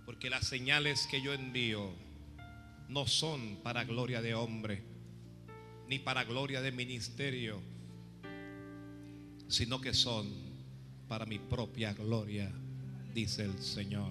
Porque 0.08 0.30
las 0.30 0.46
señales 0.46 1.06
que 1.06 1.20
yo 1.20 1.34
envío 1.34 1.90
no 2.88 3.06
son 3.06 3.58
para 3.62 3.84
gloria 3.84 4.22
de 4.22 4.34
hombre, 4.34 4.82
ni 5.86 5.98
para 5.98 6.24
gloria 6.24 6.62
de 6.62 6.72
ministerio, 6.72 7.60
sino 9.48 9.82
que 9.82 9.92
son 9.92 10.32
para 11.08 11.26
mi 11.26 11.38
propia 11.38 11.92
gloria, 11.92 12.50
dice 13.12 13.44
el 13.44 13.58
Señor. 13.58 14.10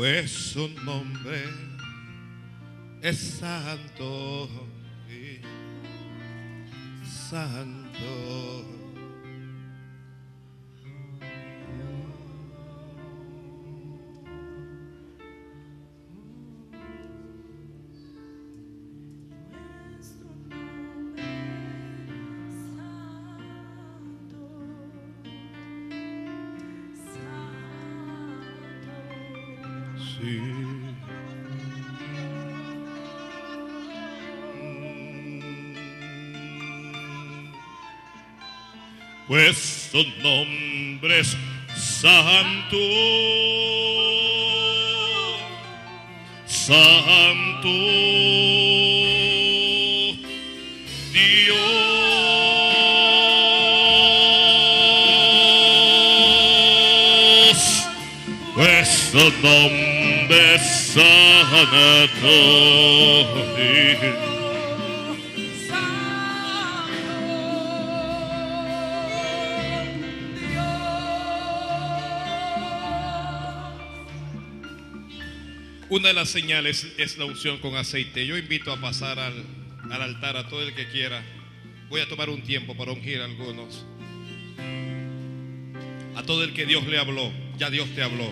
Pues 0.00 0.30
su 0.30 0.66
nombre 0.82 1.44
es 3.02 3.18
santo, 3.18 4.48
sí, 5.06 5.42
santo. 7.28 8.59
Su 39.90 40.04
nombre 40.22 41.20
es 41.20 41.36
santo, 41.74 42.76
santo 46.46 47.68
Dios. 51.12 51.56
Su 59.12 59.18
nombre 59.42 60.54
es. 60.54 60.70
Una 75.90 76.08
de 76.08 76.14
las 76.14 76.28
señales 76.28 76.86
es 76.98 77.18
la 77.18 77.24
unción 77.24 77.58
con 77.58 77.74
aceite. 77.74 78.24
Yo 78.24 78.38
invito 78.38 78.72
a 78.72 78.80
pasar 78.80 79.18
al, 79.18 79.44
al 79.90 80.02
altar 80.02 80.36
a 80.36 80.46
todo 80.46 80.62
el 80.62 80.72
que 80.72 80.86
quiera. 80.86 81.20
Voy 81.88 82.00
a 82.00 82.08
tomar 82.08 82.30
un 82.30 82.42
tiempo 82.42 82.76
para 82.76 82.92
ungir 82.92 83.20
a 83.20 83.24
algunos. 83.24 83.84
A 86.14 86.22
todo 86.22 86.44
el 86.44 86.54
que 86.54 86.64
Dios 86.64 86.86
le 86.86 86.96
habló, 86.96 87.32
ya 87.58 87.70
Dios 87.70 87.88
te 87.96 88.04
habló. 88.04 88.30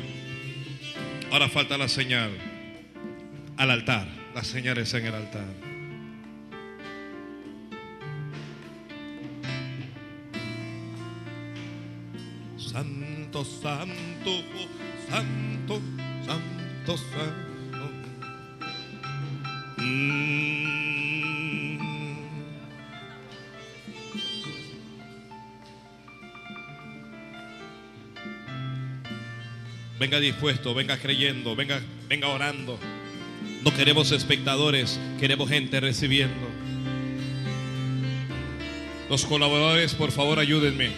Ahora 1.32 1.48
falta 1.48 1.76
la 1.76 1.88
señal 1.88 2.30
al 3.56 3.72
altar. 3.72 4.06
Las 4.36 4.46
señales 4.46 4.94
en 4.94 5.06
el 5.06 5.14
altar. 5.14 5.48
Santo, 12.56 13.44
santo, 13.44 14.44
santo, 15.10 15.57
Mm. 19.76 20.48
Venga 29.98 30.20
dispuesto, 30.20 30.72
venga 30.74 30.96
creyendo, 30.98 31.54
venga, 31.54 31.82
venga 32.08 32.28
orando. 32.28 32.78
No 33.62 33.74
queremos 33.74 34.10
espectadores, 34.12 34.98
queremos 35.20 35.50
gente 35.50 35.80
recibiendo. 35.80 36.48
Los 39.10 39.26
colaboradores, 39.26 39.94
por 39.94 40.10
favor, 40.10 40.38
ayúdenme. 40.38 40.92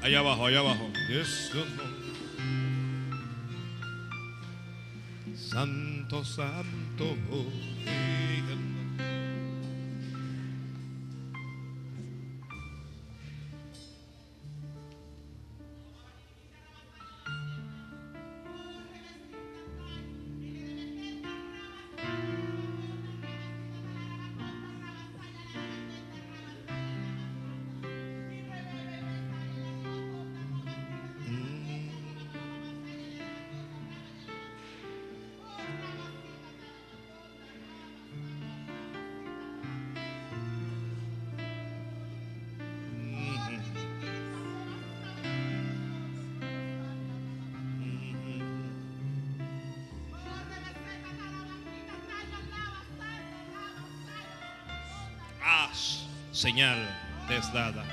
Allá 0.00 0.20
abajo, 0.20 0.46
allá 0.46 0.60
abajo. 0.60 0.90
Yes, 1.08 1.50
Santo, 5.54 6.24
santo. 6.24 7.14
Señal 56.32 56.78
desdada. 57.28 57.84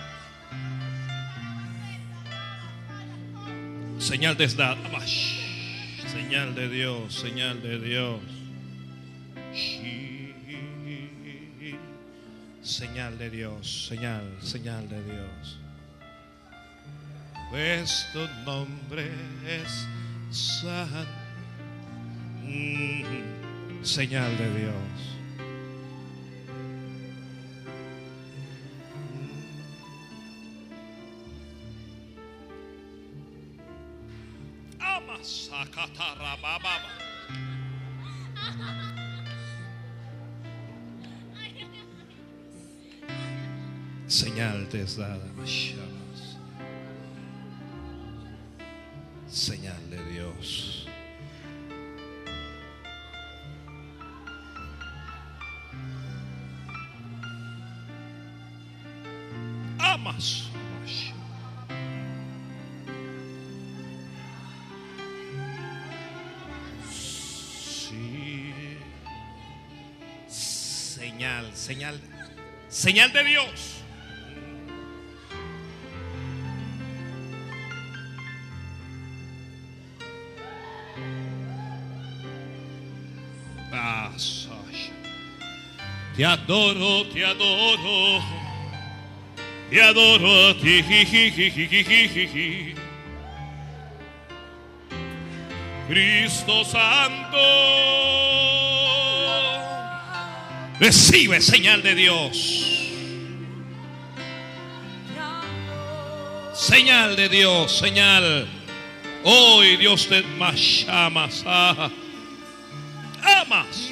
Señal 4.00 4.36
desdada. 4.36 4.78
Señal 6.08 6.56
de 6.56 6.68
Dios. 6.70 7.14
Señal 7.14 7.62
de 7.62 7.80
Dios. 7.80 8.22
Señal 12.62 13.18
de 13.18 13.30
Dios. 13.30 13.88
Señal. 13.88 14.24
Señal 14.42 14.90
de 14.90 15.04
Dios. 15.04 15.60
Pues 17.52 18.08
tu 18.14 18.28
nombre 18.46 19.12
es 19.46 19.88
San. 20.32 21.06
Mm, 22.44 23.84
Señal 23.84 24.38
de 24.38 24.60
Dios. 24.60 25.01
Señal 49.30 49.90
de 49.90 50.04
Dios. 50.12 50.86
Amas. 59.80 60.50
Señal, 70.28 71.56
señal, 71.56 72.02
señal 72.68 73.14
de 73.14 73.24
Dios. 73.24 73.71
Te 86.22 86.28
adoro, 86.28 87.04
te 87.08 87.26
adoro. 87.26 88.22
Te 89.72 89.82
adoro 89.82 90.50
a 90.50 90.54
ti. 90.54 90.84
Cristo 95.88 96.64
Santo. 96.64 97.40
Recibe 100.80 101.42
señal 101.42 101.82
de 101.82 101.96
Dios. 101.96 102.92
Señal 106.54 107.16
de 107.16 107.30
Dios, 107.30 107.76
señal. 107.80 108.48
Hoy 109.24 109.76
Dios 109.78 110.08
te 110.08 110.22
más 110.38 110.86
amas. 110.88 111.44
ah. 111.48 111.90
Amas. 113.24 113.92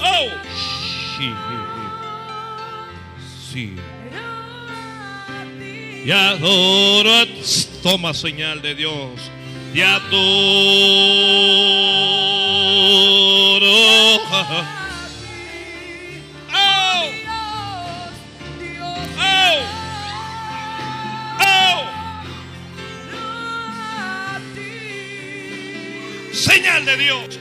Oh, 0.00 0.93
sí. 1.16 1.34
Sí. 3.52 3.76
Y 6.04 6.10
adoro. 6.10 7.26
Toma 7.82 8.14
señal 8.14 8.62
de 8.62 8.74
Dios. 8.74 9.30
Te 9.72 9.84
adoro. 9.84 10.14
Oh. 14.26 14.64
Oh. 19.18 19.60
Oh. 21.40 21.84
Señal 26.32 26.84
de 26.84 26.96
Dios. 26.96 27.38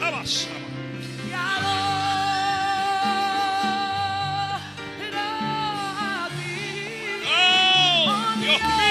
Dios 8.43 8.61
mío. 8.61 8.83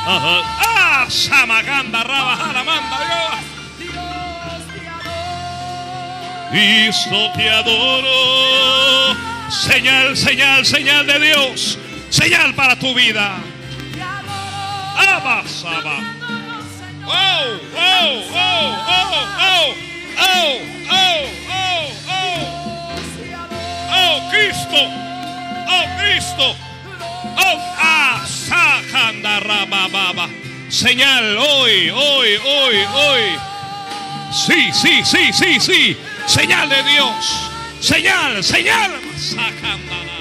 Ah, 0.05 1.05
Samaganda, 1.09 2.03
Rabajara, 2.03 2.63
manda 2.63 2.97
Dios. 3.05 3.39
Cristo 6.51 7.31
te 7.35 7.49
adoro. 7.49 9.15
Señal, 9.49 10.15
señal, 10.15 10.65
señal 10.65 11.05
de 11.07 11.19
Dios. 11.19 11.77
Señal 12.09 12.53
para 12.53 12.77
tu 12.77 12.93
vida. 12.93 13.37
Abba, 14.99 15.47
Saba. 15.47 15.97
Oh, 17.07 17.59
oh, 17.73 18.23
oh, 18.35 18.67
oh, 18.87 19.15
oh, 19.39 19.73
oh, 20.19 20.59
oh, 20.91 21.23
oh, 21.49 21.91
oh. 22.09 22.39
Oh, 23.95 24.15
Cristo. 24.29 24.81
Oh, 25.67 25.85
Cristo. 25.97 26.47
Oh, 27.37 27.57
Sakanda, 28.27 29.39
Rabababa. 29.39 30.27
Señal 30.69 31.37
hoy, 31.37 31.89
hoy, 31.89 32.37
hoy, 32.45 32.77
hoy. 32.93 33.39
Sí, 34.31 34.71
sí, 34.73 35.01
sí, 35.03 35.33
sí, 35.33 35.59
sí. 35.59 35.97
Señal 36.27 36.69
de 36.69 36.83
Dios. 36.83 37.49
Señal, 37.79 38.43
señal. 38.43 38.91
Sacándala. 39.17 40.19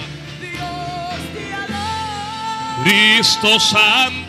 Cristo 2.84 3.60
Santo, 3.60 4.27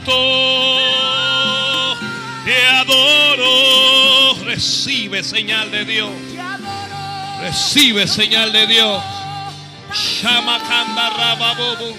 te 2.45 2.65
adoro. 2.67 4.43
Recibe 4.45 5.23
señal 5.23 5.71
de 5.71 5.85
Dios. 5.85 6.11
Recibe 7.41 8.07
señal 8.07 8.51
de 8.51 8.67
Dios. 8.67 9.03
Shamakanda 9.93 11.09
Rababobo. 11.09 11.95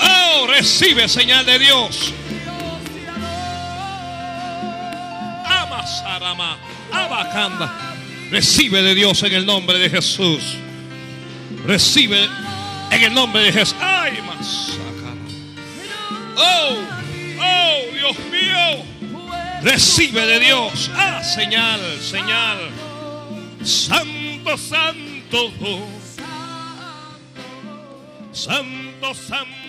Oh, 0.00 0.46
recibe 0.46 1.08
señal 1.08 1.46
de 1.46 1.58
Dios. 1.58 2.12
Amasarama. 5.44 6.58
Abacanda. 6.92 7.72
Recibe 8.30 8.82
de 8.82 8.94
Dios 8.94 9.22
en 9.22 9.32
el 9.32 9.46
nombre 9.46 9.78
de 9.78 9.90
Jesús. 9.90 10.56
Recibe 11.66 12.28
en 12.90 13.02
el 13.02 13.14
nombre 13.14 13.42
de 13.42 13.52
Jesús. 13.52 13.76
Ay, 13.80 14.18
masacana. 14.22 15.22
Oh, 16.36 16.93
oh, 17.40 17.92
Dios 17.92 18.18
mío. 18.30 18.84
Recibe 19.62 20.26
de 20.26 20.40
Dios. 20.40 20.90
Ah, 20.94 21.22
señal, 21.22 21.80
señal. 22.00 22.58
Santo, 23.62 24.58
santo. 24.58 25.52
Santo, 28.32 29.14
santo. 29.14 29.63